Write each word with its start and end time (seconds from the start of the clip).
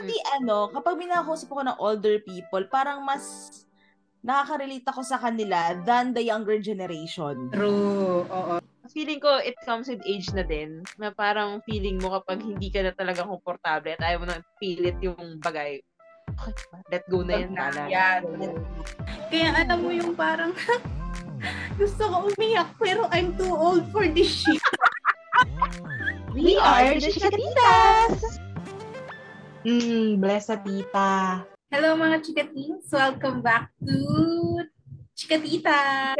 pati 0.00 0.16
ano, 0.40 0.72
kapag 0.72 0.96
minakausap 0.96 1.52
ako 1.52 1.62
ng 1.68 1.76
older 1.76 2.16
people, 2.24 2.64
parang 2.72 3.04
mas 3.04 3.52
nakaka-relate 4.24 4.88
ako 4.88 5.04
sa 5.04 5.20
kanila 5.20 5.76
than 5.84 6.16
the 6.16 6.24
younger 6.24 6.56
generation. 6.56 7.52
True. 7.52 8.24
Oo. 8.24 8.64
Feeling 8.90 9.20
ko, 9.20 9.38
it 9.38 9.54
comes 9.68 9.86
with 9.86 10.00
age 10.08 10.32
na 10.32 10.42
din. 10.42 10.80
Na 10.96 11.12
parang 11.12 11.60
feeling 11.68 12.00
mo 12.00 12.16
kapag 12.16 12.40
hindi 12.40 12.72
ka 12.72 12.80
na 12.80 12.92
talaga 12.96 13.28
komportable 13.28 13.92
at 13.94 14.02
ayaw 14.02 14.24
mo 14.24 14.26
na 14.32 14.40
pilit 14.56 14.96
yung 15.04 15.38
bagay. 15.38 15.78
Okay, 16.40 16.80
let 16.88 17.04
go 17.12 17.20
na 17.20 17.44
na. 17.44 17.68
Tala. 17.68 17.82
Yan. 17.92 18.22
Kaya 19.28 19.52
alam 19.52 19.78
mo 19.84 19.90
yung 19.92 20.16
parang 20.16 20.56
gusto 21.80 22.02
ko 22.08 22.16
umiyak 22.32 22.72
pero 22.80 23.06
I'm 23.12 23.36
too 23.36 23.52
old 23.52 23.84
for 23.92 24.08
this 24.08 24.42
shit. 24.42 24.62
We 26.34 26.54
are 26.56 26.94
the 26.94 27.10
Chikatitas! 27.10 28.49
Mm, 29.60 30.24
bless 30.24 30.48
tita. 30.56 31.44
Hello 31.68 31.92
mga 31.92 32.24
chikatings! 32.24 32.88
Welcome 32.88 33.44
back 33.44 33.68
to 33.84 33.92
Chikatita! 35.12 36.16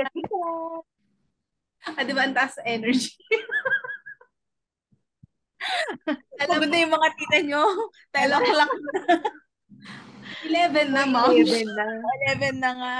Ah, 1.89 2.05
di 2.05 2.13
ba 2.13 2.29
ang 2.29 2.37
taas 2.37 2.61
energy? 2.69 3.17
Alam 6.45 6.69
mo 6.69 6.77
yung 6.85 6.93
mga 6.93 7.09
tita 7.17 7.39
nyo, 7.41 7.65
ko 8.45 8.53
lang. 8.53 8.71
11 10.45 10.93
na, 10.93 11.09
ma'am. 11.09 11.33
Eleven 11.33 11.69
na. 11.73 11.87
11 12.37 12.61
na 12.61 12.71
nga. 12.77 12.97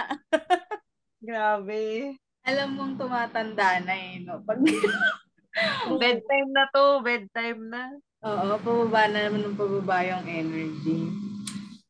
Grabe. 1.29 2.17
Alam 2.49 2.81
mong 2.81 2.97
tumatanda 2.97 3.77
na 3.85 3.93
eh, 3.93 4.25
no? 4.25 4.41
Pag, 4.41 4.65
Bedtime 6.01 6.49
na 6.49 6.65
to. 6.73 7.05
Bedtime 7.05 7.61
na. 7.69 7.93
Oo, 8.21 8.49
pababa 8.61 9.03
na 9.09 9.29
naman 9.29 9.41
ng 9.49 9.57
pababa 9.57 10.05
yung 10.05 10.25
energy. 10.29 11.09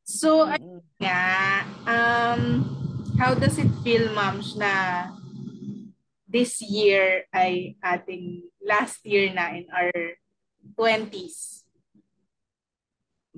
So, 0.07 0.47
ayun 0.47 0.83
nga, 0.98 1.62
um, 1.87 2.43
how 3.19 3.34
does 3.34 3.59
it 3.59 3.70
feel, 3.86 4.11
moms, 4.14 4.55
na 4.58 5.06
this 6.31 6.62
year 6.62 7.27
ay 7.34 7.75
ating 7.83 8.47
last 8.62 9.03
year 9.06 9.31
na 9.34 9.55
in 9.55 9.67
our 9.70 9.95
20s? 10.78 11.67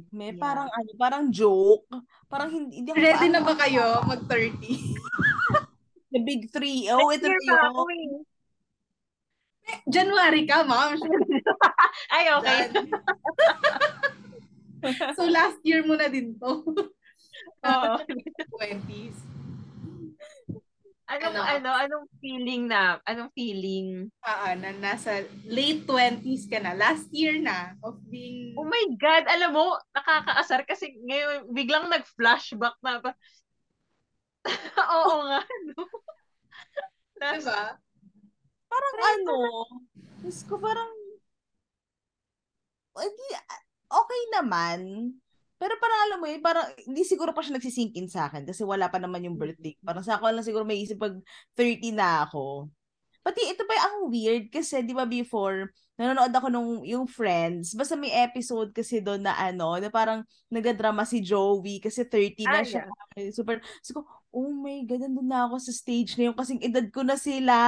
May 0.08 0.32
Yeah. 0.32 0.40
parang 0.40 0.68
ano, 0.72 0.90
parang 0.96 1.24
joke. 1.28 1.84
Parang 2.28 2.48
hindi, 2.48 2.80
hindi 2.80 2.92
ako 2.92 3.00
Ready 3.00 3.28
na 3.28 3.40
ba 3.44 3.54
kayo 3.56 4.00
mag-30? 4.08 4.56
The 6.12 6.20
big 6.20 6.52
three. 6.52 6.88
Oh, 6.92 7.08
ito 7.08 7.24
na 7.24 7.40
yun. 7.40 8.24
January 9.88 10.42
ka, 10.46 10.64
ma'am. 10.64 10.98
Ay, 12.14 12.24
okay. 12.38 12.60
so, 15.16 15.26
last 15.26 15.58
year 15.62 15.82
mo 15.86 15.94
na 15.94 16.08
din 16.08 16.36
to. 16.38 16.62
Oo. 17.68 17.92
20s. 18.58 19.18
Anong, 21.12 21.36
Ano? 21.36 21.44
ano, 21.44 21.70
anong 21.76 22.06
feeling 22.24 22.72
na, 22.72 22.96
anong 23.04 23.28
feeling? 23.36 24.08
Ah, 24.24 24.48
ah, 24.48 24.54
na 24.56 24.72
nasa 24.72 25.28
late 25.44 25.84
20s 25.84 26.48
ka 26.48 26.56
na. 26.56 26.72
Last 26.72 27.12
year 27.12 27.36
na 27.36 27.76
of 27.84 28.00
being... 28.08 28.56
Oh 28.56 28.64
my 28.64 28.86
God, 28.96 29.28
alam 29.28 29.52
mo, 29.52 29.76
nakakaasar 29.92 30.64
kasi 30.64 30.96
ngayon, 31.04 31.52
biglang 31.52 31.92
nag-flashback 31.92 32.80
na? 32.80 33.04
Oo 34.96 35.14
nga, 35.28 35.40
no? 35.44 35.84
Last, 37.20 37.44
diba? 37.44 37.62
Parang 38.72 38.96
ano, 39.20 39.36
Diyos 40.24 40.48
ko 40.48 40.56
parang, 40.56 40.88
hindi, 42.96 43.26
okay 43.92 44.22
naman. 44.32 44.80
Pero 45.60 45.78
parang 45.78 46.00
alam 46.08 46.18
mo 46.18 46.26
yun, 46.26 46.42
parang 46.42 46.66
hindi 46.88 47.06
siguro 47.06 47.30
pa 47.30 47.44
siya 47.44 47.54
nagsisinkin 47.54 48.10
sa 48.10 48.26
akin 48.26 48.42
kasi 48.48 48.66
wala 48.66 48.90
pa 48.90 48.98
naman 48.98 49.22
yung 49.22 49.38
birthday. 49.38 49.78
Parang 49.78 50.02
sa 50.02 50.18
ako 50.18 50.32
lang 50.34 50.42
siguro 50.42 50.66
may 50.66 50.82
isip 50.82 50.98
pag 50.98 51.14
30 51.54 51.94
na 51.94 52.26
ako. 52.26 52.66
Pati 53.22 53.54
ito 53.54 53.62
pa 53.62 53.78
ang 53.86 54.10
weird 54.10 54.50
kasi 54.50 54.82
di 54.82 54.90
ba 54.90 55.06
before, 55.06 55.70
nanonood 55.94 56.34
ako 56.34 56.46
nung 56.50 56.82
yung 56.82 57.06
Friends, 57.06 57.70
basta 57.78 57.94
may 57.94 58.10
episode 58.10 58.74
kasi 58.74 58.98
doon 58.98 59.22
na 59.22 59.38
ano, 59.38 59.78
na 59.78 59.86
parang 59.88 60.26
nagadrama 60.50 61.06
si 61.06 61.22
Joey 61.22 61.78
kasi 61.78 62.02
30 62.02 62.42
na 62.50 62.60
Ah, 62.60 62.66
siya. 62.66 62.82
Super, 63.30 63.62
so 63.78 64.02
oh 64.34 64.50
my 64.50 64.82
God, 64.82 65.06
nandun 65.06 65.30
na 65.30 65.46
ako 65.46 65.62
sa 65.62 65.70
stage 65.70 66.18
na 66.18 66.28
yun 66.28 66.36
kasing 66.36 66.62
edad 66.66 66.82
ko 66.90 67.06
na 67.06 67.14
sila. 67.14 67.58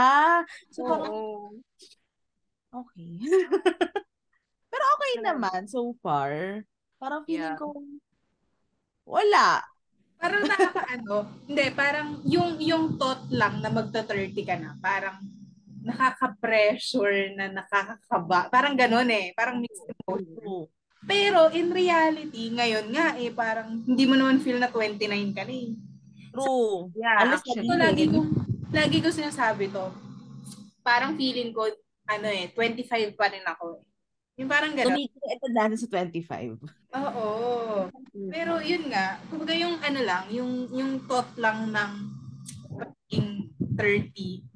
So 0.74 0.82
parang, 0.82 1.12
oo. 1.14 1.62
Okay. 2.74 3.22
Pero 4.74 4.84
okay 4.98 5.12
naman 5.22 5.70
so 5.70 5.94
far. 6.02 6.66
Parang 6.98 7.22
feeling 7.22 7.54
Yeah. 7.54 7.60
ko 7.62 7.78
wala. 9.06 9.62
Parang 10.18 10.42
nakakaano, 10.48 11.14
hindi, 11.46 11.64
parang 11.76 12.08
yung 12.24 12.56
yung 12.58 12.96
thought 12.96 13.28
lang 13.28 13.60
na 13.60 13.68
magta-30 13.68 14.42
ka 14.42 14.56
na, 14.56 14.72
parang 14.80 15.20
nakaka-pressure 15.84 17.36
na 17.36 17.52
nakakakaba. 17.52 18.48
Parang 18.48 18.74
ganun 18.74 19.06
eh, 19.12 19.36
parang 19.36 19.60
mixed 19.60 19.84
emotion. 19.84 20.66
Pero 21.04 21.52
in 21.52 21.68
reality, 21.68 22.48
ngayon 22.48 22.88
nga 22.88 23.12
eh, 23.20 23.28
parang 23.28 23.84
hindi 23.84 24.04
mo 24.08 24.16
naman 24.16 24.40
feel 24.40 24.56
na 24.56 24.72
29 24.72 25.36
ka 25.36 25.44
na 25.44 25.52
eh. 25.52 25.76
True. 26.32 26.88
Yeah, 26.96 27.16
Alas 27.20 27.44
actually. 27.44 27.68
So, 27.68 27.76
lagi 27.76 28.04
ko, 28.08 28.20
lagi 28.72 28.98
ko 29.04 29.08
sinasabi 29.12 29.68
to, 29.68 29.92
parang 30.80 31.14
feeling 31.20 31.52
ko, 31.52 31.68
ano 32.08 32.28
eh, 32.32 32.48
25 32.56 33.14
pa 33.14 33.28
rin 33.28 33.44
ako 33.44 33.78
eh. 33.78 33.84
Yung 34.34 34.50
parang 34.50 34.74
gano'n. 34.74 34.98
Tumigil 34.98 35.24
ito 35.30 35.46
natin 35.54 35.78
sa 35.78 35.86
25. 35.86 36.58
Oo. 36.90 37.28
Pero 38.34 38.58
yun 38.58 38.90
nga, 38.90 39.22
kumbaga 39.30 39.54
yung 39.54 39.78
ano 39.78 40.00
lang, 40.02 40.26
yung 40.34 40.66
yung 40.74 41.06
thought 41.06 41.30
lang 41.38 41.70
ng 41.70 41.92
pagiging 42.74 43.46
30. 43.78 44.53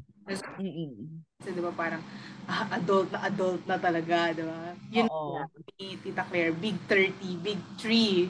Mm-mm. 0.59 1.25
Kasi 1.41 1.49
di 1.55 1.63
ba 1.63 1.73
parang 1.73 2.03
ah, 2.45 2.77
adult 2.77 3.09
na 3.15 3.19
adult 3.25 3.63
na 3.65 3.77
talaga, 3.81 4.35
di 4.37 4.45
ba? 4.45 4.75
Yun 4.93 5.07
Oo. 5.09 5.41
ni 5.79 5.97
Tita 6.03 6.27
Claire, 6.29 6.53
big 6.53 6.77
30, 6.85 7.39
big 7.41 7.61
3. 7.81 8.29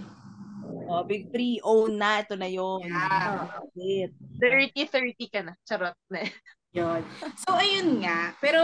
Oh, 0.88 1.04
big 1.04 1.28
3 1.32 1.60
oh 1.64 1.88
na 1.88 2.25
ito 2.25 2.37
na 2.37 2.48
yun. 2.48 2.84
Yeah. 2.84 3.48
Shit. 3.76 4.12
30-30 4.41 5.32
ka 5.32 5.41
na. 5.44 5.53
Charot 5.64 5.97
na. 6.08 6.25
Yun. 6.76 7.00
So 7.41 7.56
ayun 7.56 8.04
nga, 8.04 8.37
pero 8.44 8.60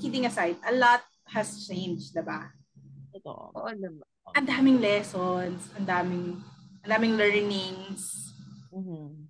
kidding 0.00 0.24
aside, 0.24 0.56
a 0.64 0.72
lot 0.72 1.04
has 1.28 1.68
changed, 1.68 2.16
di 2.16 2.24
ba? 2.24 2.48
Ito. 3.12 3.52
Oo 3.52 3.70
naman. 3.76 4.04
Ang 4.32 4.46
daming 4.48 4.78
lessons, 4.80 5.68
ang 5.76 5.86
daming 5.86 6.40
ang 6.84 6.90
daming 6.96 7.14
learnings. 7.18 8.32
Mhm. 8.72 9.26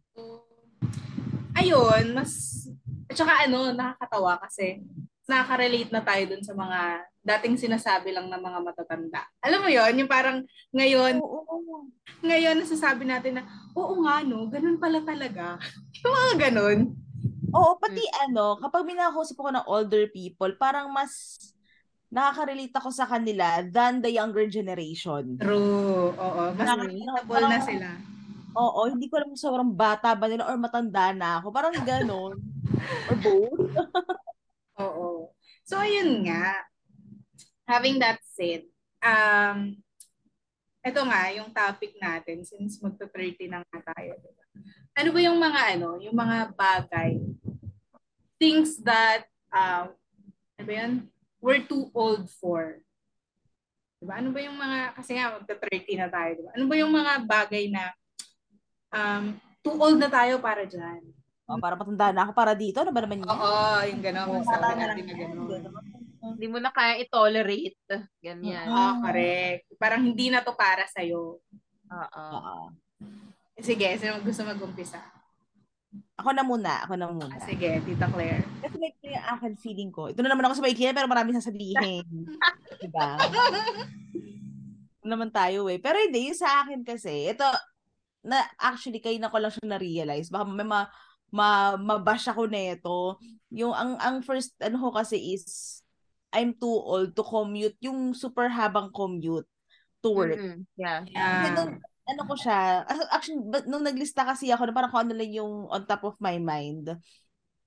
ayun, 1.56 2.04
mas, 2.12 2.66
at 3.06 3.14
saka 3.14 3.46
ano, 3.46 3.70
nakakatawa 3.70 4.38
kasi 4.42 4.82
nakaka-relate 5.26 5.90
na 5.90 6.02
tayo 6.06 6.22
dun 6.30 6.42
sa 6.42 6.54
mga 6.54 6.78
dating 7.26 7.58
sinasabi 7.58 8.14
lang 8.14 8.30
ng 8.30 8.38
mga 8.38 8.58
matatanda. 8.62 9.26
Alam 9.42 9.66
mo 9.66 9.70
yon 9.70 9.98
yung 9.98 10.10
parang 10.10 10.46
ngayon, 10.70 11.18
Oo. 11.18 11.90
ngayon 12.22 12.62
nasasabi 12.62 13.02
natin 13.02 13.42
na, 13.42 13.44
oo 13.74 13.98
nga 14.06 14.22
no, 14.22 14.46
ganun 14.46 14.78
pala 14.78 15.02
talaga. 15.02 15.58
yung 16.06 16.14
mga 16.14 16.32
ganun. 16.50 16.78
Oo, 17.50 17.78
pati 17.78 18.02
ano, 18.26 18.58
kapag 18.62 18.86
minakausap 18.86 19.38
ako 19.38 19.50
ng 19.50 19.66
older 19.66 20.06
people, 20.14 20.50
parang 20.54 20.90
mas 20.94 21.38
nakaka-relate 22.10 22.74
ako 22.78 22.94
sa 22.94 23.06
kanila 23.10 23.66
than 23.66 23.98
the 23.98 24.14
younger 24.14 24.46
generation. 24.46 25.34
True, 25.42 26.14
oo. 26.14 26.42
Mas 26.54 26.70
relatable 26.70 27.44
na 27.50 27.58
sila. 27.62 27.90
Oo, 28.56 28.88
hindi 28.88 29.12
ko 29.12 29.20
alam 29.20 29.28
kung 29.36 29.44
sobrang 29.44 29.68
bata 29.68 30.16
ba 30.16 30.26
nila 30.32 30.48
or 30.48 30.56
matanda 30.56 31.12
na 31.12 31.38
ako. 31.38 31.52
Parang 31.52 31.76
ganon. 31.84 32.40
or 33.12 33.16
both. 33.20 33.60
Oo. 34.84 35.08
So, 35.68 35.76
ayun 35.76 36.24
nga. 36.24 36.64
Having 37.68 37.96
that 38.00 38.22
said, 38.24 38.64
um, 39.04 39.76
ito 40.86 41.00
nga, 41.02 41.22
yung 41.34 41.50
topic 41.50 41.98
natin, 41.98 42.46
since 42.46 42.78
magta-30 42.78 43.50
na 43.50 43.60
nga 43.66 43.90
tayo, 43.92 44.14
diba? 44.22 44.44
Ano 44.96 45.10
ba 45.10 45.20
yung 45.20 45.38
mga, 45.42 45.60
ano, 45.76 45.88
yung 45.98 46.14
mga 46.14 46.38
bagay, 46.54 47.18
things 48.38 48.78
that, 48.86 49.26
um, 49.50 49.92
ano 50.56 50.64
ba 50.64 50.72
yun? 50.72 50.92
We're 51.42 51.66
too 51.66 51.90
old 51.90 52.30
for. 52.38 52.78
Diba? 53.98 54.22
Ano 54.22 54.30
ba 54.30 54.38
yung 54.38 54.54
mga, 54.54 54.94
kasi 54.94 55.18
nga, 55.18 55.34
magta-30 55.34 55.98
na 55.98 56.08
tayo, 56.08 56.30
diba? 56.38 56.50
Ano 56.54 56.64
ba 56.70 56.74
yung 56.78 56.92
mga 56.94 57.12
bagay 57.26 57.66
na, 57.66 57.90
um, 58.92 59.24
too 59.64 59.76
old 59.78 59.98
na 59.98 60.10
tayo 60.10 60.38
para 60.38 60.62
dyan? 60.66 61.02
Oh, 61.46 61.62
para 61.62 61.78
matanda 61.78 62.10
na 62.10 62.22
ako 62.26 62.32
para 62.34 62.52
dito. 62.58 62.82
Ano 62.82 62.90
ba 62.90 63.06
naman 63.06 63.22
yun? 63.22 63.30
Oo, 63.30 63.78
yung 63.86 64.02
gano'n. 64.02 64.26
Oo, 64.26 64.42
Masabi 64.42 64.82
natin 64.82 65.04
na 65.06 65.14
gano'n. 65.14 65.46
Hindi 66.34 66.46
mo 66.50 66.58
na 66.58 66.74
kaya 66.74 66.98
i-tolerate. 66.98 67.78
Ganyan. 68.18 68.66
Ah, 68.66 68.98
correct. 68.98 69.70
Parang 69.78 70.02
hindi 70.02 70.26
na 70.26 70.42
to 70.42 70.58
para 70.58 70.82
sa'yo. 70.90 71.38
Oo. 71.86 72.26
Oo. 72.34 72.74
Sige, 73.62 73.94
sino 73.94 74.18
gusto 74.26 74.42
mag-umpisa? 74.42 74.98
Ako 76.18 76.34
na 76.34 76.42
muna. 76.42 76.82
Ako 76.82 76.98
na 76.98 77.06
muna. 77.06 77.30
Ah, 77.30 77.46
sige, 77.46 77.78
Tita 77.86 78.10
Claire. 78.10 78.42
Kasi 78.58 78.76
like, 78.82 78.98
yung 79.06 79.26
akin 79.38 79.52
feeling 79.54 79.90
ko. 79.94 80.10
Ito 80.10 80.26
na 80.26 80.34
naman 80.34 80.50
ako 80.50 80.58
sa 80.58 80.64
maikli 80.66 80.90
pero 80.90 81.06
marami 81.06 81.30
sasabihin. 81.30 82.04
diba? 82.82 83.08
naman 85.06 85.30
tayo 85.30 85.70
eh. 85.70 85.78
Pero 85.78 86.02
hindi, 86.02 86.34
yung 86.34 86.38
sa 86.42 86.66
akin 86.66 86.82
kasi, 86.82 87.30
ito, 87.30 87.46
na 88.26 88.42
actually, 88.58 88.98
kayo 88.98 89.16
na 89.22 89.30
ko 89.30 89.38
lang 89.38 89.54
siya 89.54 89.64
na-realize. 89.64 90.28
Baka 90.28 90.44
may 90.50 90.66
ma, 90.66 90.90
ma, 91.30 91.78
mabash 91.78 92.26
ako 92.26 92.50
nito. 92.50 93.22
Yung, 93.54 93.70
ang, 93.70 93.94
ang 94.02 94.16
first, 94.26 94.58
ano 94.58 94.82
ko 94.82 94.90
kasi 94.90 95.38
is, 95.38 95.80
I'm 96.34 96.52
too 96.58 96.68
old 96.82 97.14
to 97.14 97.22
commute, 97.22 97.78
yung 97.78 98.12
super 98.12 98.50
habang 98.50 98.90
commute 98.90 99.46
to 100.02 100.10
work. 100.10 100.36
Mm-mm. 100.36 100.66
Yeah. 100.74 101.06
Yeah. 101.08 101.54
nung, 101.54 101.78
ano 102.06 102.22
ko 102.26 102.34
siya, 102.38 102.86
as- 102.86 103.10
actually, 103.14 103.42
but 103.46 103.66
nung 103.66 103.86
naglista 103.86 104.26
kasi 104.26 104.50
ako, 104.50 104.68
na 104.68 104.74
parang 104.74 104.90
kung 104.90 105.02
ano 105.06 105.14
lang 105.14 105.30
yung 105.30 105.70
on 105.70 105.86
top 105.86 106.02
of 106.06 106.18
my 106.18 106.38
mind. 106.38 106.90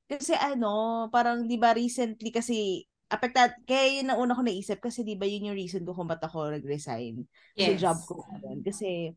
Kasi 0.09 0.33
ano, 0.33 1.07
parang 1.13 1.45
di 1.47 1.55
ba 1.59 1.75
recently 1.75 2.31
kasi, 2.31 2.83
apektad, 3.09 3.57
kaya 3.65 3.99
yun 3.99 4.09
ang 4.13 4.21
una 4.21 4.37
ko 4.37 4.45
naisip 4.45 4.77
kasi 4.77 5.01
di 5.01 5.17
ba 5.17 5.25
yun 5.25 5.49
yung 5.49 5.57
reason 5.57 5.81
ko 5.81 5.97
kung 5.97 6.05
ba't 6.05 6.21
ako 6.21 6.53
nag-resign 6.53 7.25
sa 7.57 7.73
Yes. 7.73 7.81
job 7.81 7.97
ko. 8.05 8.21
Kasi, 8.61 9.13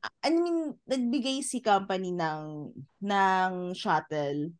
I 0.00 0.32
mean, 0.32 0.80
nagbigay 0.88 1.44
si 1.44 1.60
company 1.60 2.16
ng, 2.16 2.72
ng 3.04 3.52
shuttle. 3.76 4.56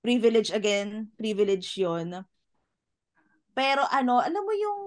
Privilege 0.00 0.48
again, 0.48 1.12
privilege 1.20 1.76
yun. 1.76 2.24
Pero 3.52 3.84
ano, 3.92 4.24
alam 4.24 4.40
mo 4.40 4.54
yung 4.56 4.80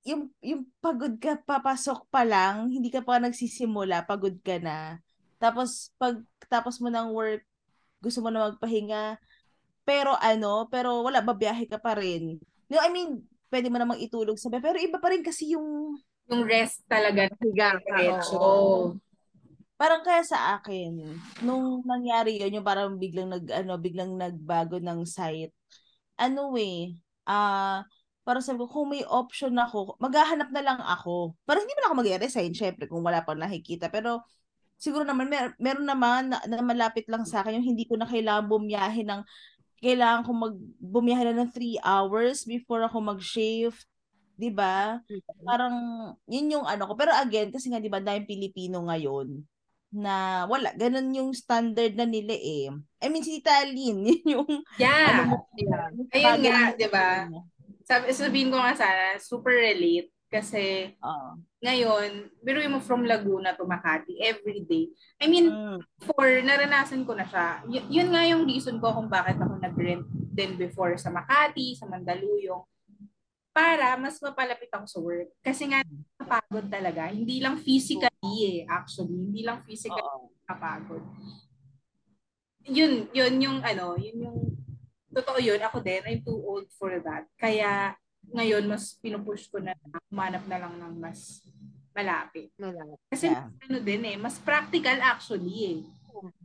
yung 0.00 0.22
yung 0.40 0.64
pagod 0.80 1.20
ka 1.20 1.36
papasok 1.44 2.08
pa 2.08 2.24
lang, 2.24 2.72
hindi 2.72 2.88
ka 2.88 3.04
pa 3.04 3.20
nagsisimula, 3.20 4.08
pagod 4.08 4.34
ka 4.42 4.58
na. 4.58 4.98
Tapos 5.38 5.92
pag 6.00 6.18
tapos 6.50 6.82
mo 6.82 6.90
ng 6.90 7.14
work, 7.14 7.44
gusto 8.02 8.18
mo 8.24 8.32
na 8.32 8.50
magpahinga. 8.50 9.20
Pero 9.86 10.16
ano, 10.18 10.66
pero 10.72 11.04
wala 11.06 11.22
babiyahe 11.22 11.68
ka 11.70 11.78
pa 11.78 11.94
rin. 11.94 12.40
No, 12.66 12.80
I 12.82 12.90
mean, 12.90 13.22
pwede 13.52 13.68
mo 13.68 13.76
namang 13.78 14.00
itulog 14.02 14.38
sa 14.40 14.50
pero 14.50 14.78
iba 14.80 14.98
pa 14.98 15.12
rin 15.12 15.22
kasi 15.22 15.54
yung 15.54 15.98
Yung 16.30 16.46
rest 16.46 16.86
talaga 16.86 17.26
Higa 17.42 17.76
diretso. 17.82 18.38
oo. 18.38 18.94
parang 19.80 20.04
kaya 20.04 20.20
sa 20.22 20.60
akin, 20.60 21.16
nung 21.40 21.80
nangyari 21.88 22.36
yun, 22.38 22.60
yung 22.60 22.66
parang 22.66 23.00
biglang 23.00 23.32
nag 23.32 23.48
ano, 23.48 23.80
biglang 23.80 24.12
nagbago 24.14 24.76
ng 24.78 25.02
site. 25.08 25.56
Ano 26.20 26.52
eh, 26.60 26.94
ah 27.24 27.82
parang 28.30 28.46
sabi 28.46 28.62
ko, 28.62 28.68
kung 28.70 28.94
may 28.94 29.02
option 29.02 29.50
ako, 29.58 29.98
maghahanap 29.98 30.54
na 30.54 30.62
lang 30.62 30.78
ako. 30.78 31.34
Parang 31.42 31.66
hindi 31.66 31.74
man 31.74 31.90
ako 31.90 31.94
mag-resign, 32.04 32.52
syempre, 32.54 32.86
kung 32.86 33.02
wala 33.02 33.26
pang 33.26 33.34
nakikita. 33.34 33.90
Pero, 33.90 34.22
siguro 34.78 35.02
naman, 35.02 35.26
mer- 35.26 35.58
meron 35.58 35.82
naman 35.88 36.30
na, 36.30 36.38
na 36.46 36.62
malapit 36.62 37.10
lang 37.10 37.26
sa 37.26 37.42
akin, 37.42 37.58
yung 37.58 37.74
hindi 37.74 37.90
ko 37.90 37.98
na 37.98 38.06
kailangan 38.06 38.46
bumiyahe 38.46 39.02
ng, 39.02 39.20
kailangan 39.82 40.22
ko 40.22 40.30
mag, 40.36 40.54
bumiyahe 40.78 41.24
na 41.34 41.42
ng 41.42 41.50
3 41.50 41.74
hours 41.82 42.46
before 42.46 42.86
ako 42.86 43.02
mag-shift. 43.02 43.89
'Di 44.40 44.48
ba? 44.48 44.96
Parang, 45.44 45.76
yun 46.24 46.56
yung 46.56 46.64
ano 46.64 46.88
ko. 46.88 46.96
Pero 46.96 47.12
again, 47.12 47.52
kasi 47.52 47.68
nga, 47.68 47.76
di 47.76 47.92
ba, 47.92 48.00
dahil 48.00 48.24
Pilipino 48.24 48.80
ngayon, 48.88 49.44
na 49.92 50.46
wala, 50.46 50.70
ganun 50.72 51.12
yung 51.12 51.30
standard 51.36 51.92
na 51.98 52.06
nila 52.08 52.32
eh. 52.32 52.70
I 53.02 53.06
mean, 53.10 53.26
si 53.26 53.42
Tita 53.42 53.66
Lynn, 53.68 54.00
yun 54.08 54.24
yung, 54.24 54.48
ano 54.48 54.80
Yeah. 54.80 55.28
mo, 55.28 55.36
Yeah. 55.58 55.86
Ayun 56.16 56.40
nga, 56.40 56.58
di 56.72 56.88
ba? 56.88 57.08
Sabi, 57.84 58.14
sabihin 58.14 58.48
ko 58.48 58.56
nga 58.56 58.72
sana, 58.72 59.18
super 59.20 59.52
relate. 59.52 60.08
Kasi 60.30 60.94
Oo. 61.02 61.42
ngayon, 61.58 62.30
biruin 62.38 62.70
mo 62.70 62.78
from 62.78 63.02
Laguna 63.02 63.58
to 63.58 63.66
Makati 63.66 64.14
every 64.22 64.62
day. 64.62 64.86
I 65.18 65.26
mean, 65.26 65.50
Mm. 65.50 65.82
for 66.14 66.22
naranasan 66.38 67.02
ko 67.02 67.18
na 67.18 67.26
siya. 67.26 67.66
Y- 67.66 67.98
yun 67.98 68.14
nga 68.14 68.22
yung 68.22 68.46
reason 68.46 68.78
ko 68.78 68.94
kung 68.94 69.10
bakit 69.10 69.42
ako 69.42 69.58
nag-rent 69.58 70.06
din 70.30 70.54
before 70.54 70.94
sa 71.02 71.10
Makati, 71.10 71.74
sa 71.74 71.90
Mandaluyong. 71.90 72.62
Para 73.50 73.98
mas 73.98 74.22
mapalapit 74.22 74.70
ako 74.70 74.86
sa 74.86 74.98
work. 75.02 75.30
Kasi 75.42 75.66
nga, 75.66 75.82
napagod 76.16 76.70
talaga. 76.70 77.10
Hindi 77.10 77.42
lang 77.42 77.58
physically 77.58 78.38
eh, 78.46 78.58
actually. 78.70 79.14
Hindi 79.14 79.42
lang 79.42 79.66
physically 79.66 79.98
Oo. 80.06 80.30
kapagod. 80.46 81.02
Yun, 82.70 83.10
yun 83.10 83.34
yung 83.42 83.58
ano, 83.64 83.98
yun 83.98 84.30
yung, 84.30 84.38
totoo 85.10 85.42
yun, 85.42 85.58
ako 85.58 85.82
din, 85.82 86.02
I'm 86.06 86.22
too 86.22 86.38
old 86.38 86.70
for 86.78 86.94
that. 87.02 87.26
Kaya, 87.34 87.98
ngayon, 88.30 88.70
mas 88.70 88.94
pinupush 89.02 89.50
ko 89.50 89.58
na 89.58 89.74
humanap 90.06 90.44
na 90.46 90.58
lang 90.62 90.74
ng 90.78 90.94
mas 91.00 91.42
malapit. 91.90 92.54
Malapit. 92.54 93.02
Kasi 93.10 93.26
Yeah. 93.26 93.50
ano 93.66 93.78
din 93.82 94.02
eh, 94.06 94.16
mas 94.20 94.38
practical 94.38 94.94
actually 95.02 95.56
eh. 95.66 95.78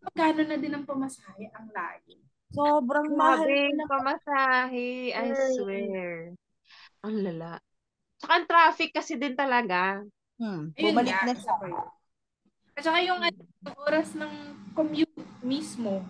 Magkano 0.02 0.42
na 0.42 0.58
din 0.58 0.74
ang 0.74 0.86
pamasahe 0.88 1.54
ang 1.54 1.70
lagi. 1.70 2.18
Sobrang 2.56 3.12
mahal 3.14 3.46
na. 3.76 3.86
pamasahe. 3.86 5.12
I 5.12 5.30
swear. 5.54 6.34
Ang 7.06 7.22
lala. 7.22 7.62
Tsaka 8.18 8.32
ang 8.34 8.48
traffic 8.50 8.90
kasi 8.90 9.14
din 9.16 9.38
talaga. 9.38 10.02
Hmm. 10.42 10.74
Ayun 10.74 10.92
Bumalik 10.92 11.14
nga, 11.14 11.26
na 11.30 11.34
siya. 11.38 11.56
At 12.76 12.82
saka 12.84 13.00
yung, 13.06 13.22
ano, 13.22 13.40
yung 13.40 13.78
oras 13.80 14.10
ng 14.18 14.34
commute 14.76 15.16
mismo, 15.46 16.04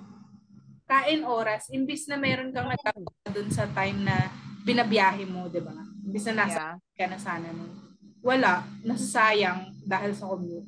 kain 0.88 1.22
oras, 1.28 1.70
imbis 1.70 2.08
na 2.10 2.18
meron 2.18 2.50
kang 2.50 2.70
nagkakaroon 2.72 3.34
dun 3.34 3.50
sa 3.52 3.70
time 3.70 4.02
na 4.06 4.32
binabiyahe 4.66 5.26
mo, 5.30 5.46
di 5.52 5.62
ba? 5.62 5.76
Imbis 6.06 6.26
na 6.32 6.46
nasa 6.46 6.62
Yeah. 6.74 6.98
ka 6.98 7.06
na 7.12 7.20
sana 7.22 7.48
nun. 7.54 7.70
Wala, 8.26 8.66
nasasayang 8.82 9.78
dahil 9.86 10.18
sa 10.18 10.26
commute. 10.26 10.66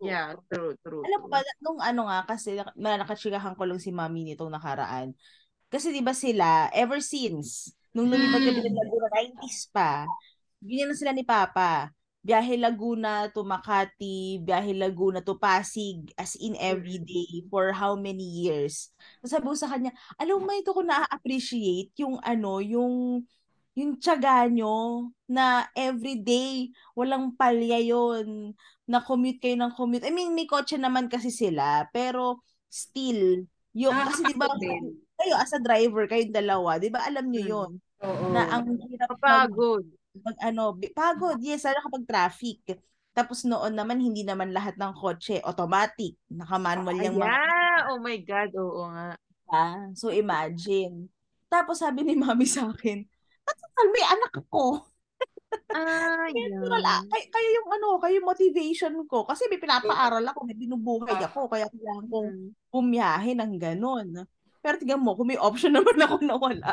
Yeah, 0.00 0.36
true, 0.48 0.76
true. 0.80 1.04
Alam 1.04 1.18
mo 1.24 1.28
ba, 1.28 1.44
nung 1.60 1.80
ano 1.80 2.08
nga, 2.08 2.24
kasi 2.24 2.56
nak- 2.56 2.76
na 2.76 2.96
nakachikahan 3.00 3.52
ko 3.56 3.68
lang 3.68 3.80
si 3.80 3.92
mami 3.92 4.24
nitong 4.24 4.52
nakaraan. 4.52 5.12
Kasi 5.68 5.92
di 5.92 6.00
ba 6.00 6.16
sila, 6.16 6.72
ever 6.72 7.00
since, 7.04 7.72
nung 7.94 8.08
lumipat 8.10 8.40
kami 8.42 8.60
ng 8.62 8.76
Laguna, 8.76 9.08
90s 9.12 9.60
pa, 9.70 10.06
ganyan 10.62 10.88
na 10.92 10.96
sila 10.96 11.12
ni 11.14 11.24
Papa. 11.26 11.90
Biyahe 12.20 12.60
Laguna 12.60 13.32
to 13.32 13.40
Makati, 13.40 14.44
biyahe 14.44 14.76
Laguna 14.76 15.24
to 15.24 15.40
Pasig, 15.40 16.12
as 16.20 16.36
in 16.36 16.52
every 16.60 17.00
day, 17.00 17.48
for 17.48 17.72
how 17.72 17.96
many 17.96 18.44
years. 18.44 18.92
Tapos 19.18 19.30
sabi 19.32 19.46
ko 19.48 19.56
sa 19.56 19.72
kanya, 19.72 19.90
alam 20.20 20.44
mo, 20.44 20.52
ito 20.52 20.76
ko 20.76 20.84
na-appreciate 20.84 21.96
yung 21.96 22.20
ano, 22.20 22.60
yung 22.60 23.24
yung 23.78 23.96
tiyaga 23.96 24.50
nyo 24.52 25.08
na 25.24 25.64
everyday, 25.72 26.68
walang 26.92 27.32
palya 27.38 27.80
yon 27.80 28.52
na 28.84 29.00
commute 29.00 29.40
kayo 29.40 29.56
ng 29.56 29.72
commute. 29.72 30.04
I 30.04 30.12
mean, 30.12 30.34
may 30.36 30.44
kotse 30.44 30.76
naman 30.76 31.08
kasi 31.08 31.32
sila, 31.32 31.88
pero 31.94 32.44
still, 32.68 33.46
yung, 33.72 33.94
kasi 33.94 34.26
di 34.26 34.34
ba, 34.34 34.50
Nakakapagod 34.50 34.60
din. 34.60 34.84
Kayo 35.20 35.34
as 35.36 35.52
a 35.52 35.60
driver, 35.60 36.04
kayong 36.06 36.32
dalawa, 36.32 36.76
di 36.76 36.88
ba 36.88 37.04
alam 37.04 37.28
nyo 37.28 37.42
Hmm. 37.42 37.52
yun, 37.52 37.70
Oo. 38.00 38.24
na 38.32 38.42
ang 38.48 38.64
hirap 38.80 39.12
mag, 39.12 39.20
Kapagod. 39.20 39.84
mag 40.16 40.36
ano, 40.40 40.62
pagod, 40.90 41.36
yes, 41.38 41.62
lalo 41.62 41.84
kapag 41.84 42.08
traffic. 42.08 42.58
Tapos 43.10 43.42
noon 43.42 43.74
naman, 43.74 43.98
hindi 43.98 44.22
naman 44.22 44.50
lahat 44.50 44.74
ng 44.74 44.94
kotse 44.94 45.42
automatic, 45.42 46.16
naka-manual 46.26 46.96
Ay, 46.96 47.04
yung 47.04 47.18
mga 47.18 47.28
yeah. 47.28 47.78
Oh 47.90 47.98
my 47.98 48.18
God, 48.18 48.50
oo 48.54 48.82
nga. 48.88 49.10
Ah, 49.50 49.90
so 49.92 50.08
imagine. 50.08 51.10
Tapos 51.46 51.82
sabi 51.82 52.00
ni 52.00 52.14
mami 52.14 52.46
sa 52.46 52.70
akin, 52.70 53.02
tatakal 53.42 53.86
may 53.90 54.04
anak 54.06 54.32
ako. 54.40 54.86
Ah, 55.74 56.30
yan. 56.38 56.54
kay, 57.10 57.26
kayo 57.26 57.48
yung 57.58 57.68
ano, 57.68 57.98
kayo 57.98 58.22
yung 58.22 58.30
motivation 58.30 58.94
ko. 59.04 59.26
Kasi 59.26 59.50
may 59.50 59.58
pinapaaral 59.58 60.22
ako, 60.22 60.46
may 60.46 60.54
binubuhay 60.54 61.18
Ah. 61.18 61.26
ako, 61.26 61.50
kaya 61.50 61.66
kailangan 61.66 62.06
kong 62.06 62.30
Mm. 62.30 62.48
bumiyahe 62.70 63.30
ng 63.34 63.52
ganun. 63.58 64.08
Pero 64.60 64.76
tignan 64.76 65.00
mo, 65.00 65.16
kung 65.16 65.28
may 65.28 65.40
option 65.40 65.72
naman 65.76 65.96
ako 65.96 66.16
na 66.20 66.36
wala. 66.36 66.72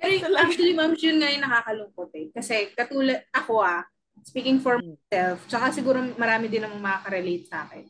Pero 0.00 0.34
actually, 0.38 0.72
ma'am, 0.72 0.94
yun 0.94 1.18
nga 1.18 1.28
yung 1.28 1.44
nakakalungkot 1.44 2.10
eh. 2.14 2.26
Kasi 2.30 2.70
katulad 2.72 3.26
ako 3.34 3.60
ah, 3.60 3.82
speaking 4.22 4.58
for 4.58 4.78
Mm. 4.78 4.94
myself, 4.96 5.38
tsaka 5.46 5.74
siguro 5.74 5.98
marami 6.16 6.46
din 6.46 6.62
namang 6.62 6.80
makaka-relate 6.80 7.46
sa 7.46 7.66
akin. 7.66 7.84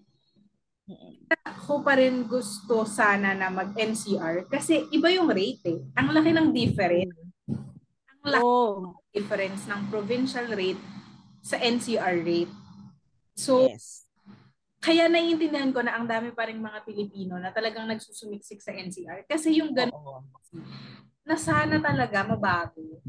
Ako 1.46 1.86
pa 1.86 1.94
rin 1.94 2.26
gusto 2.26 2.82
sana 2.82 3.30
na 3.30 3.46
mag-NCR 3.46 4.50
kasi 4.50 4.90
iba 4.90 5.06
yung 5.14 5.30
rate 5.30 5.62
eh. 5.70 5.78
Ang 5.94 6.10
laki 6.10 6.34
ng 6.34 6.48
difference. 6.50 7.14
Ang 7.46 8.26
laki 8.26 8.42
Oh, 8.42 8.90
ng 8.90 9.14
difference 9.14 9.70
ng 9.70 9.80
provincial 9.86 10.50
rate 10.50 10.82
sa 11.40 11.62
NCR 11.62 12.26
rate. 12.26 12.50
So, 13.38 13.70
yes. 13.70 14.09
Kaya 14.80 15.12
naiintindihan 15.12 15.76
ko 15.76 15.84
na 15.84 15.92
ang 15.92 16.08
dami 16.08 16.32
pa 16.32 16.48
rin 16.48 16.56
mga 16.56 16.88
Pilipino 16.88 17.36
na 17.36 17.52
talagang 17.52 17.84
nagsusumiksik 17.84 18.64
sa 18.64 18.72
NCR. 18.72 19.28
Kasi 19.28 19.60
yung 19.60 19.76
ganun 19.76 19.92
Oo. 19.92 20.24
na 21.28 21.36
sana 21.36 21.76
talaga 21.76 22.24
mabago. 22.24 23.04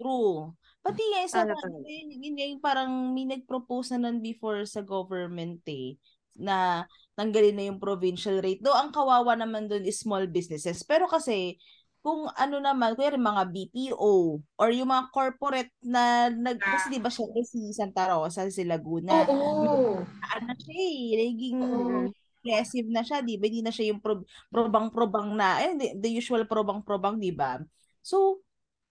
True. 0.00 0.56
Pati 0.82 1.02
nga 1.12 1.20
isa 1.22 1.44
tama. 1.44 1.86
yun, 1.86 2.08
yun, 2.18 2.56
yung 2.56 2.64
parang 2.64 2.90
may 3.12 3.28
nag-propose 3.28 3.94
na 3.94 4.08
nun 4.08 4.18
before 4.18 4.64
sa 4.66 4.82
government 4.82 5.62
eh, 5.68 5.94
na 6.34 6.88
tanggalin 7.14 7.54
na 7.54 7.68
yung 7.68 7.78
provincial 7.78 8.40
rate. 8.40 8.64
Though 8.64 8.74
ang 8.74 8.90
kawawa 8.90 9.36
naman 9.36 9.68
dun 9.68 9.84
is 9.84 10.00
small 10.00 10.24
businesses. 10.26 10.80
Pero 10.82 11.04
kasi, 11.06 11.60
kung 12.02 12.26
ano 12.34 12.58
naman, 12.58 12.98
kuya 12.98 13.14
mga 13.14 13.46
BPO 13.54 14.42
or 14.58 14.68
yung 14.74 14.90
mga 14.90 15.14
corporate 15.14 15.70
na 15.86 16.26
nag, 16.28 16.58
kasi 16.58 16.90
di 16.90 16.98
ba 16.98 17.06
syempre 17.06 17.46
si 17.46 17.70
Santa 17.70 18.10
Rosa, 18.10 18.50
si 18.50 18.66
Laguna, 18.66 19.22
Oo. 19.30 20.02
ano 20.34 20.50
siya 20.58 20.76
eh, 20.82 21.30
naging 21.30 21.58
Oo. 21.62 22.10
aggressive 22.42 22.90
na 22.90 23.06
siya, 23.06 23.22
di 23.22 23.38
ba? 23.38 23.46
Hindi 23.46 23.62
na 23.62 23.70
siya 23.70 23.94
yung 23.94 24.02
pro- 24.02 24.26
probang-probang 24.50 25.30
na, 25.38 25.62
eh, 25.62 25.78
the, 25.78 25.86
the 26.02 26.10
usual 26.10 26.42
probang-probang, 26.42 27.22
di 27.22 27.30
ba? 27.30 27.62
So, 28.02 28.42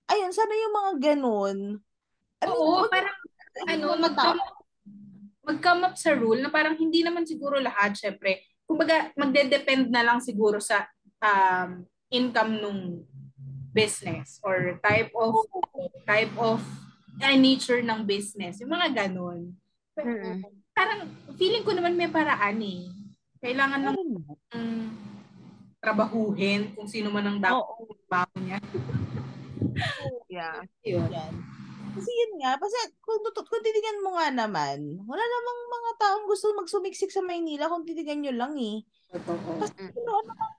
ayun, 0.07 0.31
sana 0.31 0.55
yung 0.55 0.75
mga 0.79 0.91
ganun, 1.11 1.57
I 2.41 2.45
mean, 2.47 2.55
Oo, 2.55 2.87
wag- 2.87 2.95
parang 2.95 3.17
ano, 3.67 3.85
mag-come, 3.99 4.41
mag-come 5.43 5.81
up 5.83 5.95
sa 5.99 6.15
rule 6.15 6.39
na 6.39 6.47
parang 6.47 6.79
hindi 6.79 7.03
naman 7.03 7.27
siguro 7.27 7.59
lahat, 7.59 7.91
syempre. 7.99 8.39
Kumbaga, 8.63 9.11
magde-depend 9.19 9.91
na 9.91 9.99
lang 10.01 10.23
siguro 10.23 10.63
sa 10.63 10.87
um, 11.19 11.83
income 12.11 12.59
nung 12.59 12.81
business 13.71 14.37
or 14.43 14.75
type 14.83 15.09
of 15.15 15.31
type 16.03 16.33
of 16.35 16.59
uh, 17.23 17.35
nature 17.39 17.79
ng 17.79 18.03
business. 18.03 18.59
Yung 18.59 18.71
mga 18.75 19.07
ganun. 19.07 19.55
Mm. 19.95 20.43
Parang 20.75 21.07
feeling 21.39 21.63
ko 21.63 21.71
naman 21.71 21.95
may 21.95 22.11
paraan 22.11 22.59
eh. 22.59 22.91
Kailangan 23.41 23.81
lang 23.81 23.95
mm, 24.53 24.85
trabahuhin 25.81 26.77
kung 26.77 26.85
sino 26.85 27.09
man 27.09 27.25
ang 27.25 27.39
dapat 27.41 27.63
Oo, 27.63 27.89
trabaho 28.05 28.35
niya. 28.37 28.59
Yeah. 30.31 30.63
Yun. 30.87 31.11
yan. 31.11 31.33
Kasi 31.91 32.07
yun 32.07 32.39
nga, 32.39 32.55
kasi 32.55 32.75
kung, 33.03 33.19
kung 33.19 33.63
titignan 33.63 33.99
mo 33.99 34.15
nga 34.15 34.31
naman, 34.31 34.79
wala 35.03 35.19
namang 35.19 35.59
mga 35.67 35.91
taong 35.99 36.23
gusto 36.23 36.55
magsumiksik 36.55 37.11
sa 37.11 37.19
Maynila 37.19 37.67
kung 37.67 37.83
titignan 37.83 38.23
nyo 38.23 38.33
lang 38.35 38.55
eh. 38.55 38.79
Totoo. 39.11 39.59
Kasi 39.59 39.75
Mm. 39.75 39.91
ano 39.91 40.11
naman, 40.23 40.51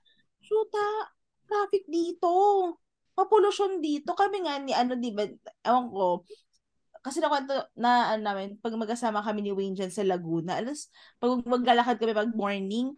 shoota, 0.45 0.85
traffic 1.53 1.85
dito. 1.85 2.29
Papolusyon 3.13 3.77
dito. 3.77 4.17
Kami 4.17 4.49
nga 4.49 4.57
ni 4.57 4.73
ano, 4.73 4.97
di 4.97 5.13
ba, 5.13 5.29
ewan 5.61 5.93
ko, 5.93 6.25
kasi 7.03 7.19
nakwento 7.19 7.51
na 7.75 8.15
ano 8.15 8.21
namin, 8.23 8.55
pag 8.63 8.71
magkasama 8.79 9.19
kami 9.19 9.43
ni 9.43 9.51
Wayne 9.51 9.75
dyan 9.75 9.91
sa 9.91 10.07
Laguna, 10.07 10.63
alas, 10.63 10.87
pag 11.19 11.35
maglalakad 11.43 11.99
kami 11.99 12.15
pag 12.15 12.31
morning, 12.31 12.95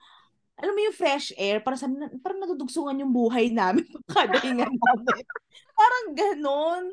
alam 0.62 0.72
mo 0.72 0.80
yung 0.86 0.96
fresh 0.96 1.34
air, 1.36 1.60
parang, 1.60 1.82
sa, 1.82 1.90
parang 2.22 2.40
nadudugsungan 2.40 3.02
yung 3.02 3.12
buhay 3.12 3.50
namin 3.52 3.84
kada 4.16 4.40
hinga 4.40 4.70
namin. 4.70 5.26
parang 5.74 6.06
ganon. 6.14 6.84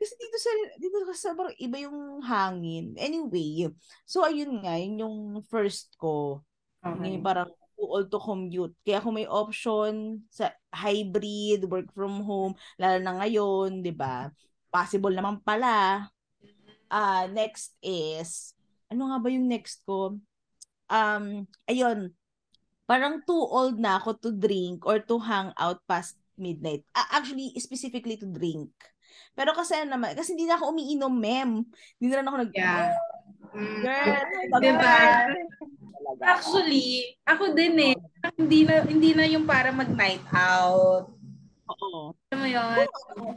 Kasi 0.00 0.18
dito 0.18 0.36
sa, 0.40 0.50
dito 0.80 0.96
sa 1.14 1.30
parang 1.36 1.54
iba 1.60 1.76
yung 1.78 2.24
hangin. 2.24 2.96
Anyway, 2.98 3.70
so 4.02 4.26
ayun 4.26 4.64
nga, 4.64 4.74
yun 4.80 4.98
yung 5.06 5.16
first 5.46 5.94
ko. 6.00 6.42
Okay. 6.82 7.14
Yung 7.14 7.22
parang 7.22 7.52
old 7.86 8.08
to 8.10 8.20
commute. 8.20 8.74
Kaya 8.84 9.02
kung 9.02 9.16
may 9.16 9.26
option 9.26 10.22
sa 10.28 10.52
hybrid, 10.70 11.66
work 11.66 11.88
from 11.94 12.22
home, 12.22 12.54
lalo 12.78 12.98
na 13.00 13.18
ngayon, 13.22 13.80
di 13.82 13.94
ba? 13.94 14.30
Possible 14.72 15.12
naman 15.12 15.40
pala. 15.42 16.08
Ah, 16.92 17.24
next 17.30 17.76
is, 17.80 18.52
ano 18.92 19.08
nga 19.08 19.18
ba 19.20 19.28
yung 19.32 19.48
next 19.48 19.80
ko? 19.88 20.20
Um, 20.92 21.48
ayun, 21.64 22.12
parang 22.84 23.24
too 23.24 23.40
old 23.48 23.80
na 23.80 23.96
ako 23.96 24.20
to 24.20 24.30
drink 24.36 24.84
or 24.84 25.00
to 25.00 25.16
hang 25.16 25.56
out 25.56 25.80
past 25.88 26.20
midnight. 26.36 26.84
Ah, 26.92 27.16
actually, 27.16 27.56
specifically 27.56 28.20
to 28.20 28.28
drink. 28.28 28.68
Pero 29.32 29.56
kasi 29.56 29.80
ano 29.80 29.96
naman, 29.96 30.12
kasi 30.12 30.36
hindi 30.36 30.44
na 30.44 30.60
ako 30.60 30.76
umiinom, 30.76 31.14
mem. 31.16 31.50
Hindi 31.96 32.12
na 32.12 32.24
ako 32.24 32.38
nag... 32.44 32.52
Yeah. 32.52 32.92
Mm. 33.52 33.80
Girl, 33.84 34.60
Diba? 34.64 34.98
Actually, 36.24 37.16
ako 37.28 37.52
din 37.52 37.92
eh. 37.92 37.94
Hindi 38.38 38.64
na 38.64 38.74
hindi 38.86 39.10
na 39.12 39.24
yung 39.28 39.44
para 39.44 39.68
mag-night 39.74 40.24
out. 40.32 41.12
Oo. 41.68 42.12
Alam 42.32 42.38
mo 42.38 42.48
yun? 42.48 42.86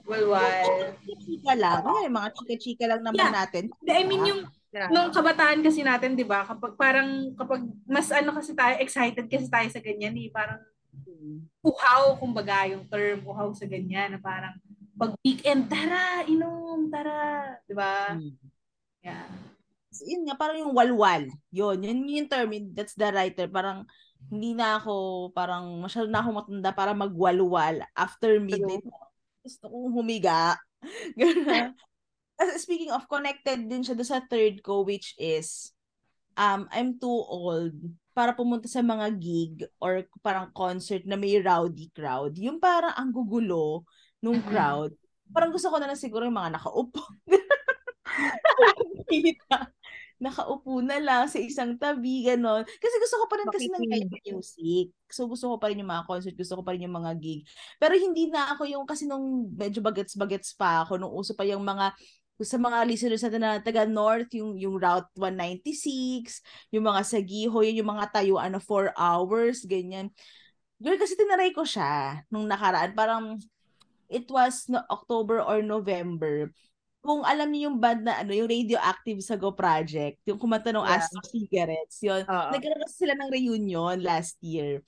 Walwal. 0.07 0.95
chika 1.23 1.53
lang. 1.55 1.83
Kaya 1.83 2.09
mga 2.09 2.29
chika-chika 2.35 2.85
lang 2.89 3.01
naman 3.03 3.21
Yeah. 3.21 3.33
natin. 3.33 3.63
I 3.85 4.03
mean 4.03 4.23
yung 4.25 4.41
Yeah. 4.75 4.91
nung 4.91 5.07
kabataan 5.07 5.63
kasi 5.63 5.87
natin, 5.87 6.19
'di 6.19 6.27
ba? 6.27 6.43
Kapag 6.43 6.75
parang 6.75 7.31
kapag 7.39 7.63
mas 7.87 8.11
ano 8.11 8.35
kasi 8.35 8.51
tayo, 8.51 8.75
excited 8.83 9.23
kasi 9.31 9.47
tayo 9.47 9.67
sa 9.71 9.79
ganyan 9.79 10.15
eh, 10.19 10.27
parang 10.27 10.59
uhaw 11.63 12.19
kumbaga 12.19 12.67
yung 12.67 12.83
term 12.91 13.23
uhaw 13.23 13.55
sa 13.55 13.65
ganyan 13.65 14.13
na 14.15 14.19
parang 14.19 14.51
pag 14.95 15.15
weekend 15.23 15.67
tara, 15.71 16.27
inom, 16.27 16.91
tara, 16.91 17.55
'di 17.63 17.75
ba? 17.75 18.19
Mm. 18.19 18.35
Yeah. 18.99 19.27
Yun 20.03 20.27
nga, 20.27 20.35
parang 20.35 20.59
yung 20.59 20.75
walwal. 20.75 21.23
Yun, 21.53 21.85
yun 21.85 22.03
yung 22.03 22.31
term. 22.31 22.51
That's 22.75 22.97
the 22.97 23.07
term. 23.31 23.51
Parang 23.53 23.79
hindi 24.27 24.57
na 24.57 24.81
ako, 24.81 25.29
parang 25.31 25.79
masyado 25.79 26.09
na 26.09 26.19
ako 26.19 26.29
matanda 26.33 26.71
para 26.73 26.91
magwalwal 26.97 27.85
after 27.93 28.41
midnight. 28.41 28.83
Gusto 29.45 29.69
kong 29.69 29.93
humiga. 29.93 30.57
Speaking 32.63 32.91
of, 32.91 33.07
connected 33.07 33.69
din 33.69 33.85
siya 33.85 33.95
doon 33.95 34.09
sa 34.09 34.25
third 34.25 34.59
ko, 34.65 34.83
which 34.83 35.13
is, 35.21 35.71
um, 36.35 36.65
I'm 36.73 36.97
too 36.97 37.21
old 37.29 37.77
para 38.15 38.31
pumunta 38.31 38.71
sa 38.71 38.79
mga 38.79 39.11
gig 39.19 39.67
or 39.77 40.07
parang 40.23 40.47
concert 40.55 41.03
na 41.03 41.19
may 41.19 41.35
rowdy 41.43 41.91
crowd. 41.91 42.39
Yung 42.39 42.63
parang 42.63 42.95
ang 42.95 43.11
gugulo 43.11 43.83
nung 44.23 44.39
crowd. 44.39 44.95
Parang 45.35 45.51
gusto 45.51 45.67
ko 45.67 45.77
na 45.77 45.91
lang 45.91 45.99
siguro 45.99 46.23
yung 46.23 46.39
mga 46.39 46.55
nakaupo. 46.55 47.03
Nakaupo 50.15 50.79
na 50.79 50.95
lang 51.03 51.27
sa 51.27 51.39
isang 51.39 51.75
tabi, 51.75 52.23
ganon. 52.23 52.63
Kasi 52.63 52.95
gusto 53.03 53.15
ko 53.19 53.25
pa 53.27 53.35
rin 53.35 53.47
kasi 53.51 53.67
ng 53.67 53.83
live 53.91 54.13
music. 54.31 54.87
So 55.11 55.27
gusto 55.27 55.51
ko 55.51 55.55
pa 55.59 55.67
rin 55.67 55.83
yung 55.83 55.91
mga 55.91 56.07
concert, 56.07 56.35
gusto 56.35 56.59
ko 56.59 56.63
pa 56.63 56.71
rin 56.71 56.87
yung 56.87 56.95
mga 56.95 57.11
gig. 57.19 57.43
Pero 57.75 57.93
hindi 57.99 58.31
na 58.31 58.55
ako 58.55 58.63
yung, 58.67 58.85
kasi 58.87 59.03
nung 59.05 59.51
medyo 59.51 59.83
bagets-bagets 59.83 60.55
pa 60.55 60.87
ako, 60.87 60.95
nung 60.95 61.11
uso 61.11 61.35
pa 61.35 61.43
yung 61.43 61.63
mga 61.63 61.91
sa 62.43 62.59
mga 62.59 62.83
listeners 62.83 63.23
natin 63.23 63.47
na 63.47 63.63
taga 63.63 63.87
North, 63.87 64.27
yung, 64.35 64.59
yung 64.59 64.75
Route 64.75 65.07
196, 65.15 66.43
yung 66.75 66.83
mga 66.83 67.01
Sagiho, 67.07 67.63
yun 67.63 67.79
yung 67.79 67.91
mga 67.95 68.11
tayo, 68.11 68.35
ano, 68.35 68.59
4 68.59 68.91
hours, 68.99 69.63
ganyan. 69.63 70.11
Girl, 70.75 70.99
kasi 70.99 71.15
tinaray 71.15 71.55
ko 71.55 71.63
siya 71.63 72.19
nung 72.27 72.43
nakaraan. 72.43 72.91
Parang, 72.91 73.39
it 74.11 74.27
was 74.27 74.67
no, 74.67 74.83
October 74.91 75.39
or 75.39 75.63
November. 75.63 76.51
Kung 77.05 77.21
alam 77.21 77.53
niyo 77.53 77.69
yung 77.69 77.77
band 77.77 78.01
na 78.01 78.25
ano, 78.25 78.33
yung 78.33 78.49
Radioactive 78.49 79.21
sa 79.21 79.37
Go 79.37 79.53
Project, 79.53 80.25
yung 80.25 80.41
kumanta 80.41 80.73
ng 80.73 80.81
Yeah. 80.81 80.97
Astro 80.97 81.21
Cigarettes, 81.29 82.01
yun. 82.01 82.25
Oo. 82.25 82.49
Nagkaroon 82.49 82.81
kasi 82.81 83.05
sila 83.05 83.13
ng 83.13 83.29
reunion 83.29 84.01
last 84.01 84.41
year. 84.41 84.81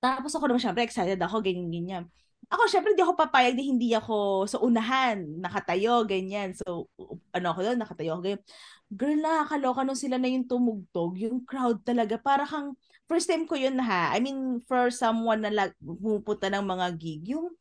Tapos 0.00 0.32
ako 0.32 0.48
naman 0.48 0.64
syempre 0.64 0.80
excited 0.88 1.20
ako, 1.20 1.44
ganyan, 1.44 1.68
ganyan. 1.68 2.04
Ako 2.48 2.66
syempre 2.66 2.96
di 2.96 3.04
ako 3.04 3.14
papayag 3.20 3.52
na 3.52 3.62
hindi 3.62 3.92
ako 3.92 4.48
sa 4.48 4.58
unahan, 4.64 5.22
nakatayo, 5.38 6.08
ganyan. 6.08 6.56
So, 6.56 6.88
ano 7.36 7.46
ako 7.52 7.60
doon, 7.68 7.78
nakatayo 7.78 8.16
ako, 8.16 8.20
ganyan. 8.24 8.42
Girl, 8.90 9.18
nakakaloka 9.20 9.84
nung 9.84 10.00
sila 10.00 10.16
na 10.16 10.26
yung 10.26 10.48
tumugtog, 10.48 11.20
yung 11.20 11.44
crowd 11.44 11.84
talaga, 11.84 12.16
para 12.16 12.48
kang, 12.48 12.74
first 13.06 13.28
time 13.28 13.44
ko 13.44 13.54
yun 13.60 13.76
ha, 13.78 14.10
I 14.10 14.18
mean, 14.24 14.64
for 14.66 14.88
someone 14.90 15.44
na 15.44 15.52
lag, 15.52 15.70
pumupunta 15.78 16.48
ng 16.48 16.64
mga 16.64 16.86
gig, 16.96 17.22
yung 17.36 17.52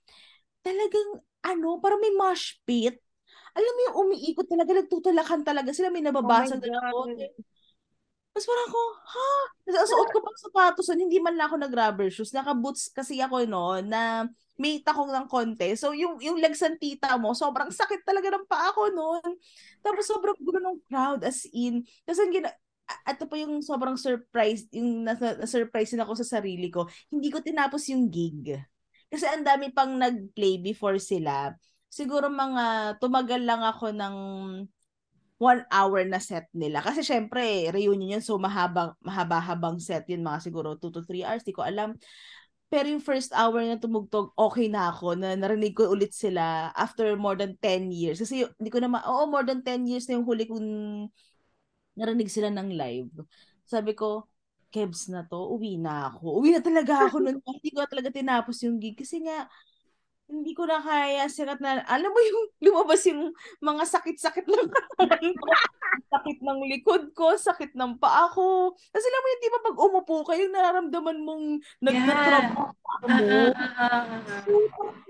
talagang, 0.64 1.22
ano, 1.44 1.78
parang 1.84 2.00
may 2.02 2.16
mosh 2.16 2.58
pit. 2.64 2.98
Alam 3.60 3.74
mo 3.76 3.82
yung 3.84 3.98
umiikot 4.08 4.48
talaga, 4.48 4.72
nagtutulakan 4.72 5.42
talaga 5.44 5.72
sila, 5.76 5.92
may 5.92 6.00
nababasa 6.00 6.56
Oh 6.56 6.62
doon 6.64 6.76
ako. 6.80 7.00
Tapos 8.30 8.46
parang 8.46 8.68
ako, 8.72 8.82
ha? 9.04 9.30
Tapos 9.68 9.78
ang 9.84 9.90
suot 9.92 10.10
ko 10.16 10.20
pang 10.24 10.40
sapatos 10.40 10.88
nun, 10.94 11.02
hindi 11.10 11.18
man 11.20 11.36
lang 11.36 11.52
ako 11.52 11.58
nag-rubber 11.60 12.08
shoes. 12.14 12.32
Naka-boots 12.32 12.94
kasi 12.94 13.20
ako 13.20 13.44
no, 13.50 13.82
na 13.84 14.30
may 14.56 14.80
takong 14.80 15.12
ng 15.12 15.28
konti. 15.28 15.76
So 15.76 15.92
yung, 15.92 16.22
yung 16.24 16.40
legs 16.40 16.62
ng 16.64 16.80
tita 16.80 17.20
mo, 17.20 17.36
sobrang 17.36 17.74
sakit 17.74 18.06
talaga 18.08 18.32
ng 18.32 18.46
paa 18.48 18.72
ko 18.72 18.88
noon. 18.94 19.36
Tapos 19.84 20.08
sobrang 20.08 20.38
gulo 20.40 20.60
ng 20.62 20.78
crowd, 20.88 21.22
as 21.26 21.44
in. 21.52 21.84
Tapos 22.08 22.22
ang 22.24 22.32
gina- 22.32 22.56
a- 22.88 23.04
ito 23.12 23.26
pa 23.28 23.36
yung 23.38 23.60
sobrang 23.66 23.98
surprise, 24.00 24.66
yung 24.72 25.04
na-surprise 25.04 25.92
din 25.92 26.02
ako 26.04 26.14
sa 26.24 26.40
sarili 26.40 26.70
ko. 26.72 26.88
Hindi 27.12 27.30
ko 27.34 27.44
tinapos 27.44 27.92
yung 27.92 28.08
gig. 28.08 28.56
Kasi 29.10 29.26
ang 29.26 29.42
dami 29.42 29.74
pang 29.74 29.90
nag-play 29.98 30.62
before 30.62 31.02
sila. 31.02 31.54
Siguro 31.90 32.30
mga 32.30 32.98
tumagal 33.02 33.42
lang 33.44 33.62
ako 33.66 33.92
ng 33.92 34.16
one 35.40 35.64
hour 35.72 36.04
na 36.04 36.20
set 36.20 36.46
nila. 36.52 36.84
Kasi 36.84 37.02
syempre, 37.02 37.72
reunion 37.72 38.20
yun, 38.20 38.24
so 38.24 38.36
mahabang, 38.36 38.92
mahaba-habang 39.02 39.80
set 39.80 40.06
yun, 40.12 40.22
mga 40.22 40.44
siguro 40.44 40.76
2 40.76 40.92
to 40.92 41.02
3 41.08 41.24
hours, 41.24 41.48
di 41.48 41.56
ko 41.56 41.64
alam. 41.64 41.96
Pero 42.70 42.86
yung 42.86 43.02
first 43.02 43.34
hour 43.34 43.66
na 43.66 43.82
tumugtog, 43.82 44.30
okay 44.38 44.70
na 44.70 44.94
ako, 44.94 45.18
na 45.18 45.34
narinig 45.34 45.74
ko 45.74 45.90
ulit 45.90 46.14
sila 46.14 46.70
after 46.78 47.18
more 47.18 47.34
than 47.34 47.58
10 47.58 47.90
years. 47.90 48.22
Kasi 48.22 48.46
hindi 48.60 48.70
ko 48.70 48.78
naman, 48.84 49.02
oo, 49.08 49.26
more 49.26 49.48
than 49.48 49.66
10 49.66 49.90
years 49.90 50.06
na 50.06 50.22
yung 50.22 50.28
huli 50.28 50.46
kong 50.46 50.70
narinig 51.98 52.30
sila 52.30 52.52
ng 52.54 52.70
live. 52.76 53.12
Sabi 53.66 53.96
ko, 53.98 54.28
Kebs 54.70 55.10
na 55.10 55.26
to, 55.26 55.50
uwi 55.58 55.82
na 55.82 56.14
ako. 56.14 56.46
Uwi 56.46 56.54
na 56.54 56.62
talaga 56.62 57.10
ako 57.10 57.26
nun. 57.26 57.42
Hindi 57.58 57.74
ko 57.74 57.90
talaga 57.90 58.14
tinapos 58.14 58.62
yung 58.62 58.78
gig. 58.78 58.94
Kasi 59.02 59.18
nga, 59.26 59.50
hindi 60.30 60.54
ko 60.54 60.70
na 60.70 60.78
kaya 60.78 61.26
sikat 61.26 61.58
na, 61.58 61.82
alam 61.84 62.14
mo 62.14 62.20
yung 62.22 62.40
lumabas 62.70 63.02
yung 63.10 63.34
mga 63.60 63.84
sakit-sakit 63.84 64.46
ng 64.46 64.68
sakit 66.14 66.38
ng 66.40 66.60
likod 66.70 67.10
ko, 67.14 67.34
sakit 67.34 67.74
ng 67.74 67.98
paa 67.98 68.30
ko. 68.30 68.74
Kasi 68.78 69.06
alam 69.06 69.22
mo 69.22 69.28
yun, 69.28 69.42
di 69.42 69.50
ba 69.50 69.60
pag 69.62 69.78
umupo 69.78 70.16
ka, 70.22 70.34
yung 70.38 70.54
nararamdaman 70.54 71.18
mong 71.22 71.46
nagtatrabaho 71.82 72.70
Ah, 73.00 73.10
mo. 73.10 73.26
ah. 73.58 74.06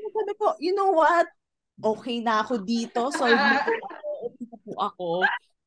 Sabi 0.10 0.34
ko, 0.36 0.56
you 0.60 0.72
know 0.72 0.92
what? 0.92 1.28
Okay 1.80 2.20
na 2.20 2.44
ako 2.44 2.60
dito. 2.60 3.08
Solve 3.12 3.36
na 3.40 3.64
po 4.68 4.74
ako. 4.76 5.10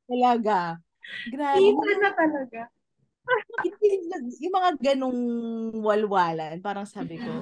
Talaga. 0.04 0.76
Grabe. 1.28 1.60
Iwan 1.60 1.96
na 1.98 2.10
talaga. 2.12 2.60
Yung 4.38 4.54
mga 4.54 4.70
ganong 4.92 5.20
walwalan, 5.80 6.60
parang 6.60 6.84
sabi 6.84 7.16
ko, 7.16 7.32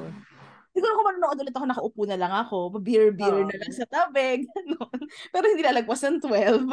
siguro 0.80 0.96
kung 0.96 1.08
manonood 1.12 1.44
ulit 1.44 1.52
ako, 1.52 1.66
nakaupo 1.68 2.02
na 2.08 2.16
lang 2.16 2.32
ako, 2.32 2.80
beer-beer 2.80 3.44
Oo. 3.44 3.48
na 3.52 3.60
lang 3.60 3.72
sa 3.76 3.84
tabi, 3.84 4.40
ganon. 4.48 5.00
Pero 5.28 5.44
hindi 5.44 5.60
lalagpas 5.60 6.00
ng 6.08 6.24
12. 6.24 6.72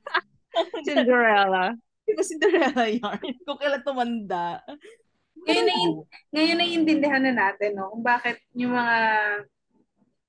Cinderella. 0.88 1.76
Di 2.08 2.16
ba 2.16 2.24
Cinderella 2.24 2.88
yarn? 2.88 3.36
Kung 3.44 3.60
kailan 3.60 3.84
tumanda. 3.84 4.64
Ngayon 5.44 5.64
na, 5.68 5.74
ngayon 6.32 6.56
naiintindihan 6.56 7.22
na 7.28 7.32
natin, 7.36 7.76
no? 7.76 7.92
Kung 7.92 8.00
bakit 8.00 8.40
yung 8.56 8.72
mga 8.72 8.96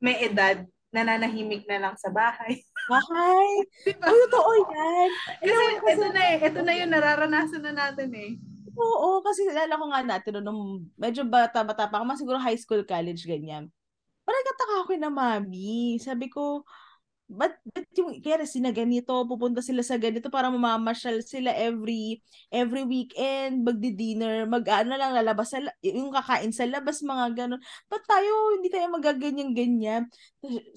may 0.04 0.20
edad 0.28 0.68
nananahimik 0.92 1.64
na 1.68 1.80
lang 1.80 1.96
sa 1.96 2.12
bahay. 2.12 2.64
Bahay! 2.92 3.52
Diba? 3.84 4.08
Ay, 4.08 4.16
totoo 4.32 4.52
yan. 4.64 5.10
Kasi 5.44 5.64
ito 5.76 6.08
na 6.16 6.22
eh. 6.24 6.38
Ito 6.40 6.60
na 6.64 6.74
yung 6.80 6.92
nararanasan 6.96 7.64
na 7.68 7.74
natin 7.76 8.10
eh. 8.16 8.40
Oo, 8.78 9.26
kasi 9.26 9.50
lala 9.50 9.74
ko 9.74 9.86
nga 9.90 10.02
natin 10.06 10.46
nung 10.46 10.86
medyo 10.94 11.26
bata-bata 11.26 11.90
pa 11.90 11.98
ako, 11.98 12.06
mga 12.06 12.22
siguro 12.22 12.38
high 12.38 12.60
school, 12.60 12.86
college, 12.86 13.26
ganyan. 13.26 13.74
Parang 14.22 14.46
kataka 14.46 14.76
ako 14.86 14.92
na 15.02 15.10
mami. 15.10 15.98
Sabi 15.98 16.30
ko, 16.30 16.62
ba't, 17.28 17.60
ba't 17.76 17.90
yung, 18.00 18.24
kaya 18.24 18.46
sina 18.48 18.72
ganito, 18.72 19.12
pupunta 19.28 19.60
sila 19.60 19.84
sa 19.84 20.00
ganito 20.00 20.32
para 20.32 20.48
mamamasyal 20.48 21.20
sila 21.26 21.52
every 21.52 22.24
every 22.54 22.88
weekend, 22.88 23.68
magdi-dinner, 23.68 24.48
mag-ano 24.48 24.96
lang, 24.96 25.12
lalabas 25.12 25.52
sa, 25.52 25.60
yung 25.84 26.14
kakain 26.16 26.56
sa 26.56 26.64
labas, 26.64 27.04
mga 27.04 27.36
ganun. 27.36 27.62
Ba't 27.92 28.04
tayo, 28.08 28.32
hindi 28.56 28.72
tayo 28.72 28.88
magaganyan-ganyan? 28.94 30.08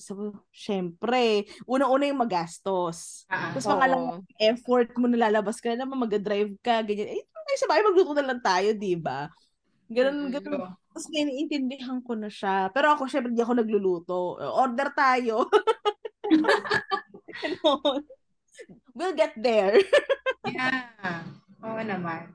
So, 0.01 0.43
syempre, 0.51 1.47
unang-una 1.71 2.11
yung 2.11 2.23
magastos. 2.23 3.31
Ah, 3.31 3.55
Tapos 3.55 3.67
Oo. 3.67 3.71
pangalang 3.77 4.05
effort 4.43 4.91
mo 4.99 5.07
na 5.07 5.31
lalabas 5.31 5.63
ka 5.63 5.71
naman, 5.79 6.03
mag-drive 6.03 6.55
ka, 6.65 6.83
ganyan. 6.83 7.15
Eh, 7.15 7.25
ay, 7.51 7.59
sa 7.59 7.67
bahay, 7.67 7.83
magluto 7.83 8.15
na 8.15 8.23
lang 8.23 8.39
tayo, 8.39 8.71
di 8.79 8.95
ba? 8.95 9.27
Ganun, 9.91 10.31
ganun. 10.31 10.71
Tapos 10.95 11.07
naiintindihan 11.11 11.99
ko 11.99 12.15
na 12.15 12.31
siya. 12.31 12.71
Pero 12.71 12.95
ako, 12.95 13.11
syempre, 13.11 13.35
di 13.35 13.43
ako 13.43 13.59
nagluluto. 13.59 14.39
Order 14.39 14.95
tayo. 14.95 15.51
Ganun. 17.43 18.07
we'll 18.95 19.17
get 19.17 19.35
there. 19.39 19.79
Yeah. 20.47 21.27
Oo 21.63 21.81
naman. 21.83 22.31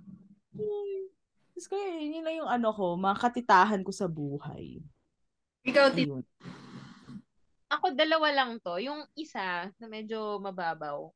Tapos 1.55 1.67
kaya, 1.72 2.03
yun 2.03 2.24
lang 2.27 2.36
yung 2.43 2.51
ano 2.51 2.75
ko, 2.75 3.00
mga 3.00 3.17
katitahan 3.24 3.81
ko 3.84 3.91
sa 3.95 4.12
buhay. 4.12 4.84
Ikaw, 5.63 5.86
Tito. 5.95 6.19
Ayun. 6.19 6.24
Ako 7.72 7.86
dalawa 7.98 8.29
lang 8.31 8.62
to. 8.62 8.77
Yung 8.84 9.03
isa 9.17 9.72
na 9.72 9.86
medyo 9.89 10.38
mababaw. 10.43 11.10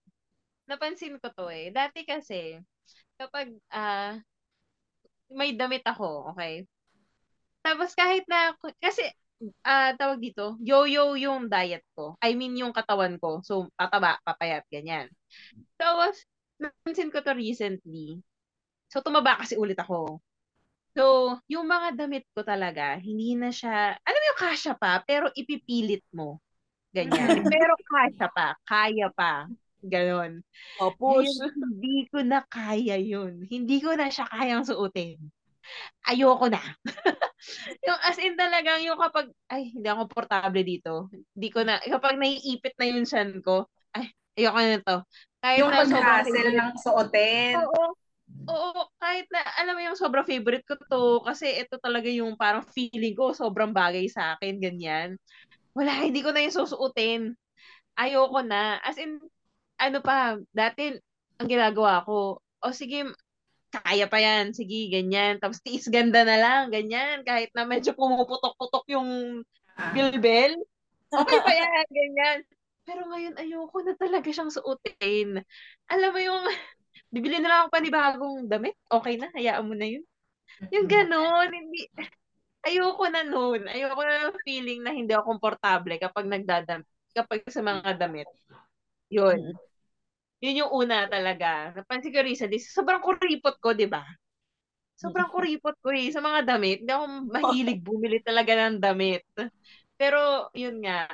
Napansin 0.65 1.21
ko 1.21 1.29
to 1.31 1.47
eh. 1.51 1.69
Dati 1.69 2.03
kasi, 2.03 2.57
kapag 3.19 3.53
ah 3.73 4.19
may 5.29 5.53
damit 5.53 5.85
ako, 5.85 6.33
okay? 6.33 6.65
Tapos 7.61 7.93
kahit 7.93 8.25
na, 8.25 8.55
kasi 8.81 9.05
ah 9.63 9.95
tawag 9.95 10.19
dito, 10.19 10.57
yo-yo 10.59 11.15
yung 11.15 11.47
diet 11.47 11.85
ko. 11.95 12.17
I 12.19 12.35
mean 12.35 12.57
yung 12.59 12.75
katawan 12.75 13.15
ko. 13.21 13.39
So, 13.45 13.71
tataba, 13.77 14.19
papayat, 14.25 14.67
ganyan. 14.67 15.07
Tapos, 15.79 16.27
napansin 16.59 17.13
ko 17.13 17.23
to 17.23 17.31
recently. 17.31 18.19
So, 18.91 18.99
tumaba 18.99 19.39
kasi 19.39 19.55
ulit 19.55 19.79
ako. 19.79 20.19
So, 20.97 21.37
yung 21.47 21.69
mga 21.69 21.95
damit 21.95 22.25
ko 22.35 22.43
talaga, 22.43 22.99
hindi 22.99 23.37
na 23.37 23.53
siya, 23.53 23.95
alam 23.95 24.19
mo 24.19 24.27
yung 24.33 24.41
kasya 24.43 24.73
pa, 24.75 24.99
pero 25.05 25.31
ipipilit 25.31 26.03
mo. 26.11 26.41
Ganyan. 26.91 27.29
pero 27.53 27.77
kasya 27.79 28.27
pa, 28.33 28.57
kaya 28.65 29.07
pa. 29.13 29.47
Ganon. 29.83 30.43
O, 30.83 30.91
push. 30.91 31.27
Ngayon, 31.27 31.53
hindi 31.55 31.97
ko 32.11 32.17
na 32.23 32.43
kaya 32.47 32.99
yun. 32.99 33.47
Hindi 33.47 33.79
ko 33.79 33.95
na 33.95 34.11
siya 34.11 34.27
kayang 34.27 34.67
suotin. 34.67 35.19
Ayoko 36.07 36.51
na. 36.51 36.59
yung 37.87 37.99
as 38.03 38.19
in 38.19 38.35
talagang 38.35 38.83
yung 38.83 38.99
kapag, 38.99 39.31
ay, 39.47 39.71
hindi 39.71 39.87
ako 39.87 40.11
komportable 40.11 40.63
dito. 40.65 41.07
Hindi 41.35 41.49
ko 41.53 41.63
na, 41.63 41.79
kapag 41.79 42.19
naiipit 42.19 42.75
na 42.75 42.87
yung 42.89 43.07
shan 43.07 43.39
ko, 43.39 43.69
ay, 43.95 44.11
ayoko 44.35 44.59
na 44.59 44.79
to. 44.83 44.97
Kahit 45.39 45.59
Yung 45.63 45.71
pag-hassle 45.71 46.51
ng 46.51 46.73
suotin. 46.81 47.55
Oo. 47.63 47.95
Oo, 48.49 48.89
kahit 48.97 49.29
na, 49.29 49.45
alam 49.61 49.77
mo 49.77 49.81
yung 49.81 49.97
sobrang 49.97 50.25
favorite 50.25 50.65
ko 50.65 50.73
to, 50.89 51.21
kasi 51.21 51.53
ito 51.53 51.77
talaga 51.77 52.09
yung 52.09 52.33
parang 52.33 52.65
feeling 52.65 53.13
ko, 53.13 53.29
sobrang 53.33 53.69
bagay 53.73 54.09
sa 54.09 54.33
akin, 54.37 54.57
ganyan. 54.57 55.21
Wala, 55.77 55.93
hindi 56.01 56.25
ko 56.25 56.33
na 56.33 56.41
yung 56.41 56.57
susuotin. 56.57 57.37
Ayoko 57.93 58.41
na. 58.41 58.81
As 58.81 58.97
in, 58.97 59.21
ano 59.79 60.03
pa, 60.03 60.35
dati, 60.51 60.93
ang 61.39 61.47
ginagawa 61.49 62.03
ko, 62.03 62.43
o 62.43 62.75
sige, 62.75 63.07
kaya 63.71 64.09
pa 64.09 64.17
yan, 64.19 64.51
sige, 64.51 64.89
ganyan. 64.91 65.37
Tapos 65.39 65.61
tiis 65.63 65.87
ganda 65.87 66.25
na 66.25 66.37
lang, 66.41 66.63
ganyan. 66.73 67.21
Kahit 67.23 67.53
na 67.53 67.63
medyo 67.63 67.93
pumuputok-putok 67.95 68.85
yung 68.93 69.09
Ah. 69.79 69.95
bilbel. 69.95 70.59
Okay 71.09 71.39
pa 71.41 71.53
yan, 71.55 71.87
ganyan. 71.89 72.39
Pero 72.85 73.01
ngayon, 73.09 73.33
ayoko 73.41 73.81
na 73.81 73.97
talaga 73.97 74.29
siyang 74.29 74.53
suotin. 74.53 75.41
Alam 75.89 76.09
mo 76.13 76.19
yung, 76.21 76.43
bibili 77.15 77.41
na 77.41 77.49
lang 77.49 77.59
ako 77.65 77.69
panibagong 77.73 78.39
damit, 78.45 78.77
okay 78.91 79.17
na, 79.17 79.31
hayaan 79.33 79.65
mo 79.65 79.73
na 79.73 79.87
yun. 79.89 80.05
Yung 80.69 80.85
ganon, 80.85 81.49
hindi, 81.49 81.89
ayoko 82.65 83.09
na 83.09 83.25
nun. 83.25 83.65
Ayoko 83.65 84.01
na 84.05 84.29
ng 84.29 84.41
feeling 84.45 84.85
na 84.85 84.93
hindi 84.93 85.13
ako 85.15 85.37
komportable 85.37 85.97
kapag 85.97 86.29
nagdadam, 86.29 86.85
kapag 87.15 87.41
sa 87.49 87.61
mga 87.65 87.97
damit. 87.97 88.29
Yun. 89.09 89.57
Yun 90.39 90.65
yung 90.65 90.71
una 90.71 91.07
talaga. 91.11 91.75
Napansin 91.75 92.15
ko 92.15 92.23
recently, 92.23 92.59
sobrang 92.63 93.03
kuripot 93.03 93.59
ko, 93.59 93.75
di 93.75 93.87
ba? 93.91 94.07
Sobrang 94.95 95.31
kuripot 95.31 95.75
ko 95.83 95.91
eh, 95.91 96.11
sa 96.11 96.19
mga 96.23 96.47
damit. 96.47 96.83
Hindi 96.83 96.91
ako 96.91 97.05
mahilig 97.27 97.79
bumili 97.83 98.19
talaga 98.23 98.55
ng 98.67 98.79
damit. 98.79 99.23
Pero, 99.99 100.47
yun 100.55 100.79
nga, 100.79 101.07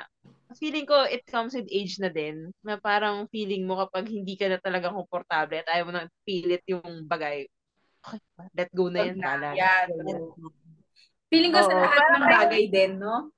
feeling 0.58 0.86
ko 0.86 1.06
it 1.10 1.26
comes 1.26 1.58
with 1.58 1.66
age 1.74 1.98
na 1.98 2.06
din, 2.06 2.54
na 2.62 2.78
parang 2.78 3.26
feeling 3.34 3.66
mo 3.66 3.82
kapag 3.82 4.06
hindi 4.06 4.38
ka 4.38 4.46
na 4.46 4.62
talaga 4.62 4.94
komportable 4.94 5.58
at 5.58 5.70
ayaw 5.74 5.84
mo 5.90 5.92
na 5.94 6.06
pilit 6.22 6.62
yung 6.70 7.06
bagay, 7.10 7.50
okay, 8.06 8.22
let 8.54 8.70
go 8.70 8.86
na 8.86 9.10
yan. 9.10 9.18
Pala. 9.18 9.58
Yeah. 9.58 9.90
Feeling 11.26 11.50
ko 11.50 11.60
sa 11.66 11.74
Oo, 11.74 11.82
lahat 11.82 11.98
parang 11.98 12.14
ng 12.14 12.26
bagay 12.30 12.64
din, 12.70 12.92
no? 13.02 13.34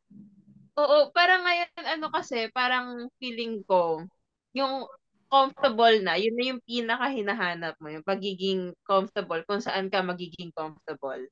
Oo, 0.76 1.08
parang 1.16 1.48
ngayon, 1.48 1.84
ano 1.96 2.06
kasi, 2.12 2.52
parang 2.52 3.08
feeling 3.16 3.64
ko, 3.64 4.04
yung 4.52 4.84
comfortable 5.28 5.96
na, 6.02 6.16
yun 6.16 6.34
na 6.34 6.44
yung 6.52 6.60
pinaka 6.64 7.06
hinahanap 7.12 7.74
mo, 7.78 7.92
yung 7.92 8.04
pagiging 8.04 8.72
comfortable, 8.84 9.40
kung 9.44 9.60
saan 9.60 9.92
ka 9.92 10.00
magiging 10.00 10.50
comfortable. 10.56 11.22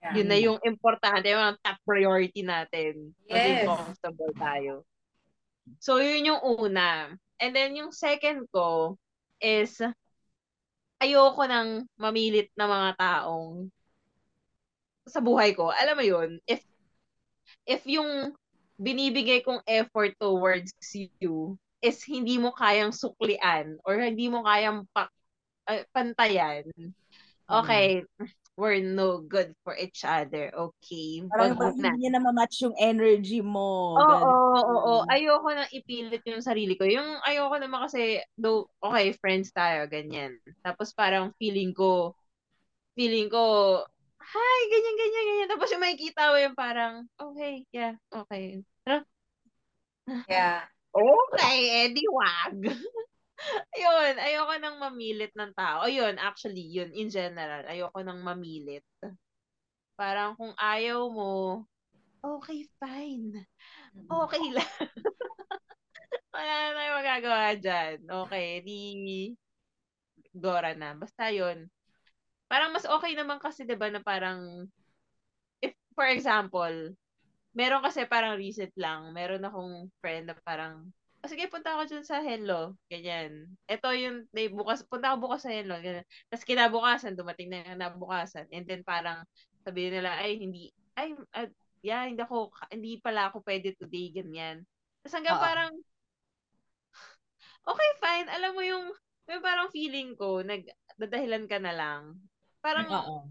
Yeah. 0.00 0.20
Yun 0.20 0.28
na 0.28 0.38
yung 0.40 0.58
importante, 0.64 1.28
yung 1.28 1.56
top 1.60 1.78
priority 1.84 2.44
natin. 2.44 3.12
Maging 3.28 3.56
Yes. 3.62 3.68
comfortable 3.68 4.32
tayo. 4.36 4.72
So, 5.80 6.00
yun 6.00 6.34
yung 6.34 6.42
una. 6.44 7.12
And 7.40 7.52
then, 7.56 7.76
yung 7.76 7.92
second 7.92 8.48
ko 8.52 8.96
is, 9.40 9.80
ayoko 11.00 11.44
nang 11.44 11.84
mamilit 12.00 12.48
na 12.56 12.64
mga 12.64 12.90
taong 12.96 13.68
sa 15.04 15.20
buhay 15.20 15.52
ko. 15.52 15.68
Alam 15.68 15.96
mo 16.00 16.04
yun, 16.04 16.30
if 16.48 16.64
if 17.68 17.84
yung 17.84 18.32
binibigay 18.80 19.44
kong 19.44 19.60
effort 19.68 20.16
towards 20.16 20.72
you 21.20 21.60
is 21.84 22.00
hindi 22.08 22.40
mo 22.40 22.50
kayang 22.56 22.96
suklian 22.96 23.76
or 23.84 24.00
hindi 24.00 24.32
mo 24.32 24.40
kayang 24.42 24.88
pa, 24.90 25.12
ah, 25.68 25.84
pantayan, 25.92 26.64
okay, 27.46 28.02
we're 28.56 28.80
no 28.80 29.18
good 29.20 29.52
for 29.66 29.74
each 29.76 30.06
other. 30.06 30.48
Okay, 30.54 31.26
Parang 31.28 31.58
wag 31.58 31.74
parang 31.74 31.76
na. 31.76 31.90
hindi 31.92 31.98
niya 32.06 32.12
na 32.16 32.32
match 32.32 32.62
yung 32.64 32.76
energy 32.78 33.42
mo. 33.44 33.98
Oo, 33.98 34.06
ganun. 34.06 34.30
oo, 34.32 34.74
oo. 34.74 34.94
Ayoko 35.10 35.48
nang 35.52 35.70
ipilit 35.74 36.22
yung 36.26 36.42
sarili 36.42 36.74
ko. 36.78 36.86
Yung 36.86 37.18
ayoko 37.26 37.56
naman 37.58 37.84
kasi, 37.86 38.22
though, 38.38 38.70
okay, 38.82 39.12
friends 39.18 39.50
tayo, 39.52 39.86
ganyan. 39.90 40.38
Tapos 40.62 40.94
parang 40.94 41.34
feeling 41.36 41.74
ko, 41.74 42.14
feeling 42.94 43.26
ko, 43.30 43.82
hi, 44.22 44.58
ganyan, 44.70 44.96
ganyan, 44.98 45.24
ganyan. 45.30 45.48
Tapos 45.50 45.68
yung 45.74 45.82
makikita 45.84 46.22
mo 46.30 46.36
yung 46.38 46.56
parang, 46.56 46.94
okay, 47.18 47.66
yeah, 47.74 47.94
okay. 48.10 48.62
Pero, 48.86 49.02
Yeah. 50.28 50.64
Okay, 50.94 51.90
edi 51.90 52.06
wag. 52.08 52.56
Ayun, 53.76 54.14
ayoko 54.16 54.54
nang 54.56 54.78
mamilit 54.78 55.34
ng 55.34 55.52
tao. 55.52 55.84
Ayun, 55.84 56.16
actually, 56.16 56.64
yun, 56.64 56.94
in 56.94 57.10
general, 57.10 57.66
ayoko 57.66 58.00
nang 58.00 58.22
mamilit. 58.22 58.86
Parang 59.98 60.38
kung 60.38 60.54
ayaw 60.56 61.10
mo, 61.10 61.66
okay, 62.22 62.64
fine. 62.78 63.44
Okay 63.94 64.44
lang. 64.54 64.70
Wala 66.34 66.50
na 66.50 66.74
tayong 66.74 66.98
magagawa 66.98 67.48
dyan. 67.54 67.96
Okay, 68.26 68.48
di 68.66 68.78
Dora 70.34 70.74
na. 70.74 70.98
Basta 70.98 71.30
yun. 71.30 71.70
Parang 72.50 72.74
mas 72.74 72.86
okay 72.86 73.14
naman 73.14 73.38
kasi, 73.38 73.62
di 73.62 73.78
ba, 73.78 73.86
na 73.90 74.02
parang, 74.02 74.66
if, 75.62 75.74
for 75.94 76.06
example, 76.10 76.90
meron 77.54 77.86
kasi 77.86 78.04
parang 78.04 78.34
recent 78.34 78.74
lang, 78.74 79.14
meron 79.14 79.46
akong 79.46 79.86
friend 80.02 80.28
na 80.28 80.34
parang, 80.42 80.90
oh, 81.22 81.30
sige, 81.30 81.46
punta 81.46 81.72
ako 81.72 81.86
dyan 81.86 82.04
sa 82.04 82.20
Hello. 82.20 82.74
Ganyan. 82.90 83.46
Ito 83.70 83.94
yung, 83.94 84.26
day, 84.34 84.50
bukas, 84.50 84.82
punta 84.84 85.14
ako 85.14 85.30
bukas 85.30 85.46
sa 85.46 85.54
Hello. 85.54 85.78
Ganyan. 85.78 86.04
Tapos 86.28 86.44
kinabukasan, 86.44 87.14
dumating 87.14 87.48
na 87.48 87.62
yung 87.62 87.78
kinabukasan. 87.78 88.50
And 88.50 88.66
then 88.66 88.82
parang, 88.82 89.22
sabihin 89.62 90.02
nila, 90.02 90.18
ay, 90.18 90.36
hindi, 90.36 90.74
ay, 90.98 91.14
ah, 91.32 91.48
yeah, 91.80 92.04
hindi 92.04 92.20
ako, 92.20 92.50
hindi 92.68 92.98
pala 92.98 93.30
ako 93.30 93.40
pwede 93.46 93.72
today, 93.78 94.10
ganyan. 94.10 94.66
Tapos 95.00 95.14
hanggang 95.14 95.38
Oo. 95.38 95.46
parang, 95.46 95.72
okay, 97.70 97.90
fine. 98.02 98.28
Alam 98.34 98.52
mo 98.52 98.62
yung, 98.66 98.84
yung 99.30 99.42
parang 99.46 99.70
feeling 99.70 100.18
ko, 100.18 100.42
nagdadahilan 100.42 101.46
ka 101.46 101.62
na 101.62 101.72
lang. 101.72 102.18
Parang, 102.58 102.90
Oo. 102.90 103.30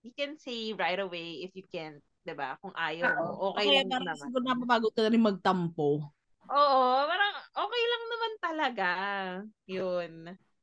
you 0.00 0.10
can 0.16 0.40
say 0.40 0.72
right 0.72 0.98
away 0.98 1.44
if 1.44 1.52
you 1.52 1.68
can't, 1.68 2.00
'di 2.24 2.34
ba? 2.36 2.56
Kung 2.60 2.74
ayaw 2.76 3.12
mo, 3.16 3.28
okay 3.52 3.68
Kaya 3.68 3.80
lang 3.88 3.88
parang 3.90 4.10
naman. 4.10 4.32
siguro 4.32 4.42
napapagod 4.44 4.92
ka 4.94 5.00
na 5.06 5.12
rin 5.12 5.22
magtampo. 5.24 6.10
Oo, 6.52 6.84
parang 7.08 7.34
okay 7.56 7.82
lang 7.88 8.04
naman 8.12 8.32
talaga. 8.42 8.88
Yun. 9.64 10.12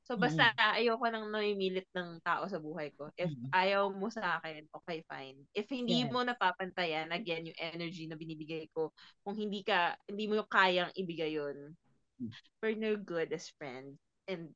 So 0.06 0.18
basta 0.20 0.52
ayoko 0.78 1.08
nang 1.10 1.32
namimilit 1.32 1.88
ng 1.96 2.20
tao 2.22 2.46
sa 2.46 2.60
buhay 2.62 2.92
ko. 2.98 3.10
If 3.18 3.32
Mm. 3.32 3.52
ayaw 3.54 3.90
mo 3.94 4.12
sa 4.12 4.38
akin, 4.38 4.68
okay 4.74 5.02
fine. 5.10 5.42
If 5.58 5.72
hindi 5.72 6.04
Yes. 6.04 6.12
mo 6.14 6.22
napapantayan 6.22 7.10
again 7.16 7.48
yung 7.50 7.60
energy 7.62 8.06
na 8.06 8.18
binibigay 8.20 8.68
ko, 8.76 8.92
kung 9.26 9.34
hindi 9.40 9.64
ka 9.66 9.96
hindi 10.10 10.26
mo 10.30 10.44
kayang 10.52 10.92
ibigay 10.94 11.34
yun, 11.38 11.74
Mm. 12.22 12.32
we're 12.62 12.78
no 12.78 12.96
good 12.98 13.32
as 13.34 13.50
friends 13.58 13.98
and 14.30 14.54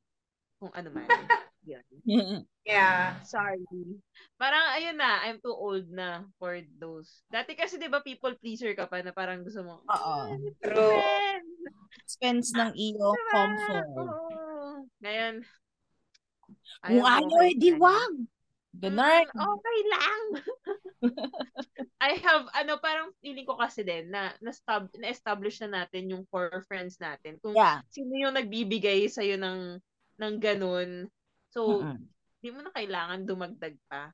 kung 0.60 0.72
ano 0.76 0.90
man. 0.92 1.10
yun. 1.66 2.46
Yeah. 2.66 3.18
Sorry. 3.22 3.62
Parang 4.38 4.74
ayun 4.74 4.98
na, 4.98 5.22
I'm 5.26 5.38
too 5.42 5.54
old 5.54 5.86
na 5.90 6.26
for 6.38 6.58
those. 6.78 7.22
Dati 7.30 7.54
kasi 7.54 7.78
'di 7.78 7.86
ba 7.90 8.02
people 8.02 8.34
pleaser 8.38 8.74
ka 8.74 8.86
pa 8.90 9.02
na 9.02 9.10
parang 9.14 9.42
gusto 9.46 9.62
mo. 9.62 9.82
Oo. 9.86 10.16
True. 10.62 10.98
Friends. 10.98 11.58
Expense 12.06 12.48
ng 12.54 12.70
iyong 12.74 13.14
Diba? 13.18 13.32
comfort. 13.34 13.88
Oo. 13.98 14.26
Ngayon, 15.02 15.34
Kung 16.86 17.42
edi 17.42 17.70
fine. 17.74 17.80
wag. 17.82 18.14
Ganun. 18.76 19.24
Mm, 19.24 19.40
okay 19.40 19.78
lang. 19.88 20.22
I 21.96 22.12
have, 22.20 22.44
ano, 22.52 22.76
parang 22.76 23.08
feeling 23.24 23.48
ko 23.48 23.56
kasi 23.56 23.80
din 23.80 24.12
na 24.12 24.36
na-establish 24.44 25.64
na 25.64 25.82
natin 25.82 26.12
yung 26.12 26.28
core 26.28 26.60
friends 26.68 27.00
natin. 27.00 27.40
Kung 27.40 27.56
Yeah. 27.56 27.80
sino 27.88 28.12
yung 28.14 28.36
nagbibigay 28.36 29.08
sa'yo 29.08 29.40
ng, 29.40 29.80
ng 30.20 30.34
ganun. 30.36 31.08
So, 31.56 31.80
Mm-mm. 31.80 32.04
di 32.44 32.52
mo 32.52 32.60
na 32.60 32.68
kailangan 32.76 33.24
dumagdag 33.24 33.72
pa. 33.88 34.12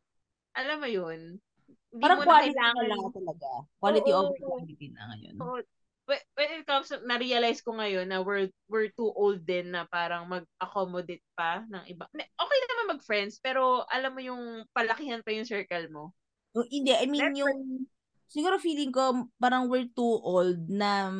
Alam 0.55 0.79
mo 0.79 0.89
yun? 0.89 1.43
Hindi 1.91 1.99
Parang 1.99 2.23
mo 2.23 2.31
na 2.31 2.39
kailangan. 2.47 2.87
lang 2.87 3.11
talaga. 3.11 3.51
Quality 3.83 4.11
Oo. 4.15 4.19
over 4.23 4.39
quantity 4.39 4.87
na 4.95 5.11
ngayon. 5.11 5.35
So, 5.43 5.59
when 6.07 6.51
it 6.55 6.67
comes 6.71 6.87
to, 6.95 7.03
na-realize 7.03 7.59
ko 7.67 7.75
ngayon 7.75 8.07
na 8.15 8.23
we're, 8.23 8.47
we're 8.71 8.95
too 8.95 9.11
old 9.11 9.43
din 9.43 9.75
na 9.75 9.91
parang 9.91 10.31
mag-accommodate 10.31 11.27
pa 11.35 11.67
ng 11.67 11.83
iba. 11.91 12.07
Okay 12.15 12.59
naman 12.71 12.95
mag-friends, 12.95 13.43
pero 13.43 13.83
alam 13.91 14.15
mo 14.15 14.23
yung 14.23 14.63
palakihan 14.71 15.19
pa 15.27 15.35
yung 15.35 15.49
circle 15.49 15.91
mo. 15.91 16.15
Oh, 16.55 16.69
hindi, 16.71 16.95
I 16.95 17.11
mean 17.11 17.27
Let's- 17.27 17.41
yung, 17.43 17.91
siguro 18.31 18.61
feeling 18.63 18.95
ko 18.95 19.27
parang 19.43 19.67
we're 19.67 19.89
too 19.91 20.15
old 20.23 20.69
na 20.71 21.11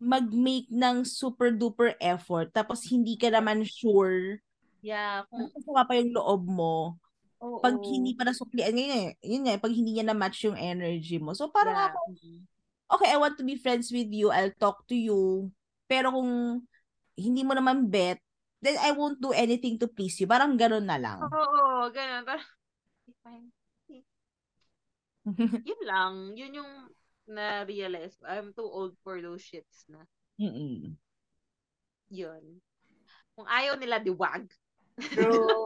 mag-make 0.00 0.72
ng 0.72 1.04
super 1.04 1.52
duper 1.52 1.92
effort 2.00 2.48
tapos 2.56 2.88
hindi 2.88 3.20
ka 3.20 3.28
naman 3.28 3.60
sure 3.68 4.40
Yeah. 4.80 5.28
kung 5.28 5.52
kasama 5.52 5.84
pa 5.84 5.92
yung 5.96 6.16
loob 6.16 6.42
mo 6.48 6.96
oo. 7.40 7.60
pag 7.60 7.76
hindi 7.80 8.16
pa 8.16 8.24
nasuklian 8.24 8.72
yun 8.72 8.92
eh, 8.92 9.08
yun 9.24 9.44
nga, 9.44 9.60
pag 9.60 9.72
hindi 9.72 9.96
niya 9.96 10.08
na-match 10.08 10.48
yung 10.48 10.56
energy 10.56 11.20
mo. 11.20 11.32
So 11.36 11.52
parang 11.52 11.76
Yeah. 11.76 11.88
ako, 11.92 11.98
okay, 12.96 13.08
I 13.12 13.18
want 13.20 13.36
to 13.40 13.44
be 13.44 13.60
friends 13.60 13.92
with 13.92 14.08
you, 14.12 14.32
I'll 14.32 14.54
talk 14.56 14.84
to 14.88 14.96
you, 14.96 15.52
pero 15.88 16.12
kung 16.12 16.64
hindi 17.16 17.42
mo 17.44 17.52
naman 17.52 17.88
bet, 17.92 18.20
then 18.60 18.76
I 18.80 18.92
won't 18.92 19.20
do 19.20 19.32
anything 19.32 19.80
to 19.80 19.88
please 19.88 20.20
you. 20.20 20.28
Parang 20.28 20.56
ganun 20.56 20.84
na 20.84 21.00
lang. 21.00 21.20
Oo, 21.28 21.88
ganun. 21.92 22.24
Parang. 22.24 22.44
Yun 25.68 25.82
lang. 25.84 26.14
Yun 26.36 26.58
yung 26.60 26.72
na-realize. 27.28 28.16
I'm 28.24 28.52
too 28.56 28.66
old 28.66 28.96
for 29.04 29.20
those 29.20 29.44
shits 29.44 29.84
na. 29.88 30.04
Mm-mm. 30.40 30.96
Yun. 32.10 32.42
Kung 33.36 33.46
ayaw 33.46 33.76
nila, 33.76 34.00
diwag. 34.00 34.48
True. 35.00 35.64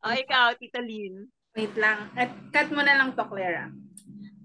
O, 0.00 0.12
ikaw, 0.12 0.56
Tita 0.56 0.80
Lynn. 0.80 1.28
Wait 1.56 1.74
lang. 1.76 2.08
At 2.16 2.30
cut 2.52 2.68
mo 2.72 2.80
na 2.84 2.96
lang 2.96 3.12
to, 3.16 3.24
Clara. 3.24 3.72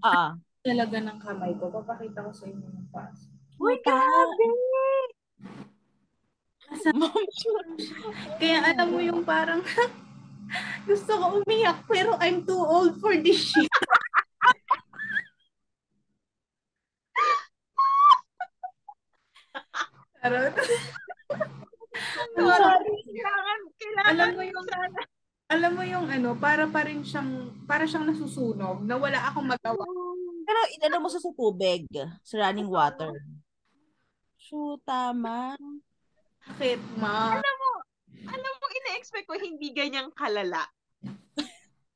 Ah. 0.04 0.36
Talaga 0.66 0.98
ng 0.98 1.20
kamay 1.22 1.54
ko. 1.56 1.70
Papakita 1.70 2.26
ko 2.26 2.32
sa 2.34 2.50
inyo 2.50 2.68
yung 2.68 2.90
pass. 2.90 3.30
Uy, 3.62 3.80
grabe! 3.80 4.48
Kaya 8.42 8.74
alam 8.74 8.90
mo 8.90 9.00
yung 9.00 9.22
parang 9.24 9.62
gusto 10.90 11.14
ko 11.14 11.40
umiyak 11.42 11.86
pero 11.86 12.18
I'm 12.18 12.42
too 12.44 12.58
old 12.58 12.98
for 13.00 13.14
this 13.16 13.38
shit. 13.54 13.70
Charot. 20.26 20.58
Sorry. 22.36 22.94
Kailangan, 23.08 23.60
kailangan 23.80 24.12
Alam 24.12 24.30
mo 24.36 24.44
yung 24.44 24.66
sana. 24.68 25.00
alam 25.46 25.72
mo 25.78 25.84
yung 25.86 26.08
ano, 26.10 26.30
para 26.36 26.66
pa 26.68 26.84
rin 26.84 27.06
siyang, 27.06 27.54
para 27.64 27.86
siyang 27.86 28.10
nasusunog 28.10 28.84
na 28.84 28.98
wala 28.98 29.20
akong 29.30 29.48
magawa. 29.48 29.86
Pero 30.46 30.60
inano 30.78 31.06
mo 31.06 31.10
sa 31.10 31.22
sa 31.22 31.32
tubig, 31.32 31.86
sa 32.22 32.36
running 32.42 32.68
water. 32.70 33.14
Shoot, 34.38 34.82
tama. 34.84 35.58
Bakit, 36.46 36.78
ma? 37.02 37.40
Alam 37.42 37.56
mo, 37.58 37.72
alam 38.26 38.54
mo, 38.58 38.66
ina-expect 38.70 39.26
ko 39.26 39.34
hindi 39.38 39.74
ganyang 39.74 40.14
kalala. 40.14 40.66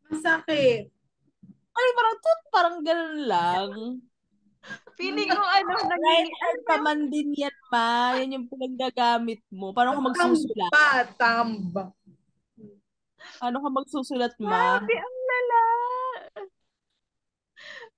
Masakit. 0.10 0.90
Ay, 1.70 1.88
parang 1.94 2.18
tut, 2.18 2.40
parang 2.50 2.78
ganun 2.82 3.20
lang. 3.30 3.70
Feeling 5.00 5.32
ko, 5.32 5.40
ano, 5.40 5.72
Right 5.72 6.28
naging, 6.28 6.36
hand 6.36 6.62
pa 6.68 6.76
man 6.84 7.00
din 7.08 7.32
yan, 7.32 7.56
ma. 7.72 8.20
Yan 8.20 8.36
yung 8.36 8.48
pinaggagamit 8.52 9.40
mo. 9.48 9.72
Paano 9.72 9.96
ka 9.96 10.02
magsusulat? 10.12 10.72
Tamba, 10.76 10.92
tamba. 11.16 11.84
Paano 13.40 13.58
ka 13.64 13.70
magsusulat, 13.72 14.34
ma? 14.44 14.84
Grabe, 14.84 14.96
ang 15.00 15.18
lala. 15.24 15.64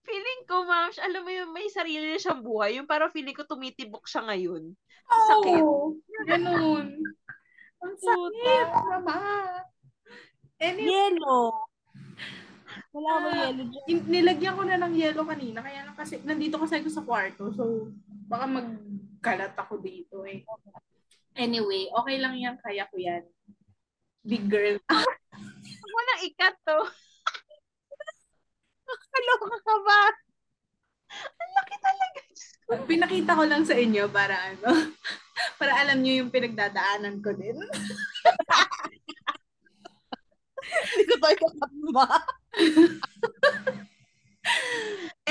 Feeling 0.06 0.41
ko, 0.45 0.65
ma'am, 0.65 0.93
alam 0.93 1.21
mo 1.26 1.32
yung 1.34 1.52
may 1.54 1.65
sarili 1.74 2.13
na 2.13 2.21
siyang 2.21 2.45
buhay. 2.45 2.78
Yung 2.78 2.86
parang 2.86 3.10
feeling 3.10 3.34
ko 3.34 3.50
tumitibok 3.50 4.06
siya 4.06 4.21
ngayon. 4.30 4.78
Sakit. 5.10 5.62
Oo, 5.65 5.97
ganun. 6.30 7.02
Ang 7.82 7.95
sakit, 7.97 8.67
mama. 8.86 9.17
Anyway, 10.62 10.93
Yellow. 10.93 11.65
Wala 12.92 13.12
mo 13.20 13.28
yellow 13.32 13.66
dyan. 13.68 13.86
in- 13.88 14.08
nilagyan 14.10 14.56
ko 14.58 14.64
na 14.68 14.78
ng 14.80 14.94
yellow 14.96 15.26
kanina. 15.26 15.60
Kaya 15.64 15.88
lang 15.88 15.96
kasi, 15.96 16.20
nandito 16.24 16.60
kasi 16.60 16.80
ako 16.80 16.90
sa 16.92 17.06
kwarto. 17.06 17.44
So, 17.56 17.92
baka 18.28 18.46
magkalat 18.48 19.54
ako 19.56 19.80
dito 19.80 20.24
eh. 20.28 20.44
Anyway, 21.36 21.88
okay 21.92 22.18
lang 22.20 22.36
yan. 22.36 22.56
Kaya 22.60 22.88
ko 22.92 22.96
yan. 23.00 23.24
Big 24.22 24.46
girl. 24.52 24.78
Huwag 24.86 25.92
mo 25.92 26.02
nang 26.06 26.22
ikat 26.28 26.56
to. 26.68 26.80
Kaloka 29.12 29.58
ka 29.64 29.76
ba? 29.88 30.02
Ang 31.12 31.52
laki 31.60 31.76
talaga. 31.80 32.20
Pinakita 32.88 33.36
ko 33.36 33.44
lang 33.44 33.64
sa 33.68 33.76
inyo 33.76 34.08
para 34.08 34.36
ano, 34.56 34.72
para 35.60 35.76
alam 35.84 36.00
niyo 36.00 36.24
yung 36.24 36.32
pinagdadaanan 36.32 37.20
ko 37.20 37.36
din. 37.36 37.58
Hindi 40.72 41.04
ko 41.04 41.16
tayo 41.20 41.36
kakat, 41.36 41.74
ma. 41.92 42.08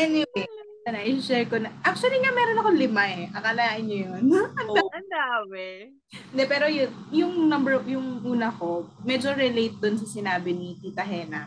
Anyway, 0.00 0.48
na 0.90 1.06
i-share 1.06 1.46
ko 1.46 1.60
na. 1.60 1.70
Actually 1.86 2.18
nga 2.18 2.34
meron 2.34 2.58
ako 2.58 2.70
lima 2.74 3.04
eh. 3.06 3.30
Akalain 3.30 3.84
niyo 3.86 4.10
yun. 4.10 4.22
Ang 4.96 5.08
dami. 5.12 5.92
Hindi, 6.32 6.44
pero 6.50 6.66
yun, 6.66 6.90
yung 7.14 7.34
number, 7.46 7.84
yung 7.86 8.24
una 8.26 8.50
ko, 8.50 8.90
medyo 9.06 9.30
relate 9.30 9.78
dun 9.78 10.00
sa 10.00 10.08
sinabi 10.08 10.50
ni 10.50 10.74
Tita 10.82 11.06
Hena. 11.06 11.46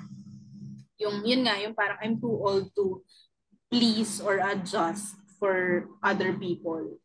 Yung, 1.01 1.25
yun 1.27 1.43
nga, 1.43 1.59
yung 1.59 1.75
parang 1.75 1.99
I'm 1.99 2.15
too 2.21 2.31
old 2.31 2.71
to 2.77 3.03
please 3.67 4.23
or 4.23 4.39
adjust 4.39 5.17
for 5.41 5.89
other 5.99 6.31
people 6.37 7.01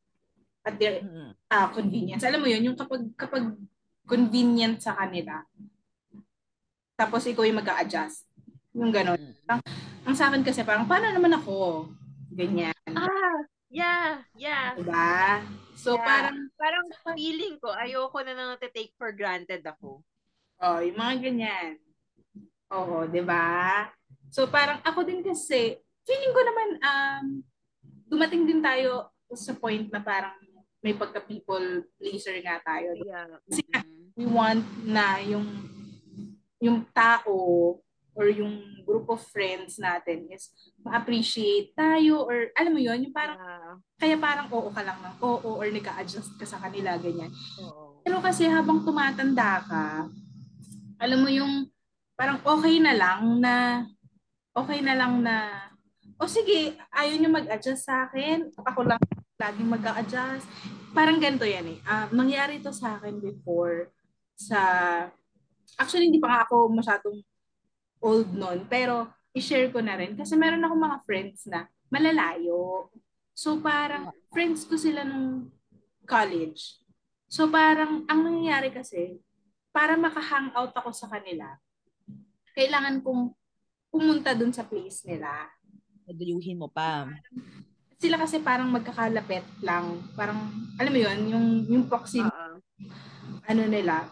at 0.62 0.78
their 0.78 1.02
ah, 1.50 1.72
convenience. 1.72 2.22
Alam 2.22 2.44
mo 2.44 2.48
yun, 2.52 2.70
yung 2.70 2.78
kapag, 2.78 3.08
kapag 3.18 3.56
convenient 4.04 4.78
sa 4.78 4.94
kanila, 4.94 5.42
tapos 6.94 7.24
ikaw 7.24 7.42
yung 7.42 7.58
mag 7.58 7.72
adjust 7.82 8.27
Yung 8.78 8.94
ganon. 8.94 9.18
Ang 10.06 10.14
sa 10.16 10.30
akin 10.30 10.46
kasi 10.46 10.62
parang, 10.62 10.86
paano 10.86 11.10
naman 11.10 11.34
ako? 11.34 11.90
Ganyan. 12.30 12.72
Ah, 12.94 13.42
yeah, 13.68 14.22
yeah. 14.38 14.78
Diba? 14.78 15.42
So, 15.74 15.98
Yeah. 15.98 16.06
parang, 16.06 16.38
Parang 16.58 16.86
feeling 17.14 17.58
ko, 17.62 17.70
ayoko 17.74 18.18
na 18.22 18.34
nang 18.34 18.58
take 18.58 18.94
for 18.98 19.10
granted 19.14 19.62
ako. 19.66 20.02
Oh, 20.58 20.78
yung 20.82 20.98
mga 20.98 21.14
ganyan. 21.22 21.78
Oo, 22.68 23.06
'di 23.08 23.22
ba? 23.22 23.86
So 24.28 24.44
parang 24.50 24.82
ako 24.84 25.06
din 25.06 25.22
kasi 25.24 25.78
feeling 26.04 26.32
ko 26.34 26.40
naman 26.44 26.68
um 26.82 27.24
dumating 28.10 28.44
din 28.44 28.60
tayo 28.60 29.08
sa 29.32 29.54
point 29.56 29.88
na 29.88 30.02
parang 30.02 30.34
may 30.84 30.92
pagka 30.92 31.22
people 31.22 31.86
pleaser 31.96 32.36
nga 32.44 32.60
tayo. 32.60 32.92
Yeah. 32.98 33.38
Kasi 33.48 33.62
Mm. 33.70 33.96
We 34.18 34.26
want 34.26 34.66
na 34.82 35.22
yung 35.22 35.46
yung 36.58 36.82
tao 36.90 37.78
or 38.18 38.26
yung 38.26 38.82
group 38.82 39.06
of 39.06 39.22
friends 39.30 39.78
natin 39.78 40.26
is 40.34 40.50
ma-appreciate 40.82 41.70
tayo 41.78 42.26
or 42.26 42.50
alam 42.58 42.74
mo 42.74 42.82
yon 42.82 43.06
yung 43.06 43.14
parang 43.14 43.38
kaya 43.94 44.18
parang 44.18 44.50
oo 44.50 44.74
ka 44.74 44.82
lang 44.82 44.98
ng 44.98 45.16
oo 45.22 45.50
or 45.54 45.66
nag-adjust 45.70 46.34
ka 46.34 46.42
sa 46.42 46.58
kanila 46.58 46.98
ganyan. 46.98 47.30
oo. 47.62 48.02
Pero 48.02 48.18
kasi 48.18 48.50
habang 48.50 48.82
tumatanda 48.82 49.62
ka, 49.62 50.10
alam 50.98 51.18
mo 51.22 51.30
yung 51.30 51.70
parang 52.18 52.42
okay 52.42 52.82
na 52.82 52.98
lang 52.98 53.38
na 53.38 53.86
okay 54.50 54.82
na 54.82 54.98
lang 54.98 55.22
na 55.22 55.68
o 56.18 56.26
sige, 56.26 56.74
ayaw 56.90 57.14
nyo 57.14 57.30
mag-adjust 57.30 57.86
sa 57.86 58.10
akin. 58.10 58.50
Ako 58.58 58.82
lang 58.82 58.98
laging 59.38 59.70
mag-a-adjust. 59.70 60.50
Parang 60.90 61.22
ganito 61.22 61.46
yan 61.46 61.62
eh. 61.70 61.78
Ah, 61.86 62.10
nangyari 62.10 62.58
to 62.58 62.74
sa 62.74 62.98
akin 62.98 63.22
before 63.22 63.94
sa 64.34 64.58
actually 65.78 66.10
hindi 66.10 66.18
pa 66.18 66.26
nga 66.26 66.40
ako 66.50 66.74
masyadong 66.74 67.22
old 67.98 68.30
noon 68.34 68.66
pero 68.66 69.10
i-share 69.34 69.70
ko 69.70 69.78
na 69.82 69.98
rin 69.98 70.14
kasi 70.18 70.34
meron 70.34 70.64
ako 70.64 70.74
mga 70.74 70.98
friends 71.04 71.46
na 71.46 71.66
malalayo. 71.92 72.90
So 73.36 73.58
parang 73.62 74.10
friends 74.34 74.66
ko 74.66 74.74
sila 74.74 75.06
nung 75.06 75.52
college. 76.08 76.80
So 77.28 77.46
parang 77.46 78.08
ang 78.08 78.20
nangyayari 78.24 78.72
kasi 78.72 79.20
para 79.68 79.94
maka-hangout 79.94 80.74
ako 80.74 80.90
sa 80.90 81.06
kanila, 81.06 81.54
kailangan 82.56 82.98
kong 83.04 83.30
pumunta 83.92 84.34
dun 84.34 84.50
sa 84.50 84.66
place 84.66 85.06
nila. 85.06 85.30
Nadayuhin 86.08 86.58
mo 86.58 86.66
pa. 86.66 87.06
Sila 87.98 88.18
kasi 88.18 88.42
parang 88.42 88.70
magkakalapit 88.70 89.44
lang. 89.62 90.02
Parang, 90.18 90.50
alam 90.78 90.92
mo 90.92 90.98
yun, 90.98 91.18
yung, 91.30 91.46
yung 91.66 91.84
proximity 91.86 92.30
Oo. 92.30 92.58
ano 93.46 93.62
nila, 93.66 94.06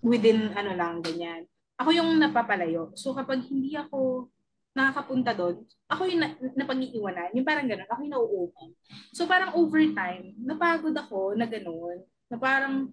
within 0.00 0.52
ano 0.52 0.72
lang, 0.72 1.00
ganyan. 1.00 1.44
Ako 1.78 1.94
yung 1.94 2.18
napapalayo. 2.18 2.90
So 2.98 3.14
kapag 3.14 3.46
hindi 3.46 3.78
ako 3.78 4.26
nakakapunta 4.74 5.34
doon, 5.34 5.62
ako 5.90 6.02
yung 6.06 6.20
na, 6.22 6.28
napag-iiwanan. 6.54 7.34
Yung 7.34 7.46
parang 7.46 7.66
ganun, 7.66 7.88
ako 7.90 8.00
yung 8.04 8.14
nauuwi. 8.14 8.66
So 9.14 9.26
parang 9.26 9.54
over 9.58 9.82
time, 9.90 10.38
napagod 10.38 10.94
ako 10.94 11.34
na 11.34 11.46
ganun. 11.46 12.02
Na 12.30 12.36
parang, 12.38 12.90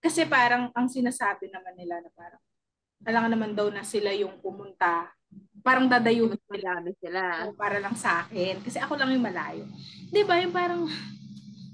kasi 0.00 0.24
parang 0.24 0.72
ang 0.72 0.88
sinasabi 0.88 1.48
naman 1.52 1.76
nila 1.76 2.00
na 2.00 2.10
parang, 2.12 2.40
alam 3.04 3.24
naman 3.28 3.52
daw 3.52 3.68
na 3.68 3.84
sila 3.84 4.12
yung 4.16 4.40
pumunta. 4.40 5.12
Parang 5.60 5.88
madami 5.88 6.92
sila. 7.00 7.48
o 7.48 7.56
para 7.56 7.80
lang 7.80 7.96
sa 7.96 8.24
akin. 8.24 8.64
Kasi 8.64 8.80
ako 8.80 8.96
lang 8.96 9.12
yung 9.12 9.24
malayo. 9.24 9.64
Di 10.08 10.24
ba? 10.24 10.40
Yung 10.40 10.52
parang 10.52 10.88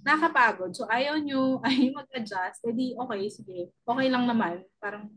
nakakapagod. 0.03 0.73
So, 0.75 0.89
ayaw 0.91 1.21
nyo, 1.21 1.59
ayaw 1.67 2.03
mag-adjust. 2.03 2.67
Di, 2.75 2.97
okay, 2.97 3.21
sige. 3.31 3.59
Okay 3.85 4.09
lang 4.11 4.27
naman. 4.27 4.65
Parang, 4.83 5.11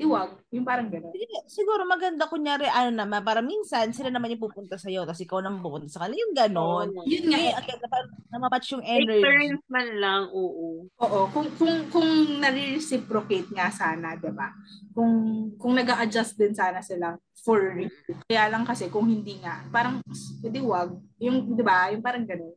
iwag. 0.00 0.30
Yung 0.50 0.66
parang 0.66 0.88
gano'n. 0.88 1.12
Sige, 1.12 1.36
Siguro 1.46 1.84
maganda 1.84 2.24
kunyari 2.26 2.66
ano 2.66 3.04
naman, 3.04 3.20
para 3.20 3.44
minsan 3.44 3.92
sila 3.92 4.08
naman 4.08 4.32
yung 4.32 4.42
pupunta 4.48 4.80
sa'yo, 4.80 5.04
tapos 5.04 5.20
ikaw 5.20 5.44
naman 5.44 5.60
pupunta 5.60 5.92
sa 5.92 6.08
kanila. 6.08 6.18
Yung 6.24 6.34
ganon. 6.34 6.88
Oo. 6.96 7.04
Yun 7.04 7.24
nga. 7.28 7.38
Ngayon, 7.38 7.52
eh. 7.52 7.60
okay, 7.60 7.76
na, 7.76 7.98
namamatch 8.32 8.68
yung 8.72 8.84
energy. 8.84 9.22
turns 9.22 9.62
man 9.68 9.88
lang, 10.00 10.22
oo. 10.32 10.88
Oo. 10.88 11.18
Kung, 11.30 11.48
kung, 11.54 11.74
kung 11.92 12.08
nare-reciprocate 12.40 13.52
nga 13.52 13.68
sana, 13.68 14.16
di 14.16 14.32
ba? 14.32 14.48
Kung, 14.96 15.12
kung 15.60 15.76
nag 15.76 15.88
adjust 16.02 16.40
din 16.40 16.56
sana 16.56 16.80
sila 16.80 17.14
for 17.44 17.76
real. 17.76 17.92
Kaya 18.26 18.48
lang 18.48 18.64
kasi 18.64 18.88
kung 18.88 19.06
hindi 19.06 19.38
nga, 19.38 19.62
parang, 19.68 20.00
hindi 20.42 20.60
wag. 20.64 20.96
Yung, 21.20 21.52
di 21.54 21.62
ba? 21.62 21.92
Yung 21.92 22.02
parang 22.02 22.24
gano'n. 22.24 22.56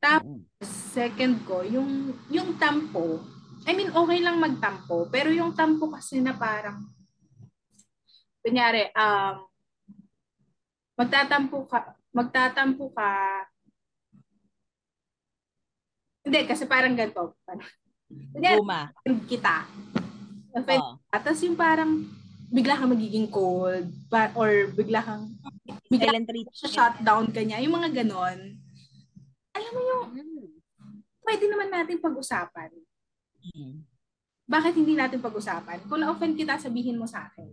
Mm. 0.00 0.48
second 0.64 1.44
ko, 1.44 1.60
yung, 1.60 2.16
yung 2.32 2.56
tampo, 2.56 3.20
I 3.68 3.76
mean, 3.76 3.92
okay 3.92 4.18
lang 4.24 4.40
magtampo, 4.40 5.08
pero 5.12 5.28
yung 5.28 5.52
tampo 5.52 5.92
kasi 5.92 6.20
na 6.24 6.32
parang, 6.32 6.80
kunyari, 8.40 8.88
um, 8.96 9.44
magtatampo 10.96 11.68
ka, 11.68 11.92
magtatampo 12.12 12.88
ka, 12.96 13.10
hindi, 16.24 16.40
kasi 16.44 16.64
parang 16.68 16.92
ganito. 16.96 17.36
Kunyari, 18.32 18.60
offend 18.60 19.20
kita. 19.28 19.64
Offend 20.52 20.80
ka. 21.08 21.20
Tapos 21.20 21.40
yung 21.44 21.56
parang, 21.56 22.04
bigla 22.50 22.74
kang 22.74 22.92
magiging 22.92 23.30
cold, 23.30 23.88
or 24.34 24.50
bigla 24.74 25.00
kang, 25.00 25.32
bigla 25.86 26.18
Silent 26.18 26.28
shutdown 26.66 27.30
ka 27.30 27.40
niya. 27.40 27.62
Yung 27.62 27.76
mga 27.78 28.02
ganon. 28.02 28.58
Alam 29.54 29.70
mo 29.70 29.80
yung, 29.80 30.04
Hmm. 30.10 30.50
pwede 31.22 31.44
naman 31.46 31.70
natin 31.70 32.02
pag-usapan. 32.02 32.72
Mm. 33.54 33.84
Bakit 34.50 34.72
hindi 34.74 34.94
natin 34.98 35.22
pag-usapan? 35.22 35.86
Kung 35.86 36.02
na-offend 36.02 36.34
kita, 36.34 36.58
sabihin 36.58 36.98
mo 36.98 37.06
sa 37.06 37.30
akin. 37.30 37.48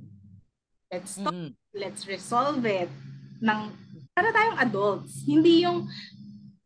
Let's 0.89 1.19
talk. 1.19 1.29
Mm-mm. 1.29 1.53
Let's 1.77 2.07
resolve 2.09 2.63
it. 2.65 2.89
Nang, 3.37 3.75
para 4.17 4.33
tayong 4.33 4.57
adults. 4.57 5.21
Hindi 5.27 5.67
yung 5.67 5.85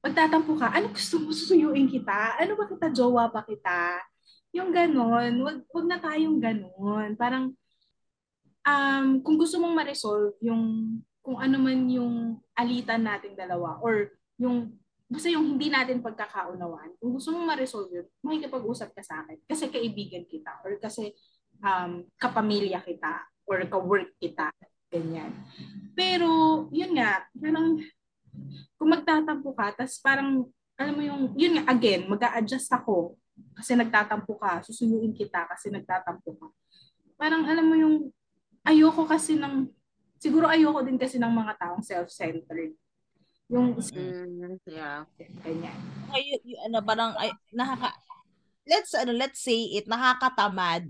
magtatampo 0.02 0.56
ka, 0.58 0.72
ano 0.72 0.90
gusto 0.90 1.20
mo 1.20 1.30
susuyuin 1.36 1.92
kita? 1.92 2.40
Ano 2.40 2.56
ba 2.56 2.66
kita, 2.66 2.90
jowa 2.90 3.28
ba 3.28 3.44
kita? 3.44 4.00
Yung 4.56 4.72
ganon. 4.72 5.34
Wag, 5.44 5.58
wag 5.68 5.86
na 5.86 6.00
tayong 6.00 6.40
ganon. 6.40 7.14
Parang, 7.20 7.52
um, 8.66 9.06
kung 9.22 9.38
gusto 9.38 9.58
mong 9.60 9.76
ma-resolve 9.78 10.38
yung 10.42 10.98
kung 11.22 11.38
ano 11.38 11.62
man 11.62 11.86
yung 11.86 12.42
alitan 12.58 13.06
nating 13.06 13.38
dalawa 13.38 13.78
or 13.82 14.10
yung 14.42 14.74
basta 15.12 15.28
yung 15.28 15.44
hindi 15.44 15.68
natin 15.68 16.00
pagkakaunawaan, 16.00 16.96
kung 16.96 17.20
gusto 17.20 17.36
mong 17.36 17.52
ma-resolve 17.52 17.92
yun, 17.92 18.08
makikipag-usap 18.24 18.96
ka 18.96 19.04
sa 19.04 19.28
akin. 19.28 19.44
Kasi 19.44 19.68
kaibigan 19.68 20.24
kita 20.24 20.64
or 20.64 20.80
kasi 20.80 21.12
um, 21.60 22.08
kapamilya 22.16 22.80
kita 22.80 23.28
or 23.44 23.60
ka-work 23.68 24.16
kita. 24.24 24.48
Ganyan. 24.88 25.36
Pero, 25.92 26.68
yun 26.72 26.96
nga, 26.96 27.28
parang 27.36 27.80
kung 28.80 28.90
magtatampo 28.92 29.52
ka, 29.52 29.84
tas 29.84 30.00
parang, 30.00 30.48
alam 30.80 30.94
mo 30.96 31.04
yung, 31.04 31.22
yun 31.36 31.60
nga, 31.60 31.76
again, 31.76 32.08
mag 32.08 32.24
adjust 32.32 32.72
ako 32.72 33.20
kasi 33.52 33.76
nagtatampo 33.76 34.40
ka, 34.40 34.64
susuyuin 34.64 35.12
kita 35.12 35.44
kasi 35.52 35.68
nagtatampo 35.68 36.40
ka. 36.40 36.48
Parang, 37.20 37.44
alam 37.44 37.68
mo 37.68 37.76
yung, 37.76 37.96
ayoko 38.64 39.04
kasi 39.04 39.36
ng, 39.36 39.68
siguro 40.22 40.48
ayoko 40.48 40.80
din 40.88 40.96
kasi 40.96 41.20
ng 41.20 41.36
mga 41.36 41.60
taong 41.60 41.84
self-centered. 41.84 42.80
Yung, 43.52 43.76
Mm, 43.76 44.56
yeah. 44.64 45.04
ganyan. 45.44 45.76
Okay, 46.08 46.40
y- 46.48 46.62
ano, 46.64 46.80
parang, 46.88 47.12
ay, 47.20 47.36
nakaka, 47.52 47.92
let's, 48.64 48.96
ano, 48.96 49.12
let's 49.12 49.44
say 49.44 49.76
it, 49.76 49.92
nakakatamad 49.92 50.88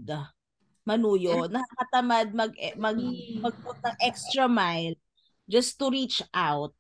manuyo, 0.86 1.50
nakakatamad 1.50 2.34
mag, 2.38 2.54
eh, 2.58 2.78
mag, 2.78 2.98
mag, 3.42 3.56
ng 3.58 3.98
extra 4.02 4.46
mile 4.46 4.94
just 5.50 5.78
to 5.82 5.90
reach 5.90 6.22
out. 6.34 6.74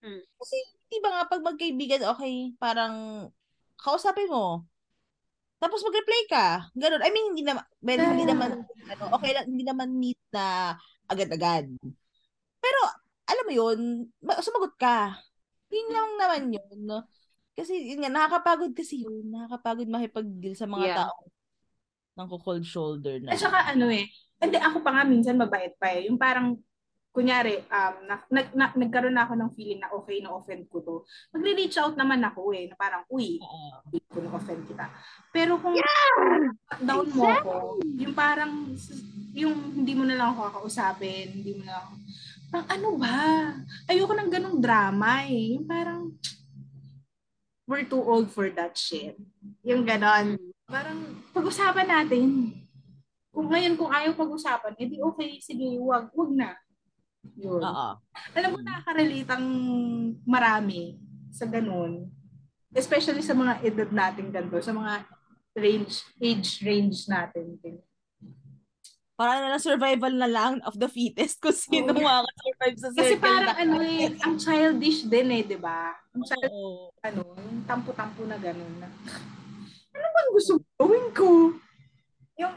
Mm. 0.00 0.24
Kasi, 0.24 0.56
di 0.88 0.98
ba 1.04 1.08
nga, 1.12 1.22
pag 1.28 1.44
magkaibigan, 1.44 2.04
okay, 2.16 2.56
parang, 2.56 3.28
kausapin 3.76 4.32
mo. 4.32 4.64
Tapos 5.56 5.80
mag-reply 5.84 6.22
ka. 6.28 6.68
Ganun. 6.76 7.00
I 7.00 7.10
mean, 7.12 7.26
hindi 7.32 7.44
naman, 7.44 7.64
well, 7.80 8.00
hindi 8.00 8.24
naman, 8.28 8.50
ano, 8.92 9.02
okay 9.16 9.32
lang, 9.36 9.46
hindi 9.48 9.64
naman 9.64 9.88
need 9.96 10.20
na 10.32 10.76
agad-agad. 11.08 11.68
Alam 13.26 13.44
mo 13.46 13.52
yun, 13.52 13.78
ma- 14.22 14.38
sumagot 14.42 14.74
ka. 14.78 15.18
Yun 15.70 15.88
lang 15.90 16.08
naman 16.18 16.42
yun. 16.54 16.78
no? 16.86 17.02
Kasi, 17.56 17.74
yun 17.94 18.04
nga, 18.04 18.10
nakakapagod 18.12 18.72
kasi 18.76 19.02
yun. 19.02 19.26
Nakakapagod 19.32 19.88
makipag-deal 19.90 20.54
sa 20.54 20.68
mga 20.70 20.86
Yeah. 20.86 20.98
tao 21.06 21.18
ng 22.16 22.28
cold 22.32 22.64
shoulder 22.64 23.20
na. 23.20 23.36
At 23.36 23.40
saka 23.44 23.76
ano 23.76 23.92
eh, 23.92 24.08
hindi 24.40 24.56
ako 24.56 24.80
pa 24.80 24.90
nga 24.96 25.04
minsan 25.04 25.36
mabait 25.36 25.76
pa 25.76 25.92
eh. 25.92 26.08
Yung 26.08 26.16
parang, 26.16 26.56
kunyari, 27.12 27.60
um, 27.72 27.94
na, 28.08 28.14
nag, 28.28 28.48
na, 28.52 28.72
nagkaroon 28.72 29.16
na 29.16 29.24
ako 29.24 29.36
ng 29.40 29.50
feeling 29.56 29.80
na 29.80 29.92
okay, 29.92 30.20
na-offend 30.20 30.68
ko 30.68 30.80
to. 30.84 30.96
Magre-reach 31.32 31.76
out 31.80 31.96
naman 31.96 32.20
ako 32.24 32.52
eh, 32.56 32.68
na 32.68 32.76
parang, 32.76 33.04
uy, 33.08 33.40
hindi 33.88 34.00
ko 34.08 34.20
na-offend 34.20 34.64
kita. 34.68 34.84
Pero 35.32 35.56
kung 35.60 35.76
down 36.84 37.08
mo 37.12 37.24
ko, 37.40 37.56
yung 38.00 38.12
parang, 38.16 38.68
yung 39.36 39.56
hindi 39.76 39.92
mo 39.92 40.04
na 40.08 40.16
lang 40.16 40.32
ako 40.32 40.40
kakausapin, 40.48 41.40
hindi 41.40 41.56
mo 41.56 41.68
na 41.68 41.80
lang 41.80 41.88
parang 42.56 42.72
ano 42.72 42.88
ba? 42.96 43.20
Ayoko 43.84 44.16
ng 44.16 44.30
ganong 44.32 44.58
drama 44.64 45.28
eh. 45.28 45.60
Yung 45.60 45.68
parang, 45.68 46.16
we're 47.68 47.84
too 47.84 48.00
old 48.00 48.32
for 48.32 48.48
that 48.48 48.72
shit. 48.80 49.12
Yung 49.60 49.84
ganon. 49.84 50.40
Parang, 50.64 51.20
pag-usapan 51.36 51.84
natin. 51.84 52.56
Kung 53.28 53.52
ngayon, 53.52 53.76
kung 53.76 53.92
ayaw 53.92 54.16
pag-usapan, 54.16 54.72
edi 54.80 54.96
okay, 55.04 55.36
sige, 55.36 55.76
wag, 55.84 56.08
wag 56.16 56.32
na. 56.32 56.56
Yun. 57.36 57.60
Oo. 57.60 57.88
Alam 58.32 58.50
mo, 58.56 58.58
nakaka-relate 58.64 59.28
ang 59.36 59.46
marami 60.24 60.96
sa 61.28 61.44
ganun. 61.44 62.08
Especially 62.72 63.20
sa 63.20 63.36
mga 63.36 63.60
edad 63.68 63.90
natin 63.92 64.32
ganito, 64.32 64.56
sa 64.64 64.72
mga 64.72 65.04
range, 65.52 66.08
age 66.24 66.64
range 66.64 67.04
natin. 67.04 67.60
Parang 69.16 69.40
na 69.40 69.56
lang 69.56 69.64
survival 69.64 70.12
na 70.12 70.28
lang 70.28 70.60
of 70.68 70.76
the 70.76 70.92
fittest 70.92 71.40
kung 71.40 71.56
sino 71.56 71.96
Oo. 71.96 72.04
makaka-survive 72.04 72.76
sa 72.76 72.88
circle 72.92 73.00
Kasi 73.00 73.14
parang 73.16 73.48
na. 73.48 73.60
ano 73.64 73.76
eh, 73.80 74.12
ang 74.20 74.34
childish 74.36 75.08
din 75.08 75.28
eh, 75.32 75.42
di 75.42 75.56
ba? 75.56 75.96
Ang 76.12 76.24
child, 76.28 76.52
Oo. 76.52 76.92
ano, 77.00 77.20
yung 77.32 77.64
tampo-tampo 77.64 78.28
na 78.28 78.36
ganun 78.36 78.76
na. 78.76 78.92
Ano 79.96 80.06
bang 80.12 80.30
gusto 80.36 80.60
mo 80.60 80.64
gawin 80.84 81.06
ko? 81.16 81.28
Yung, 82.36 82.54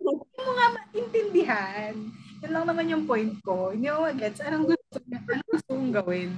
hindi 0.00 0.40
mo 0.40 0.52
nga 0.56 0.68
maintindihan. 0.72 1.92
Yun 2.40 2.52
lang 2.56 2.64
naman 2.64 2.88
yung 2.88 3.04
point 3.04 3.36
ko. 3.44 3.76
Hindi 3.76 3.92
ko 3.92 4.08
gets 4.16 4.40
Anong 4.40 4.72
gusto, 4.72 4.96
anong 5.04 5.48
gusto 5.52 5.68
kong 5.68 5.92
gawin? 5.92 6.30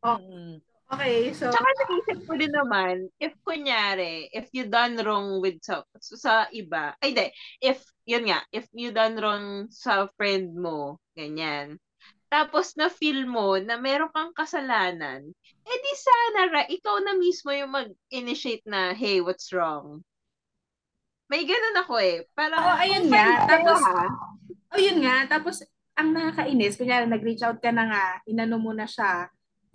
Mm. 0.00 0.64
Okay, 0.86 1.34
so... 1.34 1.50
Tsaka 1.50 1.66
naisip 1.66 2.18
ko 2.30 2.32
din 2.38 2.54
naman, 2.54 3.10
if 3.18 3.34
kunyari, 3.42 4.30
if 4.30 4.46
you 4.54 4.70
done 4.70 4.94
wrong 5.02 5.42
with 5.42 5.58
sa, 5.58 5.82
sa 5.98 6.46
iba, 6.54 6.94
ay 7.02 7.10
di, 7.10 7.26
if, 7.58 7.82
yun 8.06 8.30
nga, 8.30 8.46
if 8.54 8.70
you 8.70 8.94
done 8.94 9.18
wrong 9.18 9.66
sa 9.66 10.06
friend 10.14 10.54
mo, 10.54 11.02
ganyan, 11.18 11.82
tapos 12.30 12.78
na 12.78 12.86
feel 12.86 13.26
mo 13.26 13.58
na 13.58 13.82
meron 13.82 14.14
kang 14.14 14.30
kasalanan, 14.30 15.26
eh 15.66 15.78
di 15.82 15.94
sana 15.98 16.40
ra, 16.54 16.62
ikaw 16.70 17.02
na 17.02 17.18
mismo 17.18 17.50
yung 17.50 17.74
mag-initiate 17.74 18.62
na, 18.66 18.94
hey, 18.94 19.18
what's 19.18 19.50
wrong? 19.50 20.06
May 21.26 21.42
ganun 21.42 21.82
ako 21.82 21.98
eh. 21.98 22.22
Parang, 22.30 22.62
Oo, 22.62 22.78
ayun 22.78 23.10
nga. 23.10 23.42
Tapos, 23.50 23.82
ha, 23.82 24.06
oh, 24.70 24.78
yun 24.78 25.02
nga. 25.02 25.26
Tapos, 25.26 25.66
ang 25.98 26.14
nakakainis, 26.14 26.78
kunyari, 26.78 27.10
nag-reach 27.10 27.42
out 27.42 27.58
ka 27.58 27.74
na 27.74 27.90
nga, 27.90 28.04
inano 28.30 28.62
mo 28.62 28.70
na 28.70 28.86
siya, 28.86 29.26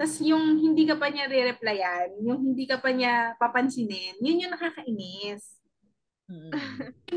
tapos 0.01 0.17
yung 0.25 0.57
hindi 0.57 0.89
ka 0.89 0.97
pa 0.97 1.13
niya 1.13 1.29
re-replyan, 1.29 2.25
yung 2.25 2.41
hindi 2.41 2.65
ka 2.65 2.81
pa 2.81 2.89
niya 2.89 3.37
papansinin, 3.37 4.17
yun 4.17 4.41
yung 4.41 4.53
nakakainis. 4.57 5.61
Mm. 6.25 6.49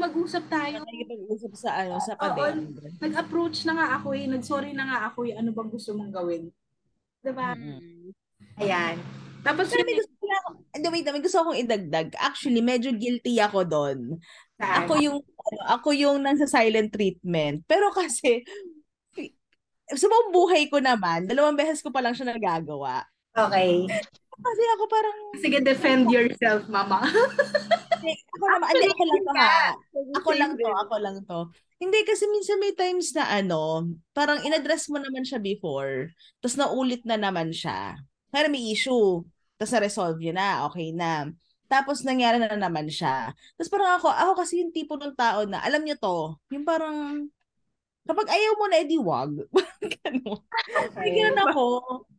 Mag-usap 0.04 0.44
tayo. 0.52 0.84
Nakikipag-usap 0.84 1.52
sa 1.56 1.80
ano, 1.80 1.96
sa 2.04 2.12
pader. 2.12 2.60
Nag-approach 3.00 3.64
na 3.64 3.72
nga 3.72 3.86
ako 3.96 4.12
eh. 4.12 4.28
Nag-sorry 4.28 4.76
na 4.76 4.84
nga 4.84 4.98
ako 5.08 5.24
eh. 5.24 5.32
Ano 5.32 5.56
bang 5.56 5.72
gusto 5.72 5.96
mong 5.96 6.12
gawin? 6.12 6.52
Diba? 7.24 7.56
Mm. 7.56 8.12
Ayan. 8.60 9.00
Tapos 9.40 9.72
Pero 9.72 9.80
may 9.80 9.96
yung 9.96 10.00
gusto 10.04 10.24
lang, 10.28 10.44
wait, 10.92 11.08
may 11.08 11.24
gusto 11.24 11.38
akong 11.40 11.60
idagdag. 11.64 12.08
Actually, 12.20 12.60
medyo 12.60 12.92
guilty 12.92 13.40
ako 13.40 13.64
doon. 13.64 14.20
saan? 14.60 14.84
Ako 14.84 14.92
yung, 15.00 15.18
ano, 15.24 15.60
ako 15.72 15.88
yung 15.96 16.20
nasa 16.20 16.44
silent 16.44 16.92
treatment. 16.92 17.64
Pero 17.64 17.88
kasi, 17.96 18.44
sa 19.92 20.06
buong 20.08 20.32
buhay 20.32 20.72
ko 20.72 20.80
naman, 20.80 21.28
dalawang 21.28 21.58
beses 21.58 21.84
ko 21.84 21.92
pa 21.92 22.00
lang 22.00 22.16
siya 22.16 22.32
nagagawa. 22.32 23.04
Okay. 23.34 23.84
Kasi 24.34 24.62
ako 24.78 24.82
parang, 24.90 25.18
Sige, 25.38 25.58
defend 25.62 26.10
yourself, 26.10 26.66
mama. 26.66 27.02
ako 27.04 28.44
naman, 28.50 28.66
hindi, 28.74 28.88
ako 28.90 29.02
lang 29.04 29.20
to 29.22 29.32
ha. 29.34 29.58
Ako 30.18 30.30
lang 30.34 30.52
to, 30.58 30.70
ako 30.70 30.94
lang 30.98 31.16
to. 31.22 31.40
Hindi, 31.78 31.98
kasi 32.06 32.24
minsan 32.30 32.58
may 32.58 32.74
times 32.74 33.14
na 33.14 33.26
ano, 33.30 33.90
parang 34.14 34.42
inaddress 34.42 34.90
mo 34.90 34.98
naman 34.98 35.22
siya 35.26 35.38
before, 35.38 36.10
tapos 36.42 36.56
naulit 36.58 37.02
na 37.06 37.18
naman 37.18 37.50
siya. 37.54 37.98
Pero 38.30 38.50
may 38.50 38.74
issue, 38.74 39.22
tapos 39.58 39.72
na-resolve 39.74 40.18
yun 40.18 40.38
na, 40.38 40.66
okay 40.66 40.90
na. 40.90 41.30
Tapos 41.70 42.02
nangyari 42.06 42.38
na 42.38 42.54
naman 42.54 42.90
siya. 42.90 43.34
Tapos 43.58 43.70
parang 43.70 43.98
ako, 43.98 44.08
ako 44.10 44.32
kasi 44.38 44.62
yung 44.62 44.74
tipo 44.74 44.98
ng 44.98 45.14
tao 45.14 45.46
na, 45.46 45.62
alam 45.62 45.82
nyo 45.82 45.94
to, 45.98 46.18
yung 46.54 46.66
parang, 46.66 47.26
kapag 48.04 48.28
ayaw 48.28 48.52
mo 48.56 48.64
na, 48.68 48.76
edi 48.80 48.98
wag. 49.00 49.32
Ganun. 50.00 50.40
Okay. 50.94 51.08
ganun 51.12 51.40
ako. 51.50 51.64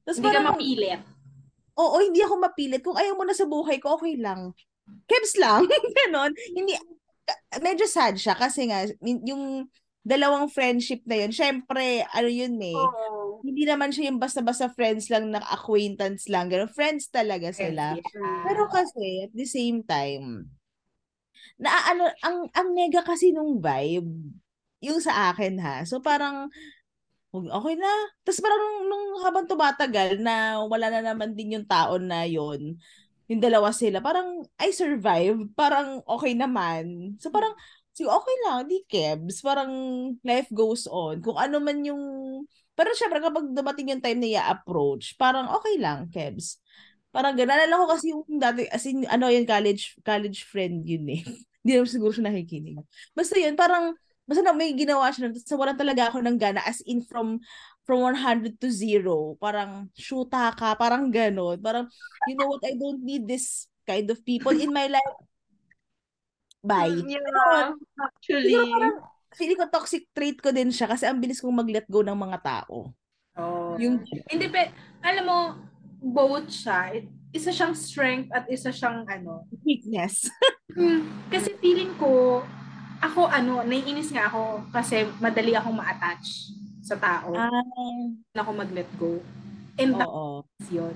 Tapos 0.05 0.17
Hindi 0.21 0.29
ka 0.29 0.39
parang, 0.41 0.47
mapilit. 0.53 1.01
Oo, 1.75 1.97
hindi 1.99 2.21
ako 2.23 2.33
mapilit. 2.39 2.81
Kung 2.81 2.97
ayaw 2.97 3.13
mo 3.17 3.23
na 3.27 3.35
sa 3.35 3.45
buhay 3.45 3.77
ko, 3.81 3.99
okay 3.99 4.15
lang. 4.15 4.53
Kebs 5.09 5.35
lang. 5.41 5.65
Ganon. 6.05 6.31
Hindi, 6.53 6.77
medyo 7.59 7.85
sad 7.89 8.15
siya 8.15 8.37
kasi 8.37 8.69
nga, 8.69 8.85
yung 9.01 9.67
dalawang 10.05 10.47
friendship 10.53 11.01
na 11.09 11.25
yun, 11.25 11.33
syempre, 11.33 12.05
ano 12.13 12.29
yun 12.29 12.53
eh, 12.61 12.77
Oo. 12.77 13.41
hindi 13.41 13.65
naman 13.65 13.89
siya 13.89 14.13
yung 14.13 14.21
basta-basta 14.21 14.69
friends 14.69 15.09
lang, 15.09 15.33
na 15.33 15.41
acquaintance 15.41 16.29
lang, 16.29 16.45
gano'n. 16.45 16.69
Friends 16.69 17.09
talaga 17.09 17.49
sila. 17.49 17.97
Pero 18.45 18.69
kasi, 18.69 19.25
at 19.25 19.33
the 19.33 19.49
same 19.49 19.81
time, 19.81 20.45
na 21.57 21.73
ano, 21.89 22.05
ang, 22.21 22.45
ang 22.53 22.69
nega 22.77 23.01
kasi 23.01 23.33
nung 23.33 23.57
vibe, 23.57 24.13
yung 24.83 24.99
sa 25.03 25.31
akin 25.31 25.59
ha. 25.61 25.83
So 25.88 25.99
parang, 26.03 26.49
okay 27.31 27.75
na. 27.75 27.91
Tapos 28.23 28.39
parang 28.39 28.61
nung, 28.63 29.05
nung 29.11 29.23
habang 29.23 29.45
tumatagal 29.47 30.19
na 30.23 30.63
wala 30.65 30.88
na 30.91 31.01
naman 31.13 31.35
din 31.35 31.59
yung 31.59 31.67
taon 31.67 32.07
na 32.07 32.23
yon 32.23 32.79
yung 33.25 33.41
dalawa 33.41 33.73
sila, 33.73 34.01
parang 34.05 34.45
I 34.61 34.69
survived. 34.69 35.49
Parang 35.57 36.01
okay 36.05 36.38
naman. 36.38 37.17
So 37.17 37.33
parang, 37.33 37.57
sige, 37.89 38.05
okay 38.05 38.35
lang, 38.45 38.69
di 38.69 38.85
kebs. 38.85 39.41
Parang 39.41 39.71
life 40.21 40.49
goes 40.53 40.85
on. 40.85 41.25
Kung 41.25 41.38
ano 41.38 41.57
man 41.57 41.81
yung, 41.81 42.01
pero 42.77 42.93
syempre 42.93 43.17
kapag 43.23 43.49
dumating 43.55 43.97
yung 43.97 44.03
time 44.03 44.19
na 44.21 44.29
i-approach, 44.38 45.17
parang 45.17 45.49
okay 45.57 45.75
lang, 45.81 46.05
kebs. 46.13 46.61
Parang 47.09 47.33
ganun. 47.33 47.55
Nalala 47.55 47.81
ko 47.81 47.85
kasi 47.89 48.11
yung 48.13 48.27
dati, 48.38 48.67
as 48.69 48.85
in, 48.85 49.07
ano 49.09 49.31
yun, 49.31 49.47
college, 49.47 49.95
college 50.05 50.45
friend 50.45 50.83
yun 50.85 51.07
eh. 51.09 51.23
Hindi 51.65 51.81
naman 51.81 51.89
siguro 51.89 52.11
siya 52.13 52.29
nakikinig. 52.29 52.77
Basta 53.17 53.39
yun, 53.41 53.57
parang, 53.57 53.97
basta 54.25 54.41
na 54.41 54.53
may 54.53 54.73
ginawa 54.73 55.13
siya, 55.13 55.29
tapos 55.29 55.53
wala 55.57 55.73
talaga 55.77 56.09
ako 56.09 56.21
ng 56.25 56.38
gana, 56.38 56.61
as 56.65 56.81
in 56.85 57.01
from, 57.05 57.38
from 57.85 58.01
100 58.01 58.57
to 58.57 58.73
0, 58.73 59.38
parang, 59.38 59.88
shoota 59.93 60.49
ka, 60.57 60.73
parang 60.73 61.13
ganon. 61.13 61.61
Parang, 61.61 61.85
you 62.25 62.33
know 62.33 62.49
what, 62.49 62.65
I 62.65 62.73
don't 62.73 63.05
need 63.05 63.29
this 63.29 63.69
kind 63.85 64.09
of 64.09 64.17
people 64.25 64.53
in 64.57 64.73
my 64.73 64.89
life. 64.89 65.15
Bye. 66.65 66.97
Yeah, 67.05 67.21
Ganon. 67.21 67.77
actually. 68.01 68.49
Siguro 68.49 68.65
parang, 68.73 68.95
feeling 69.38 69.59
ko 69.61 69.65
toxic 69.69 70.09
trait 70.17 70.41
ko 70.41 70.49
din 70.49 70.73
siya 70.73 70.89
kasi 70.89 71.05
ang 71.05 71.21
bilis 71.21 71.38
kong 71.38 71.53
mag-let 71.53 71.85
go 71.85 72.01
ng 72.01 72.17
mga 72.17 72.41
tao. 72.41 72.89
Oh. 73.38 73.77
Yung, 73.77 74.01
Hindi, 74.25 74.49
pe, 74.49 74.73
alam 75.05 75.23
mo, 75.29 75.39
both 76.01 76.49
siya. 76.49 76.97
It- 76.97 77.13
Isa 77.35 77.51
siyang 77.51 77.75
strength 77.75 78.31
at 78.31 78.47
isa 78.47 78.71
siyang 78.71 79.03
ano. 79.05 79.43
weakness. 79.61 80.25
Hmm, 80.75 81.07
kasi 81.31 81.55
feeling 81.63 81.93
ko, 81.95 82.43
ako 83.09 83.29
ano, 83.29 83.61
naiinis 83.61 84.09
nga 84.11 84.27
ako 84.29 84.65
kasi 84.73 85.05
madali 85.21 85.53
akong 85.53 85.77
ma-attach 85.77 86.51
sa 86.85 86.95
tao. 86.97 87.33
Ah, 87.33 87.49
na 88.33 88.41
ako 88.45 88.51
mag-let 88.53 88.89
go. 88.97 89.17
And 89.81 89.97
oo. 89.97 90.45
that's 90.45 90.69
yun. 90.69 90.95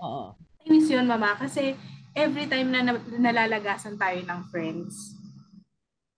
Oo. 0.00 0.32
Nainis 0.64 0.88
yun, 0.88 1.06
mama, 1.06 1.36
kasi 1.36 1.76
every 2.16 2.48
time 2.48 2.72
na, 2.72 2.80
na 2.82 2.92
nalalagasan 2.96 4.00
tayo 4.00 4.18
ng 4.24 4.40
friends, 4.48 5.14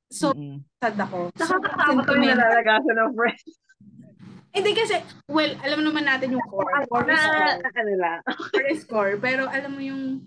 so 0.09 0.33
Mm-mm. 0.33 0.63
sad 0.79 0.97
ako. 0.97 1.35
Nakakatakot 1.35 2.05
ko 2.07 2.13
yung 2.17 2.33
nalalagasan 2.33 2.97
ng 2.97 3.13
friends. 3.13 3.51
Hindi 4.49 4.73
kasi, 4.75 4.97
well, 5.29 5.53
alam 5.61 5.85
naman 5.85 6.09
natin 6.09 6.35
yung 6.35 6.43
core. 6.49 6.83
Core 6.89 7.13
is 7.13 7.21
Na, 7.21 7.61
core. 7.61 7.95
lang. 7.95 8.21
Core 8.27 8.69
is 8.73 8.83
core. 8.89 9.15
Pero 9.21 9.45
alam 9.47 9.71
mo 9.77 9.79
yung, 9.85 10.25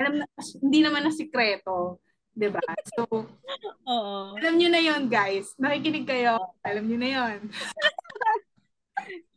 alam 0.00 0.18
na, 0.18 0.26
hindi 0.58 0.80
naman 0.82 1.06
na 1.06 1.12
sikreto. 1.14 2.00
'Di 2.34 2.48
ba? 2.50 2.62
So, 2.94 3.06
Oo. 3.94 4.36
alam 4.36 4.54
nyo 4.58 4.68
na 4.68 4.82
yon 4.82 5.06
guys. 5.06 5.54
Nakikinig 5.56 6.06
kayo. 6.06 6.36
Alam 6.66 6.84
nyo 6.90 6.98
na 6.98 7.10
yon. 7.10 7.38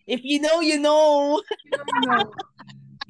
If 0.07 0.25
you 0.25 0.41
know, 0.41 0.59
you 0.59 0.81
know. 0.81 1.39
no. 2.05 2.33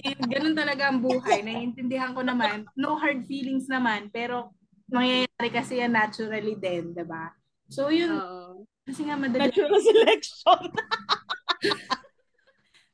And 0.03 0.19
ganun 0.29 0.55
talaga 0.55 0.91
ang 0.91 1.01
buhay. 1.01 1.41
Naiintindihan 1.41 2.13
ko 2.13 2.21
naman. 2.21 2.69
No 2.77 2.97
hard 2.97 3.25
feelings 3.25 3.65
naman. 3.65 4.13
Pero, 4.13 4.53
nangyayari 4.87 5.49
kasi 5.51 5.83
yan 5.83 5.95
naturally 5.95 6.55
din, 6.55 6.95
'di 6.95 7.05
ba? 7.07 7.31
So, 7.67 7.91
yun. 7.91 8.15
Oo. 8.15 8.63
Kasi 8.87 9.03
nga 9.03 9.19
madali. 9.19 9.51
Natural 9.51 9.81
selection. 9.83 10.61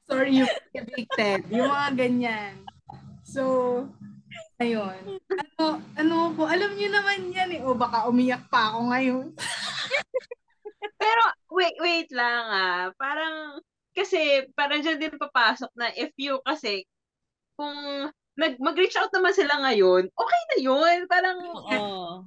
Sorry, 0.10 0.42
you 0.42 0.46
addicted. 0.74 1.46
Yung 1.54 1.70
mga 1.70 1.90
ganyan. 1.96 2.54
So, 3.24 3.42
ayun. 4.64 5.20
Ano, 5.28 5.66
ano 6.00 6.16
ko, 6.40 6.48
alam 6.48 6.72
niyo 6.74 6.90
naman 6.90 7.36
yan 7.36 7.50
eh. 7.60 7.62
O 7.62 7.76
baka 7.76 8.08
umiyak 8.08 8.48
pa 8.48 8.72
ako 8.72 8.80
ngayon. 8.96 9.26
Pero, 11.02 11.24
wait, 11.52 11.76
wait 11.84 12.10
lang 12.16 12.44
ah. 12.48 12.84
Parang, 12.96 13.60
kasi, 13.92 14.48
parang 14.56 14.80
dyan 14.80 15.00
din 15.00 15.20
papasok 15.20 15.72
na 15.76 15.92
if 16.00 16.16
you, 16.16 16.40
kasi, 16.48 16.88
kung 17.60 18.10
nag, 18.34 18.58
mag-reach 18.58 18.98
out 18.98 19.14
naman 19.14 19.36
sila 19.36 19.62
ngayon, 19.62 20.10
okay 20.10 20.42
na 20.50 20.58
yun. 20.58 20.98
Parang, 21.06 21.38
Oo. 21.44 21.78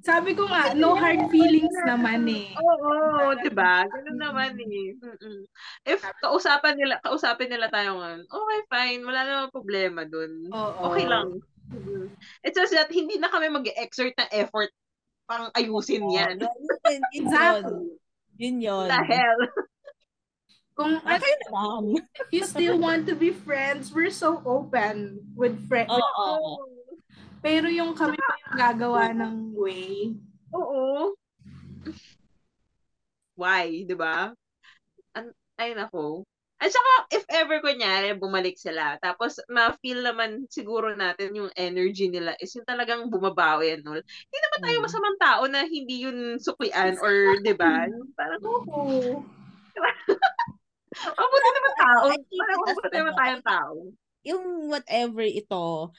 Sabi 0.07 0.38
ko 0.38 0.46
nga, 0.46 0.70
no 0.77 0.94
hard 0.94 1.27
feelings 1.35 1.75
naman 1.83 2.29
eh. 2.31 2.55
Oo, 2.55 3.35
di 3.42 3.51
ba? 3.51 3.83
Ganun 3.90 4.20
naman 4.20 4.55
eh. 4.61 4.94
Mm-mm. 5.03 5.40
If 5.83 6.05
kausapan 6.22 6.79
nila, 6.79 7.03
kausapin 7.03 7.50
nila 7.50 7.67
tayo 7.73 7.98
ngayon, 7.98 8.23
okay, 8.29 8.61
fine. 8.71 9.02
Wala 9.02 9.21
namang 9.27 9.54
problema 9.56 10.06
dun. 10.06 10.46
Oo. 10.54 10.94
Okay 10.94 11.11
lang. 11.11 11.42
Mm. 11.67 12.10
It's 12.42 12.54
just 12.54 12.73
that 12.73 12.90
hindi 12.90 13.19
na 13.19 13.29
kami 13.29 13.50
mag-exert 13.50 14.14
ng 14.14 14.31
effort 14.33 14.71
pang 15.27 15.50
ayusin 15.52 16.06
yan. 16.08 16.38
Yun, 16.38 16.50
yun, 16.87 17.02
Exactly. 17.10 17.87
Yun 18.38 18.56
yun. 18.62 18.87
The 18.87 19.00
hell? 19.02 19.40
Kung 20.77 21.00
Ah, 21.02 21.17
kayo 21.17 21.37
naman. 21.48 21.83
if 22.21 22.29
you 22.31 22.44
still 22.44 22.77
want 22.77 23.08
to 23.08 23.17
be 23.17 23.33
friends, 23.33 23.90
we're 23.90 24.12
so 24.12 24.44
open 24.44 25.19
with 25.33 25.56
friends. 25.67 25.88
Oo. 25.88 26.69
Pero 27.40 27.67
yung 27.73 27.96
kami 27.96 28.14
pa 28.14 28.35
yung 28.44 28.54
gagawa 28.60 29.02
ng 29.17 29.56
way. 29.56 30.12
Oo. 30.52 31.17
Why, 33.37 33.85
di 33.85 33.96
ba? 33.96 34.33
An- 35.17 35.37
ay 35.56 35.73
nako. 35.73 36.29
At 36.57 36.73
saka, 36.73 36.92
if 37.13 37.25
ever, 37.29 37.61
kunyari, 37.61 38.17
bumalik 38.17 38.57
sila, 38.57 38.96
tapos 39.04 39.37
ma-feel 39.52 40.00
naman 40.00 40.48
siguro 40.48 40.96
natin 40.96 41.37
yung 41.37 41.52
energy 41.52 42.09
nila 42.09 42.33
is 42.40 42.48
yung 42.57 42.65
talagang 42.65 43.13
bumabawi 43.13 43.77
and 43.77 43.85
all. 43.85 44.00
Hindi 44.00 44.38
naman 44.40 44.61
tayo 44.65 44.77
Mm. 44.81 44.85
masamang 44.88 45.19
tao 45.21 45.42
na 45.52 45.61
hindi 45.69 45.96
yun 46.09 46.40
suklian 46.40 46.96
or, 46.96 47.37
di 47.44 47.52
ba? 47.52 47.85
Parang, 48.17 48.40
Oo. 48.73 49.21
mabuti 51.21 51.48
naman 51.52 51.75
tao. 51.77 52.04
Parang 52.17 52.59
mabuti 52.65 52.96
naman 52.96 53.15
tayong 53.21 53.44
tao. 53.44 53.75
Yung 54.25 54.44
whatever 54.73 55.23
ito, 55.29 55.92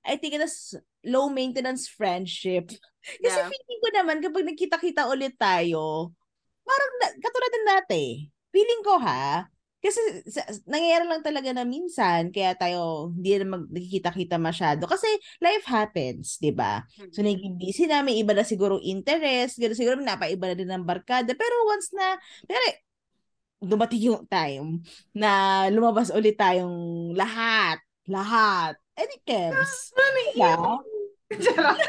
I 0.00 0.16
think 0.16 0.32
it 0.32 0.40
is 0.40 0.80
low 1.04 1.28
maintenance 1.28 1.84
friendship. 1.92 2.72
Kasi 3.04 3.36
Yeah. 3.36 3.52
feeling 3.52 3.80
ko 3.84 3.88
naman, 4.00 4.16
kapag 4.24 4.48
nagkita-kita 4.48 5.12
ulit 5.12 5.36
tayo, 5.36 6.16
parang 6.64 6.92
na, 7.04 7.06
katulad 7.20 7.52
ng 7.52 7.68
dati. 7.68 8.04
Feeling 8.48 8.80
ko 8.80 8.96
ha, 8.96 9.44
kasi 9.80 10.00
sa, 10.28 10.44
nangyayari 10.68 11.08
lang 11.08 11.24
talaga 11.24 11.50
na 11.56 11.64
minsan, 11.64 12.28
kaya 12.28 12.52
tayo 12.52 13.10
hindi 13.16 13.40
na 13.40 13.56
mag, 13.56 13.64
nagkikita-kita 13.66 14.36
masyado. 14.36 14.84
Kasi 14.84 15.08
life 15.40 15.64
happens, 15.64 16.36
di 16.36 16.52
ba? 16.52 16.84
So, 17.10 17.24
naging 17.24 17.56
busy 17.56 17.88
na, 17.88 18.04
may 18.04 18.20
iba 18.20 18.36
na 18.36 18.44
siguro 18.44 18.76
interest, 18.84 19.56
gano'n 19.56 19.78
siguro 19.80 19.96
napaiba 19.98 20.52
na 20.52 20.56
din 20.56 20.68
ng 20.68 20.84
barkada. 20.84 21.32
Pero 21.32 21.54
once 21.64 21.96
na, 21.96 22.20
pero 22.44 22.60
dumating 23.60 24.12
yung 24.12 24.24
time 24.28 24.80
na 25.16 25.64
lumabas 25.72 26.12
ulit 26.12 26.36
tayong 26.36 27.12
lahat, 27.16 27.80
lahat. 28.04 28.76
Di 29.00 29.16
Kebs. 29.24 29.96
Diba? 30.36 30.76
Charot. 31.40 31.80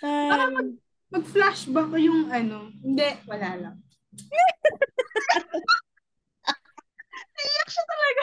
Ay, 0.00 0.32
Mag-flashback 1.12 1.92
ko 1.92 1.98
yung 2.00 2.32
ano. 2.32 2.72
Hindi, 2.80 3.08
wala 3.28 3.48
lang. 3.60 3.76
Iyak 7.42 7.68
siya 7.68 7.84
talaga. 7.88 8.22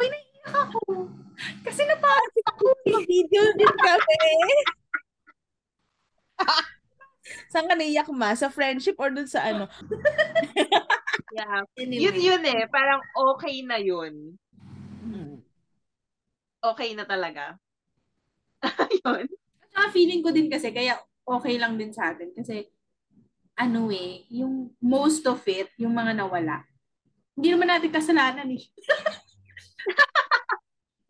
Uy, 0.00 0.06
naiiyak 0.08 0.54
ako. 0.68 0.80
Kasi 1.66 1.82
napasok 1.84 2.44
ako. 2.54 2.66
video 3.06 3.44
din 3.58 3.74
kami. 3.76 4.20
Saan 7.52 7.68
ka 7.68 7.74
naiyak 7.76 8.08
ma? 8.14 8.32
Sa 8.32 8.48
friendship 8.48 8.96
or 8.96 9.10
dun 9.12 9.28
sa 9.28 9.44
ano? 9.50 9.66
Yeah. 11.30 11.62
Anyway. 11.78 12.02
Yun 12.02 12.16
yun 12.18 12.42
eh. 12.42 12.66
Parang 12.66 12.98
okay 13.14 13.62
na 13.62 13.78
yun. 13.78 14.34
Hmm. 15.06 15.38
Okay 16.58 16.94
na 16.98 17.06
talaga. 17.06 17.54
yun. 19.06 19.30
At 19.70 19.94
feeling 19.94 20.26
ko 20.26 20.34
din 20.34 20.50
kasi, 20.50 20.74
kaya 20.74 20.98
okay 21.22 21.54
lang 21.56 21.78
din 21.78 21.94
sa 21.94 22.10
atin. 22.10 22.34
Kasi, 22.34 22.66
ano 23.60 23.92
eh, 23.92 24.24
yung 24.32 24.72
most 24.80 25.28
of 25.28 25.44
it, 25.44 25.68
yung 25.76 25.92
mga 25.92 26.16
nawala, 26.16 26.64
hindi 27.36 27.52
naman 27.52 27.68
natin 27.68 27.92
kasalanan 27.92 28.48
eh. 28.48 28.60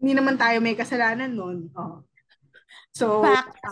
hindi 0.03 0.13
naman 0.19 0.35
tayo 0.35 0.59
may 0.59 0.75
kasalanan 0.75 1.31
nun. 1.31 1.71
Oh. 1.79 2.03
So, 2.91 3.23
Fact. 3.23 3.55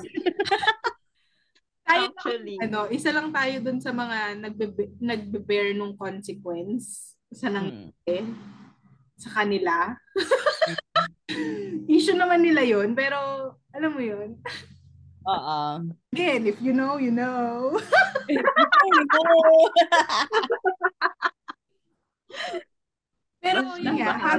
tayo 1.88 2.12
Actually. 2.14 2.54
ano, 2.62 2.86
isa 2.92 3.10
lang 3.10 3.34
tayo 3.34 3.58
dun 3.64 3.80
sa 3.82 3.90
mga 3.90 4.38
nagbe- 4.38 4.94
nagbe-bear 5.00 5.74
nung 5.74 5.98
consequence 5.98 7.16
sa 7.32 7.50
nang 7.50 7.90
Hmm. 8.06 8.30
sa 9.18 9.42
kanila. 9.42 9.98
Issue 11.90 12.14
naman 12.14 12.44
nila 12.44 12.62
yun, 12.62 12.94
pero 12.94 13.18
alam 13.74 13.90
mo 13.90 14.02
yun. 14.04 14.38
Oo. 15.26 15.88
Again, 16.14 16.46
if 16.46 16.60
you 16.62 16.72
know, 16.72 16.96
you 17.00 17.10
know. 17.10 17.74
Pero 23.38 23.78
yun 23.78 23.96
nga, 24.02 24.18
ka. 24.18 24.34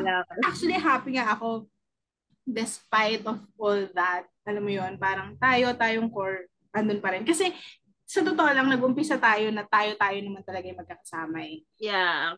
actually 0.46 0.78
happy 0.78 1.18
nga 1.18 1.34
ako 1.34 1.66
despite 2.46 3.24
of 3.26 3.40
all 3.58 3.86
that. 3.96 4.26
Alam 4.46 4.64
mo 4.66 4.72
yun, 4.74 4.98
parang 4.98 5.38
tayo, 5.38 5.74
tayong 5.78 6.10
core, 6.10 6.50
andun 6.74 7.02
pa 7.02 7.14
rin. 7.14 7.24
Kasi 7.24 7.54
sa 8.10 8.26
totoo 8.26 8.50
lang, 8.50 8.66
nag-umpisa 8.66 9.22
tayo 9.22 9.54
na 9.54 9.62
tayo-tayo 9.70 10.18
naman 10.18 10.42
talaga 10.42 10.66
yung 10.66 10.82
magkakasama 10.82 11.46
eh. 11.46 11.62
Yeah. 11.78 12.34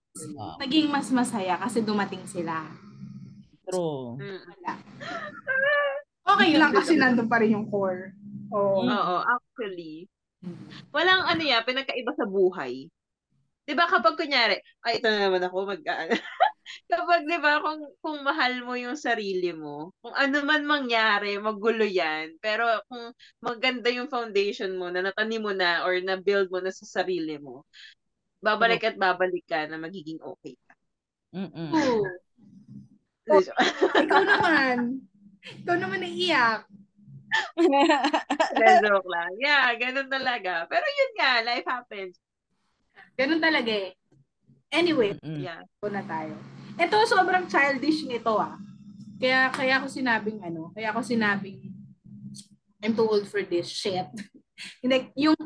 Naging 0.59 0.91
mas 0.91 1.07
masaya 1.07 1.55
kasi 1.55 1.79
dumating 1.79 2.27
sila. 2.27 2.67
True. 3.67 4.19
Wala. 4.19 4.73
Okay 6.21 6.55
lang 6.55 6.71
kasi 6.71 6.95
nandun 6.95 7.27
pa 7.27 7.43
rin 7.43 7.59
yung 7.59 7.67
core. 7.67 8.15
Oo. 8.51 8.83
Oo, 8.83 9.15
actually. 9.23 10.07
Walang 10.91 11.23
ano 11.27 11.43
yan, 11.43 11.63
pinagkaiba 11.63 12.11
sa 12.15 12.27
buhay. 12.27 12.91
'Di 13.65 13.73
ba 13.77 13.87
kapag 13.87 14.17
kunyari, 14.17 14.57
ay 14.83 14.99
ito 14.99 15.07
na 15.07 15.29
naman 15.29 15.43
ako 15.45 15.57
mag 15.69 15.81
Kapag 16.91 17.23
'di 17.27 17.37
ba 17.39 17.63
kung 17.63 17.81
kung 17.99 18.17
mahal 18.23 18.63
mo 18.63 18.75
yung 18.75 18.95
sarili 18.99 19.51
mo, 19.55 19.91
kung 20.03 20.15
ano 20.15 20.43
man 20.43 20.63
mangyari, 20.67 21.39
magulo 21.39 21.83
'yan. 21.87 22.35
Pero 22.43 22.67
kung 22.91 23.15
maganda 23.39 23.87
yung 23.91 24.11
foundation 24.11 24.75
mo 24.75 24.91
na 24.91 25.03
natanim 25.03 25.41
mo 25.43 25.53
na 25.55 25.83
or 25.87 25.95
na 26.03 26.19
build 26.19 26.51
mo 26.51 26.59
na 26.59 26.71
sa 26.71 27.01
sarili 27.01 27.39
mo, 27.39 27.63
babalik 28.43 28.83
at 28.83 28.97
babalik 28.97 29.45
ka 29.47 29.67
na 29.69 29.77
magiging 29.79 30.19
okay 30.19 30.57
ka. 30.67 30.73
Mm-mm. 31.31 31.71
Oo. 31.71 32.03
Ikaw 33.95 34.21
naman. 34.27 34.99
Ikaw 35.63 35.75
naman 35.79 36.03
naiiyak. 36.03 36.67
Joke 38.83 39.07
lang. 39.07 39.31
Yeah, 39.39 39.71
ganun 39.79 40.09
talaga. 40.11 40.67
Pero 40.67 40.85
yun 40.85 41.11
nga, 41.15 41.31
life 41.45 41.67
happens. 41.67 42.15
Ganun 43.15 43.41
talaga 43.41 43.71
eh. 43.71 43.95
Anyway, 44.71 45.19
Mm. 45.19 45.43
Yeah. 45.43 45.61
ito 45.67 45.87
na 45.91 46.03
tayo. 46.03 46.35
Ito, 46.79 46.97
sobrang 47.03 47.47
childish 47.51 48.07
nito 48.07 48.35
ah. 48.39 48.55
Kaya, 49.19 49.51
kaya 49.53 49.77
ako 49.77 49.87
sinabing 49.91 50.39
ano, 50.41 50.71
kaya 50.73 50.89
ako 50.89 51.03
sinabing 51.05 51.71
I'm 52.81 52.97
too 52.97 53.05
old 53.05 53.29
for 53.29 53.45
this 53.45 53.69
shit. 53.69 54.09
Hindi, 54.81 55.13
yung, 55.13 55.37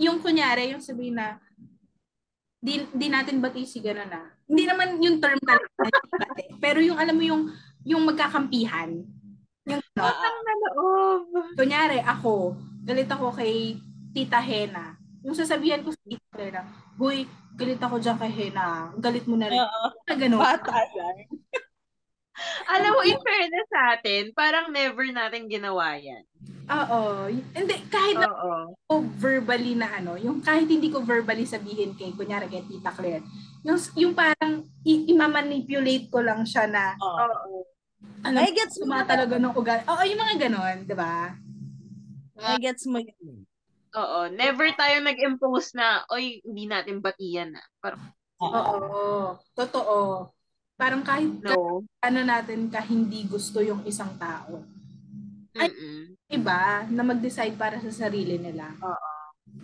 yung 0.00 0.18
kunyari, 0.24 0.72
yung 0.72 0.80
sabihin 0.80 1.20
na, 1.20 1.36
di, 2.56 2.80
di 2.96 3.06
natin 3.12 3.44
batisigan 3.44 4.00
na 4.00 4.06
na. 4.08 4.22
Hindi 4.48 4.64
naman 4.64 4.96
yung 5.04 5.20
term 5.20 5.36
talaga. 5.44 5.68
pero 6.64 6.80
yung, 6.80 6.96
alam 6.96 7.12
mo 7.12 7.24
yung, 7.24 7.42
yung 7.84 8.02
magkakampihan. 8.08 9.04
Yung, 9.66 9.82
ano, 9.98 10.06
Ang 10.06 10.40
naloob. 10.42 11.20
kunyari, 11.54 11.98
ako, 12.00 12.54
galit 12.82 13.10
ako 13.10 13.34
kay 13.34 13.76
Tita 14.10 14.38
Hena. 14.38 14.94
Yung 15.20 15.34
sasabihan 15.34 15.82
ko 15.82 15.90
sa 15.90 16.02
Tita 16.02 16.38
Hena, 16.38 16.62
Huy, 16.96 17.26
galit 17.52 17.76
ako 17.78 17.98
dyan 17.98 18.16
kay 18.16 18.30
Hena. 18.30 18.94
Galit 18.96 19.26
mo 19.26 19.34
na 19.34 19.50
rin. 19.50 19.58
Oo. 19.58 19.86
Na 20.02 20.14
ganun. 20.14 20.40
Bata 20.40 20.70
lang. 20.70 21.16
Alam 22.68 22.90
mo, 22.92 23.00
in 23.00 23.16
fairness 23.16 23.66
sa 23.66 23.96
atin, 23.96 24.28
parang 24.32 24.68
never 24.68 25.08
natin 25.08 25.48
ginawa 25.48 25.96
yan. 25.96 26.20
Oo. 26.66 27.30
Hindi, 27.30 27.74
kahit 27.86 28.18
na 28.18 28.28
ko 28.84 28.94
verbally 29.16 29.72
na 29.72 29.88
ano, 29.94 30.18
yung 30.18 30.42
kahit 30.42 30.66
hindi 30.66 30.90
ko 30.90 31.00
verbally 31.00 31.46
sabihin 31.46 31.94
kay, 31.94 32.12
kunyari 32.12 32.44
kay 32.46 32.60
Tita 32.60 32.92
Claire, 32.92 33.24
yung, 33.62 33.78
yung 33.96 34.12
parang 34.12 34.62
i- 34.82 35.06
imamanipulate 35.08 36.10
ko 36.10 36.20
lang 36.20 36.44
siya 36.44 36.68
na, 36.68 36.92
Oo. 36.98 37.64
Ano, 38.26 38.36
I 38.42 38.50
gets 38.50 38.76
mo 38.82 38.90
suma 38.90 39.06
talaga 39.06 39.38
ng 39.38 39.54
ugali. 39.54 39.82
Oo, 39.86 40.02
yung 40.02 40.20
mga 40.20 40.34
ganon, 40.48 40.76
di 40.82 40.94
ba? 40.98 41.34
I 42.36 42.58
gets 42.58 42.84
mo 42.90 42.98
yun. 42.98 43.46
Oo. 43.96 44.18
Never 44.34 44.68
tayo 44.74 44.98
nag-impose 45.00 45.72
na, 45.78 46.02
oy, 46.10 46.42
hindi 46.42 46.66
natin 46.66 46.98
batiyan 47.00 47.54
na. 47.54 47.62
Parang, 47.78 48.02
Oo. 48.42 48.50
Oo. 48.52 49.04
Totoo. 49.54 49.96
Parang 50.76 51.00
kahit 51.00 51.40
no. 51.40 51.80
ano 52.04 52.20
natin 52.20 52.68
ka 52.68 52.84
hindi 52.84 53.24
gusto 53.24 53.64
yung 53.64 53.80
isang 53.88 54.12
tao. 54.20 54.60
Ay, 55.56 55.72
Mm-mm. 55.72 56.12
Iba 56.28 56.84
na 56.92 57.00
mag-decide 57.00 57.56
para 57.56 57.80
sa 57.80 57.88
sarili 57.88 58.36
nila. 58.36 58.76
Oo. 58.84 59.12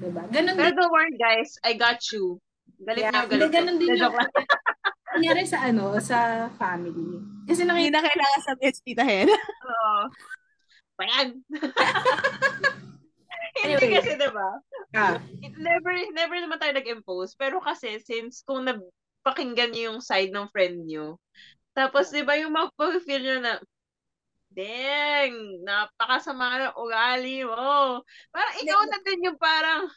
Diba? 0.01 0.25
Ganon 0.33 0.57
Pero 0.57 0.71
din. 0.73 0.79
don't 0.81 0.93
worry, 0.95 1.17
guys. 1.21 1.53
I 1.67 1.77
got 1.77 2.01
you. 2.15 2.41
Galit 2.81 3.05
Yeah, 3.05 3.13
niyo, 3.13 3.29
galit 3.29 3.43
hindi, 3.45 3.57
ganon 3.59 3.77
din 3.77 3.89
yung 4.01 4.17
Nangyari 5.13 5.43
sa 5.45 5.59
ano, 5.69 5.97
sa 6.01 6.49
family. 6.57 7.21
Kasi 7.45 7.63
Hindi 7.65 7.91
nakita 7.91 7.99
na 8.01 8.07
kailangan 8.09 8.43
sabihin 8.45 8.75
si 8.75 8.83
Tita 8.87 9.05
Hena. 9.05 9.37
Oo. 9.37 9.95
Payan. 10.97 11.29
Hindi 13.53 13.77
Anyway. 13.77 13.93
kasi, 14.01 14.17
diba? 14.17 14.51
ah, 14.97 15.21
It 15.45 15.55
never, 15.61 15.93
never 16.17 16.37
naman 16.41 16.57
tayo 16.57 16.73
nag-impose. 16.73 17.37
Pero 17.37 17.61
kasi, 17.61 18.01
since 18.01 18.41
kung 18.43 18.65
napakinggan 18.65 19.77
niyo 19.77 19.93
yung 19.93 20.01
side 20.01 20.33
ng 20.33 20.49
friend 20.49 20.89
niyo, 20.89 21.21
tapos, 21.73 22.13
di 22.13 22.21
ba, 22.25 22.37
yung 22.37 22.53
mag-feel 22.53 23.21
nyo 23.25 23.39
na, 23.41 23.53
Dang, 24.53 25.65
napakasama 25.65 26.61
ng 26.61 26.77
ugali 26.77 27.41
mo. 27.41 28.05
Parang 28.29 28.55
ikaw 28.61 28.81
na 28.85 29.01
din 29.01 29.25
yung 29.33 29.41
parang, 29.41 29.89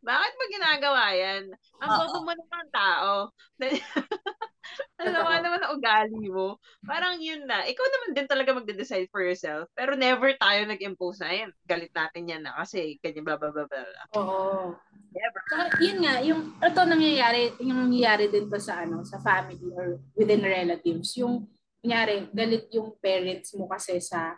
Bakit 0.00 0.32
mo 0.36 0.44
ginagawa 0.48 1.02
yan? 1.12 1.52
Ang 1.82 1.90
Oo. 1.90 1.98
bobo 2.04 2.18
mo 2.26 2.32
naman 2.32 2.66
tao. 2.72 3.12
Sama 4.96 5.38
Totoo. 5.38 5.44
naman 5.44 5.60
ang 5.62 5.74
ugali 5.78 6.26
mo. 6.26 6.58
Parang 6.82 7.20
yun 7.22 7.46
na. 7.46 7.62
Ikaw 7.68 7.86
naman 7.86 8.10
din 8.16 8.26
talaga 8.26 8.50
magde-decide 8.56 9.06
for 9.12 9.22
yourself. 9.22 9.70
Pero 9.78 9.94
never 9.94 10.34
tayo 10.40 10.66
nag-impose 10.66 11.22
na 11.22 11.30
yan. 11.30 11.50
Galit 11.68 11.92
natin 11.94 12.26
yan 12.26 12.42
na 12.42 12.56
kasi 12.58 12.98
ganyan 12.98 13.22
blah 13.22 13.38
blah 13.38 13.54
blah 13.54 13.68
blah. 13.68 13.84
Oo. 14.18 14.74
Never. 15.16 15.40
Saka, 15.48 15.64
yun 15.80 15.98
nga, 16.04 16.14
yung, 16.20 16.40
ito 16.60 16.80
nangyayari, 16.82 17.56
yung 17.62 17.88
nangyayari 17.88 18.28
din 18.28 18.52
to 18.52 18.60
sa, 18.60 18.84
ano, 18.84 19.00
sa 19.06 19.16
family 19.22 19.70
or 19.72 19.96
within 20.12 20.44
relatives. 20.44 21.14
Yung, 21.16 21.48
kunyari, 21.80 22.28
galit 22.34 22.68
yung 22.74 22.92
parents 23.00 23.54
mo 23.56 23.70
kasi 23.70 23.96
sa, 24.02 24.36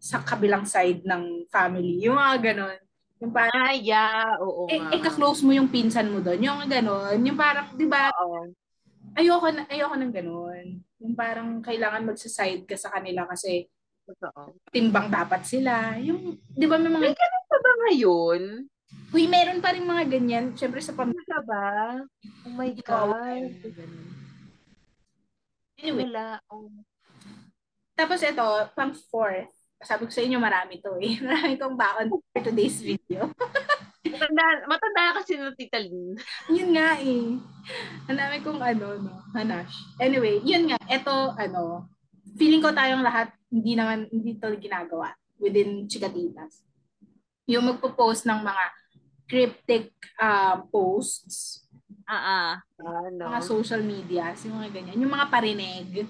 sa 0.00 0.24
kabilang 0.24 0.64
side 0.64 1.04
ng 1.04 1.48
family. 1.52 2.00
Yung 2.04 2.16
mga 2.16 2.52
ganon. 2.52 2.80
Yung 3.20 3.32
parang, 3.36 3.52
Ah, 3.52 3.76
yeah. 3.76 4.32
Oo 4.40 4.64
eh, 4.66 4.80
nga. 4.80 4.90
eh, 4.96 5.00
ka-close 5.04 5.44
mo 5.44 5.52
yung 5.52 5.68
pinsan 5.68 6.08
mo 6.08 6.24
doon. 6.24 6.40
Yung 6.40 6.64
ganon. 6.64 7.20
Yung 7.20 7.36
parang, 7.36 7.68
di 7.76 7.84
ba, 7.84 8.08
ayoko, 9.12 9.46
na, 9.52 9.68
ayoko 9.68 9.94
ng 9.94 10.12
ganon. 10.12 10.66
Yung 11.00 11.14
parang 11.14 11.60
kailangan 11.60 12.08
magsa-side 12.08 12.64
ka 12.64 12.76
sa 12.80 12.88
kanila 12.88 13.28
kasi 13.28 13.68
Totoo. 14.08 14.56
timbang 14.72 15.12
dapat 15.12 15.44
sila. 15.44 16.00
Yung, 16.00 16.40
di 16.48 16.64
ba 16.64 16.80
may 16.80 16.88
mga, 16.88 17.12
Ano 17.12 17.58
ba 17.60 17.72
ngayon? 17.88 18.42
uy, 19.12 19.24
meron 19.28 19.60
pa 19.60 19.76
rin 19.76 19.84
mga 19.84 20.04
ganyan. 20.08 20.44
Siyempre 20.56 20.80
sa 20.80 20.96
pamilya. 20.96 21.20
Ano 21.20 21.44
ba? 21.44 21.66
Oh 22.48 22.52
my 22.56 22.72
God. 22.80 23.52
Anyway, 25.76 26.08
Wala. 26.08 26.40
Oh. 26.48 26.72
Tapos 27.92 28.24
ito, 28.24 28.48
pang 28.72 28.96
fourth. 29.12 29.52
Sabi 29.80 30.04
ko 30.04 30.12
sa 30.12 30.20
inyo, 30.20 30.36
marami 30.36 30.76
to 30.84 31.00
eh. 31.00 31.16
Marami 31.24 31.56
kong 31.56 31.76
baon 31.76 32.08
for 32.12 32.40
today's 32.44 32.80
video. 32.84 33.32
Matanda, 34.04 34.44
matanda 34.68 35.16
kasi 35.16 35.40
ng 35.40 35.56
Tita 35.56 35.80
Lynn. 35.80 36.16
yun 36.52 36.70
nga 36.76 37.00
eh. 37.00 37.36
Ang 38.08 38.16
dami 38.16 38.36
kong 38.44 38.60
ano, 38.60 38.86
no, 39.00 39.24
hanash. 39.32 39.72
Anyway, 39.96 40.44
yun 40.44 40.68
nga. 40.68 40.76
Ito, 40.84 41.32
ano, 41.36 41.88
feeling 42.36 42.60
ko 42.60 42.72
tayong 42.72 43.00
lahat, 43.00 43.32
hindi 43.48 43.72
naman, 43.72 44.08
hindi 44.12 44.36
to 44.36 44.52
ginagawa 44.60 45.16
within 45.40 45.88
Chikatitas. 45.88 46.60
Yung 47.48 47.64
magpo-post 47.64 48.28
ng 48.28 48.40
mga 48.44 48.64
cryptic 49.24 49.92
uh, 50.20 50.60
posts, 50.68 51.64
Ah, 52.10 52.26
ah. 52.26 52.52
Ano? 52.82 53.30
mga 53.30 53.40
social 53.46 53.82
media, 53.86 54.34
yung 54.42 54.58
mga 54.58 54.70
ganyan. 54.74 54.98
Yung 54.98 55.14
mga 55.14 55.30
parinig. 55.30 56.02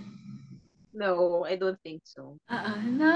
No, 0.92 1.44
I 1.46 1.54
don't 1.56 1.78
think 1.82 2.02
so. 2.04 2.36
Ah, 2.50 2.74
ah, 2.74 2.80
na, 2.82 3.10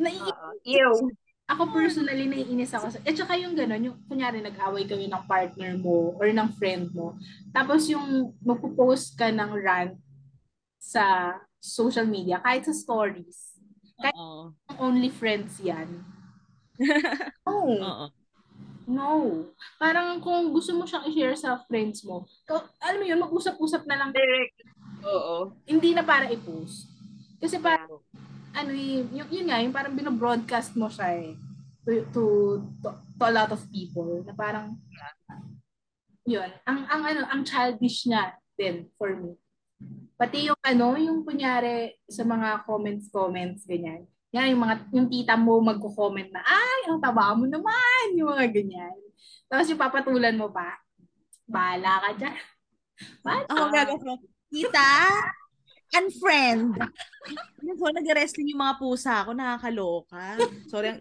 nai- 0.00 0.16
Uh, 0.16 0.56
ew. 0.64 1.12
Ako 1.50 1.66
personally, 1.74 2.30
naiinis 2.30 2.70
ako. 2.78 2.94
Sa, 2.94 2.98
at 3.02 3.14
saka 3.18 3.34
yung 3.34 3.58
gano'n, 3.58 3.82
yung 3.90 3.98
kunyari 4.06 4.38
nag-away 4.38 4.86
kayo 4.86 5.02
ng 5.02 5.26
partner 5.26 5.74
mo 5.82 6.14
or 6.22 6.30
ng 6.30 6.46
friend 6.54 6.94
mo. 6.94 7.18
Tapos 7.50 7.90
yung 7.90 8.30
magpo-post 8.38 9.18
ka 9.18 9.34
ng 9.34 9.50
rant 9.58 9.98
sa 10.78 11.34
social 11.58 12.06
media, 12.06 12.38
kahit 12.38 12.70
sa 12.70 12.72
stories. 12.72 13.58
Oo. 14.14 14.54
Only 14.78 15.10
friends 15.10 15.58
yan. 15.60 16.06
No. 17.50 17.66
Oo. 17.66 18.06
No. 18.86 19.10
Parang 19.76 20.22
kung 20.22 20.54
gusto 20.54 20.72
mo 20.72 20.86
siyang 20.86 21.04
i-share 21.10 21.34
sa 21.36 21.58
friends 21.66 22.06
mo, 22.06 22.24
to, 22.46 22.56
alam 22.78 23.02
mo 23.02 23.06
yun, 23.06 23.20
mag-usap-usap 23.20 23.84
na 23.90 23.98
lang. 23.98 24.10
Direct. 24.14 24.69
Oo. 25.04 25.56
Hindi 25.64 25.96
na 25.96 26.04
para 26.04 26.28
i-post. 26.28 26.88
Kasi 27.40 27.56
parang, 27.56 28.00
ano 28.52 28.70
eh, 28.74 29.06
yung, 29.14 29.28
yun 29.32 29.46
nga, 29.48 29.58
yung 29.64 29.74
parang 29.74 29.96
binobroadcast 29.96 30.76
mo 30.76 30.90
siya 30.92 31.16
eh. 31.16 31.32
To, 31.86 31.90
to, 32.12 32.22
to, 32.84 32.88
to 32.92 33.24
a 33.24 33.32
lot 33.32 33.50
of 33.50 33.60
people. 33.72 34.20
Na 34.24 34.36
parang, 34.36 34.76
yun. 36.28 36.50
Ang, 36.68 36.78
ang 36.86 37.02
ano, 37.02 37.20
ang 37.32 37.42
childish 37.42 38.04
niya 38.04 38.36
din 38.54 38.86
for 39.00 39.16
me. 39.16 39.34
Pati 40.20 40.52
yung 40.52 40.60
ano, 40.60 41.00
yung 41.00 41.24
kunyari 41.24 41.96
sa 42.04 42.28
mga 42.28 42.68
comments, 42.68 43.08
comments, 43.08 43.64
ganyan. 43.64 44.04
Yan, 44.36 44.52
yung 44.52 44.62
mga, 44.62 44.74
yung 44.92 45.08
tita 45.08 45.34
mo 45.34 45.58
magko-comment 45.64 46.28
na, 46.28 46.44
ay, 46.44 46.92
ang 46.92 47.00
taba 47.00 47.32
mo 47.32 47.48
naman, 47.48 48.04
yung 48.14 48.28
mga 48.30 48.52
ganyan. 48.52 48.94
Tapos 49.48 49.66
yung 49.72 49.80
papatulan 49.80 50.36
mo 50.36 50.52
pa, 50.52 50.76
bahala 51.48 51.98
ka 52.04 52.10
dyan. 52.20 52.38
Bahala. 53.24 53.48
Ako 53.48 53.64
gagawin. 53.72 54.29
Tita, 54.50 54.90
unfriend. 55.94 56.74
Yun 57.62 57.76
po, 57.78 57.86
nag-wrestling 57.94 58.50
yung 58.50 58.62
mga 58.62 58.76
pusa 58.82 59.22
ko, 59.22 59.30
nakakaloka. 59.30 60.36
Sorry 60.66 60.98
ang 60.98 61.00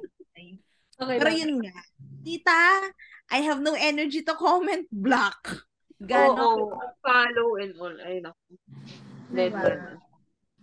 Okay, 1.00 1.16
Pero 1.16 1.32
yun 1.32 1.64
nga. 1.64 1.80
Tita, 2.28 2.91
I 3.32 3.39
have 3.47 3.64
no 3.64 3.72
energy 3.72 4.20
to 4.20 4.36
comment. 4.36 4.84
Block. 4.91 5.64
Oo. 6.04 6.04
Ganon. 6.04 6.60
Follow 7.00 7.50
and 7.56 7.74
all. 7.80 7.95
Ay, 8.04 8.20
naku. 8.20 8.52
Diba? 9.32 9.64
Never. 9.64 9.74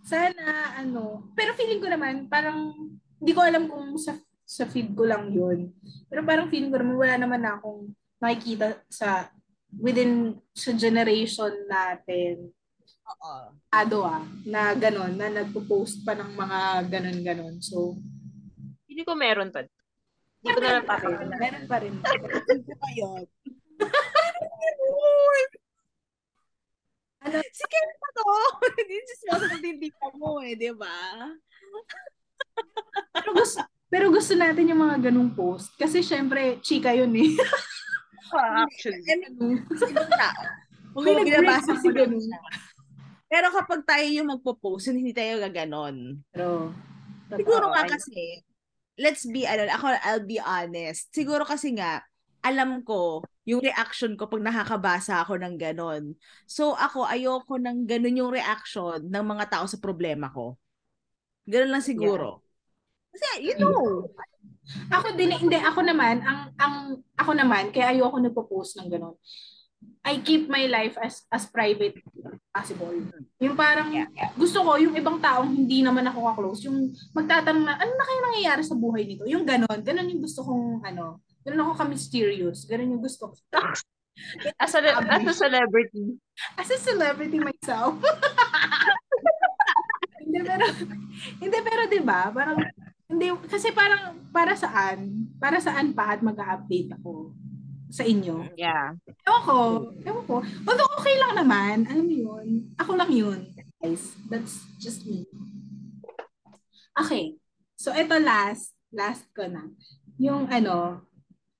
sana 0.06 0.78
ano, 0.78 1.34
pero 1.34 1.50
feeling 1.58 1.82
ko 1.82 1.90
naman 1.90 2.30
parang 2.30 2.70
hindi 3.18 3.32
ko 3.34 3.42
alam 3.42 3.66
kung 3.66 3.98
sa 3.98 4.14
sa 4.46 4.62
feed 4.62 4.94
ko 4.94 5.02
lang 5.02 5.34
'yun. 5.34 5.74
Pero 6.06 6.22
parang 6.22 6.46
feeling 6.46 6.70
ko 6.70 6.78
naman 6.78 6.94
wala 6.94 7.14
naman 7.18 7.42
na 7.42 7.58
akong 7.58 7.90
makikita 8.22 8.78
sa 8.86 9.26
within 9.74 10.38
sa 10.54 10.70
generation 10.78 11.50
natin 11.66 12.54
Oo. 13.06 13.54
ado 13.70 14.02
ah, 14.02 14.26
na 14.42 14.74
ganon, 14.74 15.14
na 15.14 15.30
nagpo-post 15.30 16.02
pa 16.02 16.18
ng 16.18 16.34
mga 16.34 16.58
ganon-ganon. 16.90 17.62
So, 17.62 17.94
Hindi 18.90 19.06
ko 19.06 19.14
meron 19.14 19.54
pa. 19.54 19.62
Hindi 20.42 20.50
ko 20.50 20.60
na 20.60 20.70
lang 20.80 20.86
pakita. 20.88 21.22
meron 21.38 21.64
pa 21.70 21.76
rin. 21.78 21.94
Ano 22.02 22.74
ba 22.78 22.90
yun? 22.96 23.22
Ano? 27.26 27.36
Si 27.42 27.64
Ken 27.66 27.90
pa 27.98 28.08
to. 28.14 28.24
Hindi 28.78 28.96
si 29.02 29.14
Smosa 29.22 29.46
ng 29.54 29.78
tita 29.82 30.08
mo 30.14 30.38
eh, 30.42 30.54
di 30.54 30.70
ba? 30.70 31.30
Pero 33.12 33.30
gusto, 33.34 33.60
pero 33.90 34.06
gusto 34.10 34.32
natin 34.38 34.70
yung 34.70 34.82
mga 34.82 35.10
ganong 35.10 35.34
post. 35.34 35.74
Kasi 35.78 36.02
syempre, 36.02 36.58
chika 36.62 36.94
yun 36.94 37.10
eh. 37.14 37.34
Actually. 38.34 39.02
I 39.06 39.14
mean, 39.34 39.62
sa 39.78 39.86
ibang 39.86 40.10
tao. 40.10 40.42
Kung 40.96 41.04
binabasa 41.04 41.76
ko 41.78 41.88
ganun. 41.92 42.24
Pero 43.26 43.50
kapag 43.50 43.82
tayo 43.82 44.06
yung 44.06 44.30
magpo-post, 44.30 44.94
hindi 44.94 45.10
tayo 45.10 45.42
gaganon. 45.42 46.22
Pero, 46.30 46.70
Siguro 47.34 47.74
nga 47.74 47.82
kasi, 47.90 48.46
let's 48.94 49.26
be, 49.26 49.42
ano, 49.42 49.66
ako, 49.66 49.86
I'll 50.06 50.22
be 50.26 50.38
honest. 50.38 51.10
Siguro 51.10 51.42
kasi 51.42 51.74
nga, 51.74 52.06
alam 52.46 52.86
ko 52.86 53.26
yung 53.42 53.58
reaction 53.58 54.14
ko 54.14 54.30
pag 54.30 54.42
nakakabasa 54.42 55.22
ako 55.26 55.42
ng 55.42 55.58
ganon. 55.58 56.14
So 56.46 56.78
ako, 56.78 57.06
ayoko 57.06 57.58
ng 57.58 57.90
ganon 57.90 58.18
yung 58.18 58.30
reaction 58.30 59.02
ng 59.10 59.24
mga 59.26 59.50
tao 59.50 59.66
sa 59.66 59.82
problema 59.82 60.30
ko. 60.30 60.54
Ganon 61.50 61.74
lang 61.74 61.82
siguro. 61.82 62.46
Kasi, 63.10 63.42
you 63.42 63.58
know, 63.58 64.06
Ako 64.90 65.14
din, 65.14 65.30
hindi, 65.30 65.54
ako 65.54 65.80
naman, 65.86 66.22
ang, 66.26 66.50
ang, 66.58 66.74
ako 67.14 67.38
naman, 67.38 67.70
kaya 67.70 67.94
ayoko 67.94 68.18
nagpo-post 68.18 68.82
ng 68.82 68.90
gano'n. 68.90 69.14
I 70.06 70.22
keep 70.22 70.46
my 70.46 70.70
life 70.70 70.94
as 71.02 71.26
as 71.34 71.50
private 71.50 71.98
as 71.98 72.38
possible. 72.70 72.94
Yung 73.42 73.58
parang, 73.58 73.90
gusto 74.38 74.62
ko, 74.62 74.78
yung 74.78 74.94
ibang 74.94 75.18
taong 75.18 75.50
hindi 75.50 75.82
naman 75.82 76.06
ako 76.06 76.30
ka-close, 76.30 76.60
yung 76.70 76.94
magtatanong 77.12 77.64
na, 77.66 77.74
ano 77.74 77.90
na 77.90 78.06
kaya 78.06 78.20
nangyayari 78.22 78.62
sa 78.62 78.78
buhay 78.78 79.02
nito? 79.04 79.26
Yung 79.28 79.44
gano'n, 79.44 79.82
gano'n 79.82 80.08
yung 80.14 80.22
gusto 80.22 80.40
kong, 80.46 80.80
ano, 80.86 81.20
gano'n 81.44 81.62
ako 81.66 81.72
ka-mysterious, 81.84 82.64
gano'n 82.64 82.96
yung 82.96 83.02
gusto 83.02 83.34
ko. 83.34 83.36
As 84.56 84.72
a, 84.72 84.80
as 84.80 85.28
a 85.28 85.34
celebrity. 85.36 86.16
As 86.56 86.72
a 86.72 86.80
celebrity 86.80 87.36
myself. 87.36 88.00
hindi, 90.24 90.40
pero, 90.40 90.64
hindi, 91.36 91.58
pero 91.60 91.82
di 91.84 92.00
ba 92.00 92.32
parang, 92.32 92.56
hindi, 93.12 93.28
kasi 93.44 93.76
parang, 93.76 94.16
para 94.32 94.56
saan? 94.56 95.28
Para 95.36 95.60
saan 95.60 95.92
pa 95.92 96.16
at 96.16 96.24
mag-update 96.24 96.96
ako 96.96 97.36
sa 97.90 98.02
inyo? 98.02 98.50
Yeah. 98.58 98.98
Ewan 99.26 99.42
ko, 99.46 99.56
ewan 100.02 100.24
ko. 100.26 100.36
Although 100.66 100.90
okay 100.98 101.14
lang 101.18 101.32
naman, 101.38 101.86
alam 101.86 102.04
mo 102.06 102.14
yun, 102.14 102.48
ako 102.78 102.90
lang 102.98 103.10
yun. 103.12 103.40
Guys, 103.78 104.16
that's 104.26 104.64
just 104.80 105.06
me. 105.06 105.28
Okay, 106.96 107.36
so 107.76 107.92
ito 107.92 108.16
last, 108.16 108.72
last 108.88 109.28
ko 109.36 109.44
na. 109.46 109.68
Yung 110.16 110.48
ano, 110.48 111.04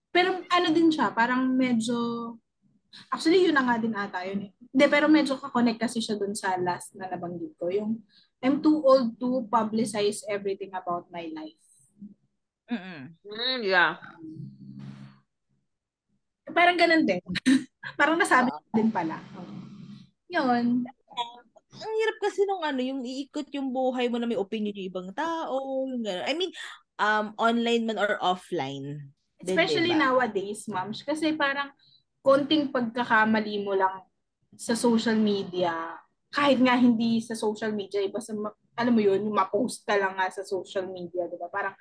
pero 0.09 0.41
ano 0.49 0.68
din 0.72 0.89
siya, 0.89 1.12
parang 1.12 1.45
medyo, 1.53 1.95
actually 3.12 3.45
yun 3.45 3.53
na 3.53 3.68
nga 3.68 3.77
din 3.77 3.93
ata 3.93 4.24
yun 4.24 4.49
eh. 4.49 4.51
Hindi, 4.72 4.87
pero 4.89 5.07
medyo 5.12 5.37
kakonect 5.37 5.77
kasi 5.77 6.01
siya 6.01 6.16
dun 6.16 6.33
sa 6.33 6.57
last 6.57 6.97
na 6.97 7.05
nabanggit 7.12 7.53
ko. 7.61 7.68
Yung, 7.68 8.01
I'm 8.41 8.64
too 8.64 8.81
old 8.81 9.20
to 9.20 9.45
publicize 9.53 10.24
everything 10.29 10.72
about 10.72 11.09
my 11.12 11.29
life. 11.33 11.61
mm 12.66 13.14
Mm, 13.22 13.61
yeah. 13.62 14.01
Parang 16.57 16.76
ganun 16.80 17.04
din. 17.04 17.20
parang 18.00 18.16
nasabi 18.16 18.48
ko 18.48 18.61
din 18.72 18.88
pala. 18.88 19.20
Oo. 19.36 19.52
Yun. 20.32 20.88
ang 21.76 21.92
hirap 22.00 22.16
kasi 22.24 22.40
nung 22.48 22.64
ano, 22.64 22.80
yung 22.80 23.04
iikot 23.04 23.52
yung 23.52 23.68
buhay 23.68 24.09
mo 24.09 24.16
na 24.16 24.24
may 24.24 24.40
opinion 24.40 24.72
yung 24.72 24.88
ibang 24.88 25.11
tao, 25.12 25.84
yung 25.84 26.00
gano'n. 26.00 26.24
I 26.24 26.32
mean, 26.32 26.48
um, 26.96 27.36
online 27.36 27.84
man 27.84 28.00
or 28.00 28.16
offline. 28.24 29.12
Especially 29.44 29.92
Diba? 29.92 30.09
nowadays, 30.09 30.64
moms. 30.72 31.04
Kasi 31.04 31.36
parang 31.36 31.68
konting 32.24 32.72
pagkakamali 32.72 33.61
mo 33.61 33.76
lang 33.76 34.00
sa 34.57 34.72
social 34.72 35.20
media, 35.20 36.00
kahit 36.32 36.59
nga 36.64 36.74
hindi 36.74 37.20
sa 37.20 37.36
social 37.36 37.76
media, 37.76 38.00
iba 38.00 38.18
sa, 38.24 38.32
ma- 38.32 38.57
alam 38.72 38.96
mo 38.96 39.04
yun, 39.04 39.20
yung 39.20 39.36
ma-post 39.36 39.84
ka 39.84 40.00
lang 40.00 40.16
nga 40.16 40.32
sa 40.32 40.42
social 40.42 40.88
media, 40.88 41.28
di 41.28 41.36
ba? 41.36 41.52
Parang, 41.52 41.76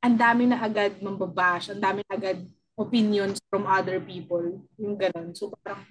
ang 0.00 0.16
dami 0.16 0.48
na 0.48 0.58
agad 0.58 0.96
mambabash, 1.04 1.76
ang 1.76 1.82
dami 1.84 2.00
na 2.08 2.16
agad 2.16 2.38
opinions 2.78 3.42
from 3.50 3.66
other 3.66 3.98
people, 3.98 4.62
yung 4.78 4.94
ganun. 4.94 5.34
So, 5.34 5.50
parang, 5.60 5.82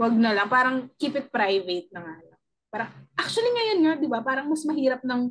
wag 0.00 0.14
na 0.16 0.32
lang. 0.32 0.48
Parang, 0.48 0.76
keep 0.96 1.14
it 1.14 1.28
private 1.28 1.92
na 1.92 2.00
nga 2.00 2.14
lang. 2.24 2.40
Parang, 2.72 2.90
actually 3.14 3.52
ngayon 3.52 3.80
nga, 3.84 3.92
di 4.00 4.08
ba? 4.08 4.24
Parang 4.24 4.48
mas 4.48 4.64
mahirap 4.64 5.04
ng 5.04 5.30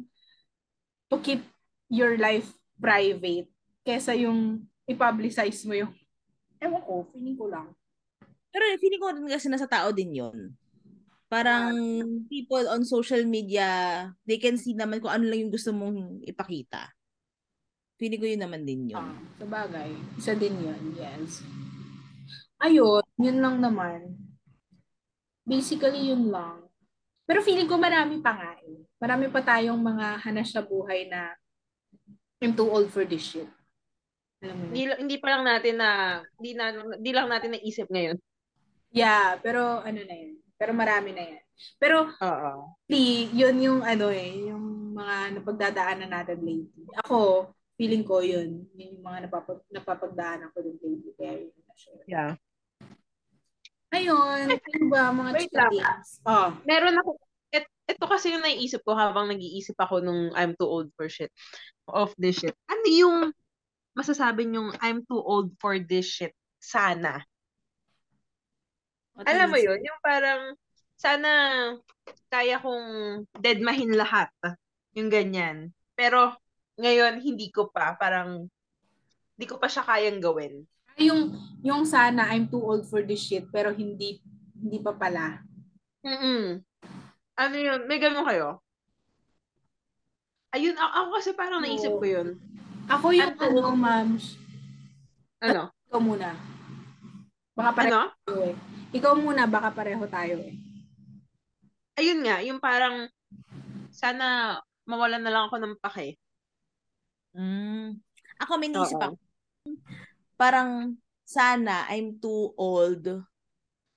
to 1.10 1.18
keep 1.20 1.42
your 1.90 2.16
life 2.16 2.48
private 2.78 3.50
kesa 3.84 4.16
yung 4.16 4.64
i-publicize 4.88 5.62
mo 5.68 5.76
yung 5.76 5.92
ewan 6.64 6.82
ko, 6.82 6.94
feeling 7.12 7.36
ko 7.36 7.46
lang. 7.52 7.68
Pero 8.54 8.64
feeling 8.80 9.02
ko 9.02 9.12
rin 9.12 9.28
kasi 9.28 9.52
nasa 9.52 9.68
tao 9.68 9.92
din 9.92 10.16
yon 10.16 10.56
Parang 11.28 11.74
people 12.30 12.64
on 12.70 12.86
social 12.86 13.26
media, 13.26 14.06
they 14.24 14.38
can 14.38 14.54
see 14.54 14.78
naman 14.78 15.02
kung 15.02 15.10
ano 15.10 15.26
lang 15.26 15.44
yung 15.44 15.54
gusto 15.54 15.74
mong 15.74 16.22
ipakita. 16.30 16.94
Feeling 18.04 18.20
ko 18.20 18.28
yun 18.28 18.44
naman 18.44 18.68
din 18.68 18.92
yun. 18.92 19.00
Ah, 19.00 19.16
sa 19.40 19.48
bagay, 19.48 19.96
isa 20.20 20.36
din 20.36 20.60
yun, 20.60 20.92
yes. 21.00 21.40
Ayun, 22.60 23.00
yun 23.16 23.40
lang 23.40 23.64
naman. 23.64 24.20
Basically, 25.48 26.12
yun 26.12 26.28
lang. 26.28 26.68
Pero 27.24 27.40
feeling 27.40 27.64
ko 27.64 27.80
marami 27.80 28.20
pa 28.20 28.36
nga 28.36 28.60
eh. 28.60 28.84
Marami 29.00 29.32
pa 29.32 29.40
tayong 29.40 29.80
mga 29.80 30.20
hanas 30.20 30.52
na 30.52 30.68
buhay 30.68 31.08
na 31.08 31.32
I'm 32.44 32.52
too 32.52 32.68
old 32.68 32.92
for 32.92 33.08
this 33.08 33.24
shit. 33.24 33.48
Alam 34.44 34.56
mo 34.60 34.64
Hindi, 34.76 34.84
hindi 35.00 35.16
pa 35.24 35.40
lang 35.40 35.48
natin 35.48 35.80
na, 35.80 36.20
hindi, 36.36 36.52
na, 36.60 36.66
hindi 36.76 37.12
lang 37.16 37.32
natin 37.32 37.56
naisip 37.56 37.88
ngayon. 37.88 38.20
Yeah, 38.92 39.40
pero 39.40 39.80
ano 39.80 40.04
na 40.04 40.16
yun. 40.20 40.44
Pero 40.60 40.76
marami 40.76 41.16
na 41.16 41.24
yan. 41.24 41.44
Pero 41.80 42.12
Oo. 42.20 42.76
Yun 43.32 43.56
yung 43.64 43.80
ano 43.80 44.12
eh, 44.12 44.52
yung 44.52 44.92
mga 44.92 45.40
napagdadaanan 45.40 46.12
natin 46.12 46.44
lately. 46.44 46.84
Ako, 47.00 47.48
feeling 47.84 48.08
ko 48.08 48.24
yun. 48.24 48.64
Yun 48.80 48.96
yung 48.96 49.04
mga 49.04 49.28
napapag, 49.28 49.60
napapagdaanan 49.68 50.56
ko 50.56 50.64
din 50.64 50.80
lately. 50.80 51.12
Kaya 51.20 51.34
yun 51.44 51.52
na 51.52 51.76
share. 51.76 52.08
Yeah. 52.08 52.32
Ayun, 53.92 54.56
ano 54.56 54.86
ba 54.88 55.12
mga 55.12 55.32
Wait 55.36 55.52
chika 55.52 55.68
lang. 55.68 55.72
things? 55.76 56.24
Oh, 56.24 56.56
Meron 56.64 56.96
ako, 57.04 57.20
et, 57.52 57.68
ito 57.86 58.06
kasi 58.08 58.32
yung 58.32 58.42
naiisip 58.42 58.82
ko 58.88 58.96
habang 58.96 59.28
nag-iisip 59.28 59.76
ako 59.76 60.00
nung 60.00 60.32
I'm 60.32 60.56
too 60.56 60.66
old 60.66 60.96
for 60.96 61.12
shit. 61.12 61.30
Of 61.92 62.16
this 62.16 62.40
shit. 62.40 62.56
Ano 62.72 62.88
yung 62.88 63.18
masasabi 64.00 64.48
yung 64.48 64.72
I'm 64.80 65.04
too 65.04 65.20
old 65.20 65.52
for 65.60 65.76
this 65.76 66.08
shit? 66.08 66.32
Sana. 66.64 67.20
What 69.14 69.28
Alam 69.28 69.52
mo 69.52 69.60
yun? 69.60 69.84
Yung 69.84 70.00
parang, 70.00 70.56
sana 70.96 71.30
kaya 72.32 72.64
kong 72.64 72.88
deadmahin 73.44 73.92
lahat. 73.92 74.32
Yung 74.96 75.12
ganyan. 75.12 75.76
Pero, 75.94 76.34
ngayon, 76.78 77.22
hindi 77.22 77.50
ko 77.50 77.70
pa. 77.70 77.94
Parang, 77.96 78.46
hindi 79.34 79.46
ko 79.50 79.58
pa 79.58 79.68
siya 79.68 79.84
kayang 79.84 80.22
gawin. 80.22 80.66
yung 80.94 81.34
yung 81.66 81.90
sana 81.90 82.30
I'm 82.30 82.46
too 82.46 82.62
old 82.62 82.86
for 82.86 83.02
this 83.02 83.18
shit 83.18 83.50
pero 83.50 83.74
hindi 83.74 84.22
hindi 84.54 84.78
pa 84.78 84.94
pala. 84.94 85.42
Mm-mm. 86.06 86.62
Ano 87.34 87.56
yun? 87.58 87.90
May 87.90 87.98
ganun 87.98 88.22
kayo? 88.22 88.62
Ayun, 90.54 90.78
ako, 90.78 90.92
ako 90.94 91.10
kasi 91.18 91.30
parang 91.34 91.66
naisip 91.66 91.98
ko 91.98 92.06
yun. 92.06 92.38
Ako 92.86 93.10
yung 93.10 93.34
Ano? 93.34 93.42
ano, 93.42 93.74
ma'am. 93.74 94.10
Ano? 95.42 95.62
Ikaw 95.90 95.98
muna. 96.00 96.30
Baka 97.58 97.70
pareho 97.74 97.98
Ano? 97.98 98.14
tayo 98.22 98.38
eh. 98.46 98.56
Ikaw 98.94 99.14
muna, 99.18 99.50
baka 99.50 99.70
pareho 99.74 100.06
tayo 100.06 100.36
eh. 100.46 100.54
Ayun 101.98 102.22
nga, 102.22 102.38
yung 102.46 102.62
parang, 102.62 103.10
sana 103.90 104.58
mawalan 104.86 105.26
na 105.26 105.34
lang 105.34 105.44
ako 105.50 105.58
ng 105.58 105.74
pake. 105.82 106.22
Mm. 107.34 107.98
Ako 108.42 108.52
may 108.62 108.70
naisip 108.70 108.98
ako. 108.98 109.16
Parang 110.38 110.98
sana 111.24 111.88
I'm 111.90 112.20
too 112.22 112.54
old 112.58 113.06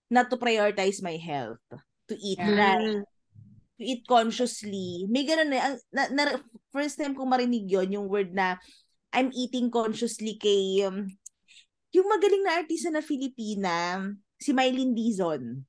not 0.09 0.31
to 0.31 0.37
prioritize 0.39 1.03
my 1.03 1.19
health. 1.19 1.63
To 2.07 2.15
eat 2.17 2.39
Yeah. 2.39 2.55
right. 2.55 3.03
To 3.77 3.83
eat 3.85 4.03
consciously. 4.09 5.05
May 5.11 5.27
ganun 5.29 5.53
eh. 5.53 5.61
Ang- 5.61 5.83
Na, 5.93 6.03
na, 6.09 6.23
first 6.73 6.97
time 6.97 7.13
kong 7.13 7.29
marinig 7.29 7.69
yon 7.69 7.93
yung 7.93 8.09
word 8.09 8.33
na 8.33 8.57
I'm 9.13 9.33
eating 9.33 9.69
consciously 9.73 10.37
kay 10.41 10.85
um, 10.85 11.09
yung 11.93 12.09
magaling 12.09 12.45
na 12.45 12.61
artista 12.61 12.93
na 12.93 13.01
Filipina, 13.01 14.05
si 14.37 14.53
Mylene 14.53 14.93
Dizon. 14.93 15.65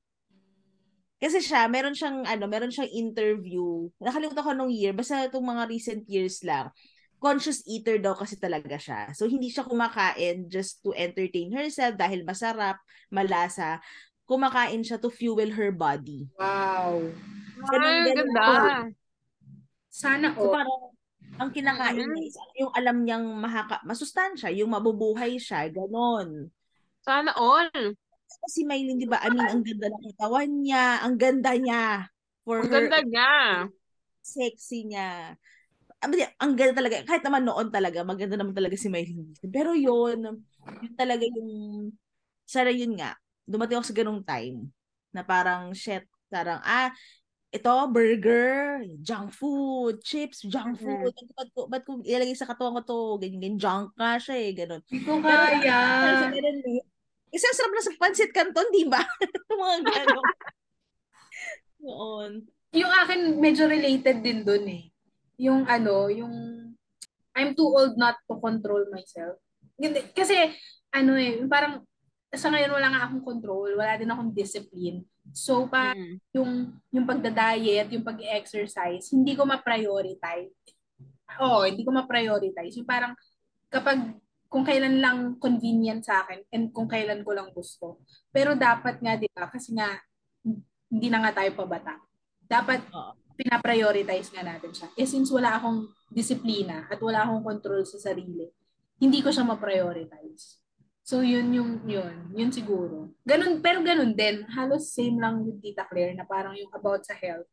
Kasi 1.18 1.42
siya, 1.42 1.66
meron 1.66 1.96
siyang 1.96 2.22
ano, 2.28 2.44
meron 2.46 2.70
siyang 2.70 2.92
interview. 2.92 3.90
Nakalimutan 3.98 4.44
ko 4.44 4.52
nung 4.54 4.70
year, 4.70 4.92
basta 4.94 5.26
itong 5.26 5.42
mga 5.42 5.64
recent 5.66 6.02
years 6.06 6.44
lang. 6.46 6.70
Conscious 7.18 7.66
eater 7.66 7.98
daw 7.98 8.14
kasi 8.14 8.38
talaga 8.38 8.78
siya. 8.78 9.10
So 9.12 9.26
hindi 9.26 9.50
siya 9.50 9.66
kumakain 9.66 10.46
just 10.46 10.78
to 10.86 10.94
entertain 10.94 11.50
herself 11.50 11.98
dahil 11.98 12.22
masarap, 12.22 12.78
malasa. 13.10 13.82
Kumakain 14.22 14.86
siya 14.86 15.02
to 15.02 15.10
fuel 15.10 15.50
her 15.50 15.74
body. 15.74 16.30
Wow. 16.38 17.10
Ay, 17.74 18.14
ganun 18.14 18.30
ganda. 18.30 18.44
po. 18.46 18.54
Sana 19.90 20.30
So 20.36 20.46
all. 20.46 20.54
parang 20.54 20.80
ang 21.38 21.50
kinakain 21.50 22.02
Mhm. 22.06 22.12
niya 22.14 22.22
is 22.22 22.36
yung 22.58 22.72
alam 22.74 22.96
niyang 23.02 23.26
mahaka, 23.34 23.82
masustansya, 23.82 24.54
yung 24.54 24.70
mabubuhay 24.70 25.38
siya, 25.38 25.66
ganon. 25.74 26.50
Sana 27.02 27.34
all. 27.34 27.70
Si 28.46 28.62
Mylene, 28.62 29.00
di 29.00 29.08
ba, 29.08 29.18
I 29.24 29.32
mean, 29.32 29.48
ang 29.48 29.64
ganda 29.64 29.88
ng 29.90 30.04
katawan 30.12 30.50
niya, 30.62 31.02
ang 31.02 31.14
ganda 31.18 31.52
niya 31.56 32.06
for 32.44 32.62
Ang 32.62 32.70
her 32.70 32.86
ganda 32.86 32.98
niya. 33.02 33.30
sexy 34.20 34.84
niya. 34.86 35.34
Ang, 35.98 36.12
ang 36.38 36.52
ganda 36.54 36.74
talaga. 36.78 37.02
Kahit 37.02 37.22
naman 37.26 37.42
noon 37.42 37.68
talaga, 37.74 38.06
maganda 38.06 38.38
naman 38.38 38.54
talaga 38.54 38.78
si 38.78 38.86
Mylene. 38.86 39.34
Pero 39.50 39.74
yun, 39.74 40.44
yun 40.78 40.94
talaga 40.94 41.26
yung, 41.26 41.50
sana 42.46 42.70
yun 42.70 42.94
nga, 42.94 43.18
dumating 43.42 43.82
ako 43.82 43.86
sa 43.90 43.98
ganung 43.98 44.22
time 44.22 44.70
na 45.10 45.26
parang, 45.26 45.74
shit, 45.74 46.06
parang, 46.30 46.62
ah, 46.62 46.94
ito, 47.48 47.72
burger, 47.88 48.84
junk 49.00 49.32
food, 49.32 50.04
chips, 50.04 50.44
junk 50.44 50.76
food. 50.78 51.16
Ba't 51.32 51.50
ko, 51.56 51.60
ba't 51.64 51.82
ko 51.82 52.04
ilalagay 52.04 52.36
sa 52.36 52.44
katawan 52.44 52.76
ko 52.78 52.82
to? 52.84 53.00
Ganyan, 53.24 53.40
ganyan, 53.40 53.58
junk 53.58 53.88
nga 53.96 54.20
siya 54.20 54.36
eh, 54.36 54.50
ganun. 54.52 54.82
Hindi 54.84 55.00
ko 55.02 55.16
kaya. 55.24 55.78
Eh. 56.28 56.84
Kasi 57.32 57.44
ang 57.44 57.56
sarap 57.56 57.72
na 57.72 57.82
sa 57.82 57.92
pancit 57.96 58.30
canton, 58.36 58.68
di 58.70 58.84
ba? 58.84 59.00
Mga 59.50 59.78
ganun. 59.80 60.26
Noon. 61.84 62.32
Yung 62.76 62.92
akin 62.92 63.40
medyo 63.40 63.64
related 63.64 64.20
din 64.20 64.44
dun 64.44 64.68
eh. 64.68 64.92
Yung 65.38 65.64
ano, 65.64 66.10
yung 66.10 66.34
I'm 67.32 67.54
too 67.54 67.70
old 67.70 67.94
not 67.94 68.18
to 68.26 68.34
control 68.42 68.82
myself. 68.90 69.38
Hindi, 69.78 70.10
kasi 70.10 70.34
ano 70.90 71.14
eh, 71.14 71.38
parang 71.46 71.86
sa 72.28 72.50
ngayon 72.50 72.74
wala 72.74 72.88
nga 72.90 73.02
akong 73.06 73.24
control, 73.24 73.78
wala 73.78 73.94
din 73.96 74.10
akong 74.10 74.34
discipline. 74.34 75.06
So 75.32 75.70
pa 75.70 75.94
Mm. 75.94 76.18
yung 76.34 76.50
yung 76.90 77.06
pagda-diet, 77.06 77.88
yung 77.94 78.04
pag-exercise, 78.04 79.14
hindi 79.14 79.32
ko 79.38 79.46
ma-prioritize. 79.46 80.52
Oo, 81.38 81.64
hindi 81.64 81.86
ko 81.86 81.94
ma-prioritize. 81.94 82.74
Yung 82.76 82.88
parang 82.88 83.14
kapag 83.70 84.18
kung 84.48 84.64
kailan 84.64 84.98
lang 84.98 85.18
convenient 85.36 86.00
sa 86.02 86.24
akin 86.24 86.40
and 86.50 86.72
kung 86.72 86.88
kailan 86.88 87.20
ko 87.20 87.36
lang 87.36 87.52
gusto. 87.52 88.00
Pero 88.32 88.56
dapat 88.56 88.96
nga, 88.98 89.14
di 89.14 89.28
ba, 89.30 89.46
kasi 89.46 89.76
nga 89.76 89.92
hindi 90.88 91.08
na 91.12 91.20
nga 91.20 91.44
tayo 91.44 91.52
pabata. 91.52 92.00
Dapat 92.48 92.80
Oo. 92.90 93.12
Pinaprioritize 93.38 94.34
nga 94.34 94.42
natin 94.42 94.74
siya. 94.74 94.90
Eh 94.98 95.06
since 95.06 95.30
wala 95.30 95.54
akong 95.54 95.86
disiplina 96.10 96.90
at 96.90 96.98
wala 96.98 97.22
akong 97.22 97.46
control 97.46 97.86
sa 97.86 98.10
sarili, 98.10 98.50
hindi 98.98 99.22
ko 99.22 99.30
siya 99.30 99.46
ma-prioritize. 99.46 100.58
So 101.06 101.22
yun 101.22 101.54
yung 101.54 101.86
yun, 101.86 102.34
yun 102.34 102.50
siguro. 102.50 103.14
Ganun 103.22 103.62
pero 103.62 103.80
ganun 103.86 104.12
din, 104.12 104.42
halos 104.50 104.90
same 104.90 105.16
lang 105.22 105.46
with 105.46 105.62
Tita 105.62 105.86
Claire 105.86 106.18
na 106.18 106.26
parang 106.26 106.58
yung 106.58 106.68
about 106.74 107.06
sa 107.06 107.14
health 107.14 107.46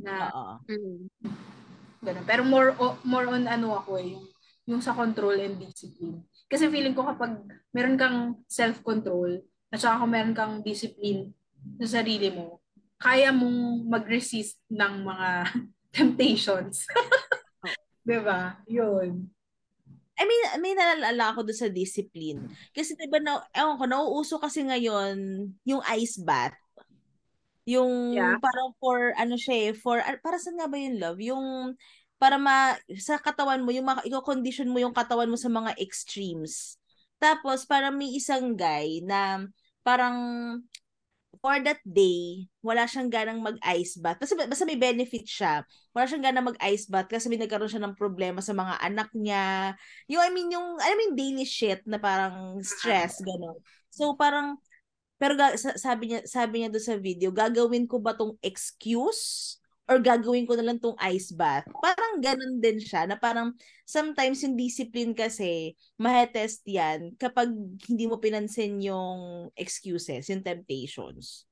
na. 0.00 0.32
Mm. 0.64 1.06
ganun. 2.00 2.24
Pero 2.24 2.42
more 2.48 2.72
o- 2.80 2.98
more 3.04 3.28
on 3.28 3.44
ano 3.44 3.76
ako 3.76 4.00
eh, 4.00 4.16
yung 4.16 4.24
yung 4.64 4.80
sa 4.80 4.96
control 4.96 5.36
and 5.36 5.60
discipline. 5.60 6.24
Kasi 6.48 6.66
feeling 6.72 6.96
ko 6.96 7.04
kapag 7.04 7.38
meron 7.70 8.00
kang 8.00 8.40
self-control 8.48 9.44
at 9.70 9.78
saka 9.78 10.00
kung 10.00 10.12
meron 10.16 10.34
kang 10.34 10.54
discipline 10.64 11.30
sa 11.78 12.00
sarili 12.00 12.32
mo, 12.32 12.59
kaya 13.00 13.32
mong 13.32 13.88
mag-resist 13.88 14.60
ng 14.68 14.94
mga 15.08 15.28
temptations. 15.96 16.84
'Di 18.06 18.18
ba? 18.20 18.60
Yun. 18.68 19.26
I 20.20 20.28
mean, 20.28 20.42
may 20.60 20.76
nalala 20.76 21.32
ako 21.32 21.48
doon 21.48 21.56
sa 21.64 21.72
discipline. 21.72 22.44
Kasi 22.76 22.92
diba, 22.92 23.24
na, 23.24 23.40
ewan 23.56 23.80
ko, 23.80 23.84
nauuso 23.88 24.36
kasi 24.36 24.60
ngayon 24.60 25.48
yung 25.64 25.80
ice 25.96 26.20
bath. 26.20 26.52
Yung 27.64 28.12
Yeah. 28.12 28.36
parang 28.36 28.76
for, 28.76 29.16
ano 29.16 29.40
siya 29.40 29.70
eh, 29.70 29.72
for, 29.72 29.96
ah, 30.04 30.20
para 30.20 30.36
saan 30.36 30.60
nga 30.60 30.68
ba 30.68 30.76
yung 30.76 31.00
love? 31.00 31.20
Yung, 31.24 31.72
para 32.20 32.36
ma, 32.36 32.76
sa 33.00 33.16
katawan 33.16 33.64
mo, 33.64 33.72
yung 33.72 33.88
i-condition 34.04 34.68
mo 34.68 34.76
yung 34.76 34.92
katawan 34.92 35.32
mo 35.32 35.40
sa 35.40 35.48
mga 35.48 35.72
extremes. 35.80 36.76
Tapos, 37.16 37.64
parang 37.64 37.96
may 37.96 38.12
isang 38.12 38.52
guy 38.52 39.00
na 39.00 39.48
parang 39.80 40.16
for 41.40 41.56
that 41.64 41.80
day, 41.88 42.44
wala 42.60 42.84
siyang 42.84 43.08
ganang 43.08 43.40
mag-ice 43.40 43.96
bath. 43.96 44.20
Basta, 44.20 44.36
basta 44.36 44.68
may 44.68 44.76
benefit 44.76 45.24
siya. 45.24 45.64
Wala 45.96 46.04
siyang 46.04 46.24
ganang 46.24 46.52
mag-ice 46.52 46.84
bath 46.88 47.08
kasi 47.08 47.32
may 47.32 47.40
nagkaroon 47.40 47.72
siya 47.72 47.84
ng 47.84 47.96
problema 47.96 48.44
sa 48.44 48.52
mga 48.52 48.76
anak 48.80 49.08
niya. 49.16 49.74
Yung, 50.08 50.20
I 50.20 50.30
mean, 50.32 50.52
yung, 50.52 50.76
I 50.76 50.92
mean, 50.96 51.16
daily 51.16 51.48
shit 51.48 51.80
na 51.88 51.96
parang 51.96 52.60
stress, 52.60 53.18
gano'n. 53.28 53.56
So, 53.88 54.14
parang, 54.20 54.60
pero 55.16 55.36
sabi 55.76 56.12
niya, 56.12 56.24
sabi 56.28 56.64
niya 56.64 56.72
doon 56.72 56.86
sa 56.86 56.96
video, 56.96 57.28
gagawin 57.32 57.84
ko 57.84 58.00
ba 58.00 58.16
tong 58.16 58.36
excuse 58.40 59.59
or 59.90 59.98
gagawin 59.98 60.46
ko 60.46 60.54
na 60.54 60.62
lang 60.70 60.78
tong 60.78 60.94
ice 61.02 61.34
bath. 61.34 61.66
Parang 61.82 62.22
ganun 62.22 62.62
din 62.62 62.78
siya 62.78 63.10
na 63.10 63.18
parang 63.18 63.50
sometimes 63.82 64.38
yung 64.46 64.54
discipline 64.54 65.10
kasi 65.18 65.74
mahetest 65.98 66.62
yan 66.62 67.18
kapag 67.18 67.50
hindi 67.90 68.06
mo 68.06 68.22
pinansin 68.22 68.78
yung 68.78 69.50
excuses, 69.58 70.30
yung 70.30 70.46
temptations. 70.46 71.42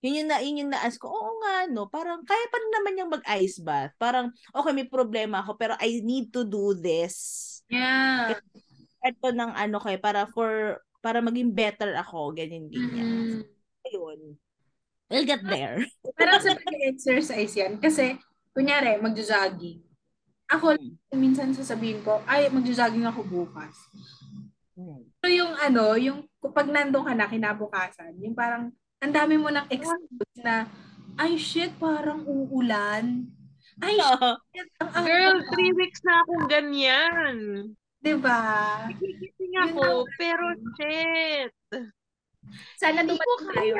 Yun 0.00 0.22
yung 0.22 0.28
na 0.30 0.38
yun 0.38 0.60
yung 0.64 0.70
na-ask 0.72 1.02
ko, 1.02 1.10
oo 1.10 1.32
nga 1.42 1.66
no, 1.66 1.90
parang 1.90 2.22
kaya 2.22 2.46
pa 2.46 2.58
naman 2.78 2.94
yung 3.02 3.10
mag-ice 3.10 3.58
bath. 3.58 3.92
Parang 3.98 4.30
okay, 4.54 4.72
may 4.72 4.86
problema 4.86 5.42
ako 5.42 5.58
pero 5.58 5.74
I 5.82 5.98
need 6.00 6.30
to 6.30 6.46
do 6.46 6.78
this. 6.78 7.58
Yeah. 7.66 8.38
Ito 9.02 9.34
ng 9.34 9.50
ano 9.50 9.82
kay 9.82 9.98
para 9.98 10.30
for 10.30 10.78
para 11.02 11.18
maging 11.18 11.52
better 11.52 11.90
ako, 11.98 12.38
ganyan 12.38 12.70
ganyan. 12.70 13.42
Mm-hmm. 13.42 13.88
Ayun. 13.90 14.20
We'll 15.10 15.26
get 15.26 15.42
there. 15.42 15.82
Parang 16.18 16.38
sa 16.38 16.54
pag-exercise 16.54 17.50
yan. 17.58 17.82
Kasi, 17.82 18.14
kunyari, 18.54 18.94
magjo-jogging. 19.02 19.82
Ako, 20.46 20.78
minsan 21.18 21.50
sasabihin 21.50 21.98
ko, 22.06 22.22
ay, 22.30 22.46
magjo-jogging 22.46 23.10
ako 23.10 23.26
bukas. 23.26 23.74
So, 25.20 25.26
yung 25.26 25.52
ano, 25.58 25.98
yung 25.98 26.30
pag 26.54 26.70
nandun 26.70 27.04
ka 27.04 27.12
na 27.12 27.26
kinabukasan, 27.26 28.22
yung 28.22 28.38
parang, 28.38 28.70
ang 29.02 29.12
dami 29.12 29.34
mo 29.34 29.50
ng 29.50 29.66
excuse 29.66 30.38
na, 30.40 30.70
ay, 31.18 31.34
shit, 31.34 31.74
parang 31.82 32.22
uulan. 32.22 33.26
Ay, 33.82 33.98
shit, 34.54 34.70
ang 34.78 34.90
ang 34.94 35.04
Girl, 35.04 35.36
three 35.50 35.74
weeks 35.74 36.00
na 36.06 36.22
akong 36.22 36.46
ganyan. 36.46 37.36
Diba? 38.00 38.40
Nagigising 38.88 39.54
ako, 39.58 40.06
pero 40.16 40.54
shit. 40.78 41.52
Sana 42.80 43.04
dumating 43.04 43.50
tayo. 43.52 43.74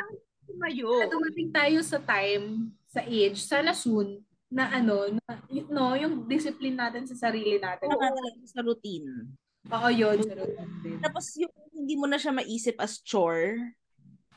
Tumayo. 0.51 0.89
Dumating 1.07 1.51
tayo 1.51 1.79
sa 1.81 1.99
time, 1.99 2.69
sa 2.87 3.01
age, 3.01 3.39
sana 3.39 3.71
soon, 3.71 4.19
na 4.51 4.67
ano, 4.69 5.07
na, 5.15 5.39
y- 5.47 5.67
no, 5.71 5.95
yung 5.95 6.27
discipline 6.27 6.75
natin 6.75 7.07
sa 7.07 7.31
sarili 7.31 7.57
natin. 7.57 7.87
Oo, 7.87 8.07
sa 8.43 8.61
routine. 8.61 9.31
Oo, 9.71 9.89
yun. 9.89 10.19
Sa 10.27 10.35
routine. 10.35 10.99
Tapos 10.99 11.25
yung 11.39 11.53
hindi 11.71 11.95
mo 11.95 12.11
na 12.11 12.19
siya 12.19 12.35
maisip 12.35 12.75
as 12.83 12.99
chore, 12.99 13.57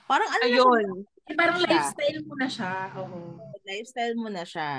parang 0.05 0.29
ano 0.29 0.43
na 0.45 0.47
siya, 0.47 0.61
Ayun. 0.61 0.87
Eh, 1.23 1.35
parang 1.39 1.57
siya. 1.57 1.69
lifestyle 1.71 2.21
mo 2.21 2.33
na 2.37 2.47
siya. 2.47 2.73
Oo. 2.99 3.19
lifestyle 3.63 4.15
mo 4.19 4.27
na 4.29 4.43
siya. 4.43 4.71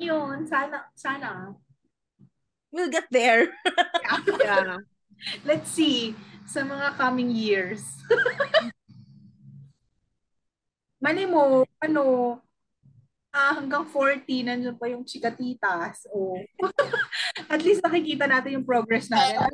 Yun, 0.00 0.48
sana, 0.48 0.88
sana. 0.96 1.52
We'll 2.72 2.90
get 2.90 3.06
there. 3.12 3.52
Yeah. 4.40 4.82
Let's 5.44 5.70
see 5.70 6.16
sa 6.48 6.64
mga 6.64 6.96
coming 6.96 7.30
years. 7.30 7.84
Mali 11.00 11.24
mo, 11.24 11.64
ano, 11.80 12.04
ah, 13.32 13.56
hanggang 13.56 13.88
40, 13.88 14.44
nandiyan 14.44 14.76
pa 14.76 14.86
yung 14.92 15.00
chikatitas. 15.00 16.04
O, 16.12 16.36
at 17.52 17.60
least 17.64 17.80
nakikita 17.80 18.28
natin 18.28 18.60
yung 18.60 18.68
progress 18.68 19.08
natin. 19.08 19.48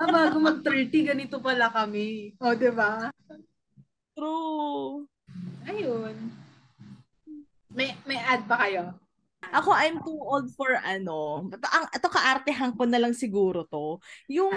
ah, 0.00 0.08
bago 0.08 0.40
mag-30, 0.40 1.12
ganito 1.12 1.36
pala 1.44 1.68
kami. 1.68 2.32
O, 2.40 2.56
di 2.56 2.72
ba? 2.72 3.12
True. 4.16 5.04
Ayun. 5.68 6.16
May, 7.72 7.92
may 8.08 8.20
add 8.20 8.48
pa 8.48 8.64
kayo? 8.64 8.96
Ako, 9.52 9.76
I'm 9.76 10.00
too 10.00 10.16
old 10.16 10.48
for 10.56 10.72
ano. 10.80 11.48
Ito, 11.52 11.66
ang, 11.68 11.86
ito 11.92 12.08
kaartehan 12.08 12.72
ko 12.72 12.88
na 12.88 12.96
lang 12.96 13.12
siguro 13.12 13.68
to. 13.68 14.00
Yung, 14.32 14.52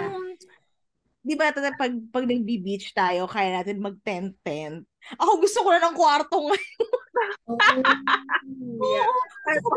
di 1.20 1.36
ba, 1.36 1.52
pag, 1.52 1.92
pag 2.08 2.24
nag-beach 2.24 2.96
tayo, 2.96 3.28
kaya 3.28 3.60
natin 3.60 3.84
mag-tent-tent. 3.84 4.88
Ako 5.14 5.32
gusto 5.38 5.58
ko 5.62 5.68
na 5.70 5.82
ng 5.86 5.96
kwarto 5.96 6.36
ngayon. 6.50 6.88
Oh, 7.46 7.56
yeah. 8.92 9.08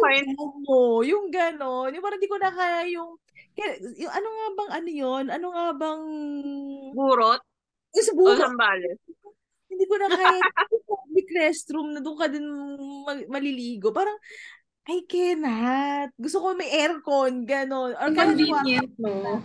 Fine. 0.01 0.35
mo, 0.35 1.05
yung 1.05 1.29
gano'n. 1.29 1.93
Yung 1.93 2.03
parang 2.03 2.19
di 2.19 2.27
ko 2.27 2.35
na 2.41 2.51
kaya 2.51 2.89
yung, 2.89 3.15
yung 3.95 4.13
ano 4.13 4.27
nga 4.27 4.47
bang 4.57 4.71
ano 4.81 4.89
yun? 4.89 5.25
Ano 5.29 5.47
nga 5.53 5.65
bang, 5.77 6.03
Burot 6.97 7.41
yung 7.95 8.05
sa 8.05 8.13
o 8.13 8.37
sambales. 8.37 8.97
hindi 9.69 9.85
ko 9.85 9.95
na 10.01 10.09
kaya 10.09 10.37
yung 10.41 10.85
public 10.85 11.27
restroom 11.33 11.87
na 11.93 12.01
doon 12.01 12.17
ka 12.17 12.27
din 12.29 12.45
ma- 13.05 13.29
maliligo. 13.29 13.93
Parang, 13.93 14.17
I 14.89 15.05
cannot. 15.05 16.09
Gusto 16.17 16.41
ko 16.41 16.57
may 16.57 16.69
aircon, 16.73 17.45
gano'n. 17.45 17.93
Or 17.93 18.09
Convenient, 18.09 18.89
no? 18.97 19.37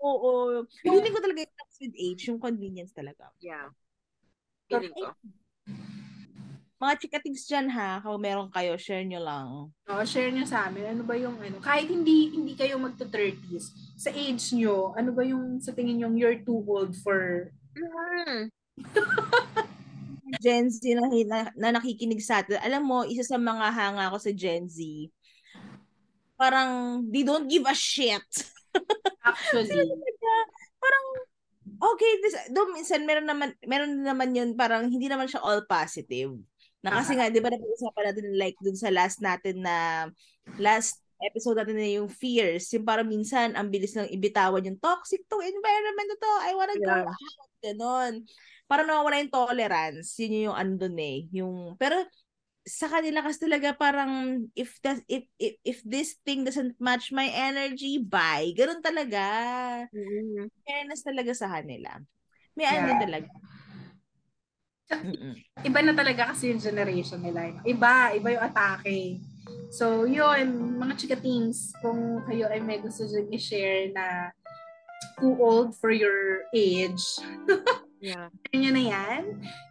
Oo. 0.00 0.64
Feeling 0.80 1.12
ko 1.12 1.20
talaga 1.20 1.44
yung 1.44 1.52
with 1.84 1.96
age, 2.00 2.22
yung 2.32 2.40
convenience 2.40 2.96
talaga. 2.96 3.28
Yeah. 3.44 3.68
Feeling 4.68 4.94
ko. 4.94 5.12
Mga 6.84 6.94
chikatigs 7.00 7.44
dyan 7.48 7.70
ha, 7.72 8.02
kung 8.04 8.20
meron 8.20 8.50
kayo, 8.52 8.76
share 8.76 9.06
nyo 9.06 9.20
lang. 9.22 9.48
Oh, 9.88 10.04
share 10.04 10.28
nyo 10.28 10.44
sa 10.44 10.68
amin. 10.68 10.84
Ano 10.96 11.02
ba 11.06 11.16
yung 11.16 11.40
ano? 11.40 11.56
Kahit 11.62 11.88
hindi 11.88 12.34
hindi 12.34 12.52
kayo 12.52 12.76
magto-30s, 12.76 13.96
sa 13.96 14.12
age 14.12 14.52
nyo, 14.52 14.92
ano 14.92 15.14
ba 15.14 15.24
yung 15.24 15.62
sa 15.64 15.72
tingin 15.72 16.02
nyo 16.02 16.12
you're 16.12 16.40
too 16.44 16.60
old 16.66 16.92
for 17.00 17.48
Mm. 17.74 18.50
Gen 20.42 20.66
Z 20.70 20.82
na, 20.94 21.06
na, 21.10 21.38
na 21.54 21.68
nakikinig 21.78 22.22
sa 22.22 22.42
atin. 22.42 22.58
Alam 22.62 22.82
mo, 22.82 22.98
isa 23.06 23.22
sa 23.22 23.38
mga 23.38 23.70
hanga 23.70 24.10
ko 24.10 24.18
sa 24.18 24.34
Gen 24.34 24.66
Z, 24.66 24.82
parang 26.34 27.02
they 27.10 27.22
don't 27.22 27.46
give 27.46 27.66
a 27.66 27.74
shit. 27.74 28.26
actually? 29.24 29.70
Talaga, 29.70 30.32
parang 30.78 31.06
okay, 31.80 32.12
this, 32.22 32.36
do 32.50 32.70
minsan 32.74 33.02
meron 33.06 33.26
naman 33.26 33.54
meron 33.64 34.02
naman 34.02 34.34
yun 34.34 34.54
parang 34.54 34.86
hindi 34.86 35.06
naman 35.10 35.26
siya 35.26 35.42
all 35.42 35.62
positive. 35.66 36.34
Na 36.84 37.00
kasi 37.00 37.16
nga, 37.16 37.32
di 37.32 37.40
ba 37.40 37.48
napag-usapan 37.48 38.04
natin 38.12 38.26
like 38.36 38.58
dun 38.60 38.76
sa 38.76 38.92
last 38.92 39.24
natin 39.24 39.64
na 39.64 40.06
last 40.60 41.00
episode 41.24 41.56
natin 41.56 41.80
na 41.80 41.88
yung 41.96 42.12
fears. 42.12 42.68
Yung 42.76 42.84
parang 42.84 43.08
minsan, 43.08 43.56
ang 43.56 43.72
bilis 43.72 43.96
ng 43.96 44.12
ibitawan 44.12 44.60
yung 44.68 44.76
toxic 44.76 45.24
to 45.24 45.40
environment 45.40 46.08
na 46.12 46.18
to. 46.20 46.32
I 46.44 46.52
wanna 46.52 46.76
go 46.76 46.92
Yeah. 46.92 47.08
out. 47.08 47.16
Ganon. 47.64 48.12
Parang 48.68 48.84
nawawala 48.84 49.20
yung 49.24 49.32
tolerance. 49.32 50.12
Yun 50.20 50.52
yung 50.52 50.56
ano 50.56 50.72
dun 50.76 50.96
eh. 51.00 51.24
Yung, 51.32 51.72
pero 51.80 52.04
sa 52.64 52.88
kanila 52.88 53.20
kasi 53.20 53.44
talaga 53.44 53.76
parang 53.76 54.44
if 54.56 54.80
that 54.80 55.04
if, 55.04 55.28
if 55.36 55.54
if 55.62 55.78
this 55.84 56.16
thing 56.24 56.48
doesn't 56.48 56.80
match 56.80 57.12
my 57.12 57.28
energy, 57.28 58.00
bye. 58.00 58.50
Ganun 58.56 58.80
talaga. 58.80 59.24
Mm. 59.92 60.48
Fairness 60.64 61.04
talaga 61.04 61.32
sa 61.36 61.52
kanila. 61.52 62.00
May 62.56 62.64
ano 62.64 62.80
Yeah. 62.80 62.88
din 62.88 63.00
talaga. 63.04 63.30
Mm-mm. 64.94 65.34
Iba 65.64 65.80
na 65.80 65.92
talaga 65.96 66.32
kasi 66.32 66.52
yung 66.52 66.60
generation 66.60 67.20
nila. 67.20 67.52
Iba, 67.64 68.12
iba 68.16 68.28
yung 68.32 68.44
atake. 68.44 69.20
So, 69.72 70.04
yun, 70.08 70.76
mga 70.80 70.94
chikatings, 71.00 71.72
kung 71.84 72.22
kayo 72.24 72.48
ay 72.48 72.60
may 72.64 72.78
gusto 72.80 73.04
dyan 73.04 73.28
i-share 73.32 73.90
na 73.92 74.30
too 75.20 75.36
old 75.40 75.76
for 75.76 75.90
your 75.92 76.46
age, 76.54 77.02
Yeah. 78.04 78.28
nyo 78.52 78.70
na 78.76 78.84
yan. 78.84 79.22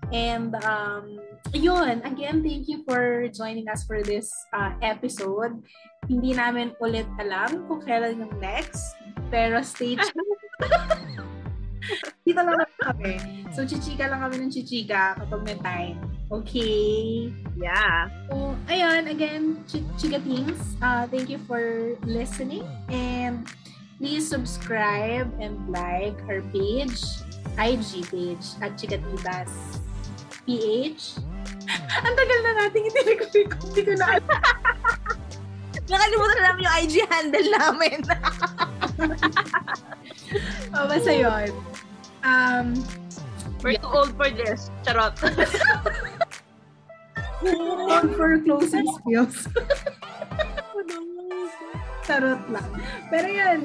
And, 0.09 0.57
um, 0.65 1.21
yun, 1.53 2.01
again, 2.01 2.41
thank 2.41 2.65
you 2.65 2.81
for 2.81 3.29
joining 3.29 3.69
us 3.69 3.85
for 3.85 4.01
this 4.01 4.33
uh, 4.57 4.73
episode. 4.81 5.61
Hindi 6.09 6.33
namin 6.33 6.73
ulit 6.81 7.05
alam 7.21 7.69
kung 7.69 7.85
kailan 7.85 8.25
yung 8.25 8.33
next, 8.41 8.97
pero 9.29 9.61
stay 9.61 9.93
tuned. 10.01 10.41
Dito 12.25 12.39
lang 12.41 12.57
naman 12.57 12.69
kami. 12.81 13.13
So, 13.53 13.69
chichika 13.69 14.09
lang 14.09 14.25
kami 14.25 14.41
ng 14.41 14.49
chichika 14.49 15.13
kapag 15.19 15.41
may 15.45 15.57
time. 15.61 15.97
Okay? 16.33 17.29
Yeah. 17.53 18.09
So, 18.33 18.57
ayun, 18.65 19.13
again, 19.13 19.61
ch- 19.69 19.85
Chika 20.01 20.17
Teams, 20.25 20.57
uh, 20.81 21.05
thank 21.05 21.29
you 21.29 21.37
for 21.45 21.93
listening. 22.01 22.65
And 22.89 23.45
please 24.01 24.25
subscribe 24.25 25.29
and 25.37 25.59
like 25.69 26.17
our 26.25 26.41
page, 26.49 26.97
IG 27.57 28.05
page, 28.09 28.47
at 28.61 28.77
Chikatitas 28.77 29.51
PH. 30.43 31.03
Ang 32.05 32.13
tagal 32.17 32.39
na 32.43 32.51
natin 32.65 32.79
hindi 32.83 33.01
ko, 33.15 33.23
hindi 33.31 33.81
ko 33.81 33.91
na 33.95 34.05
alam. 34.17 34.27
Nakalimutan 35.91 36.35
na 36.39 36.43
namin 36.47 36.61
yung 36.63 36.75
IG 36.87 36.95
handle 37.11 37.49
namin. 37.59 37.99
Oh, 40.73 40.89
basta 40.89 41.13
yun. 41.13 41.53
Um, 42.25 42.73
We're 43.61 43.77
too 43.77 43.85
old 43.85 44.17
for 44.17 44.33
this. 44.33 44.73
Charot. 44.81 45.13
on 47.93 48.05
for 48.17 48.41
closing 48.41 48.87
skills. 48.97 49.45
Tarot 52.09 52.41
lang. 52.49 52.69
Pero 53.13 53.27
yun, 53.29 53.61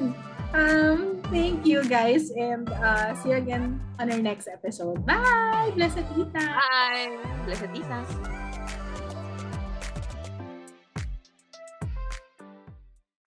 Um, 0.53 1.21
thank 1.29 1.65
you 1.65 1.85
guys 1.85 2.31
and 2.31 2.69
uh, 2.69 3.13
see 3.21 3.29
you 3.29 3.35
again 3.37 3.79
on 3.99 4.11
our 4.11 4.17
next 4.17 4.47
episode. 4.47 5.05
Bye! 5.05 5.71
Blessed 5.75 6.01
Tita! 6.15 6.41
Bye! 6.57 7.17
Blessed 7.45 7.69
Isas! 7.77 8.09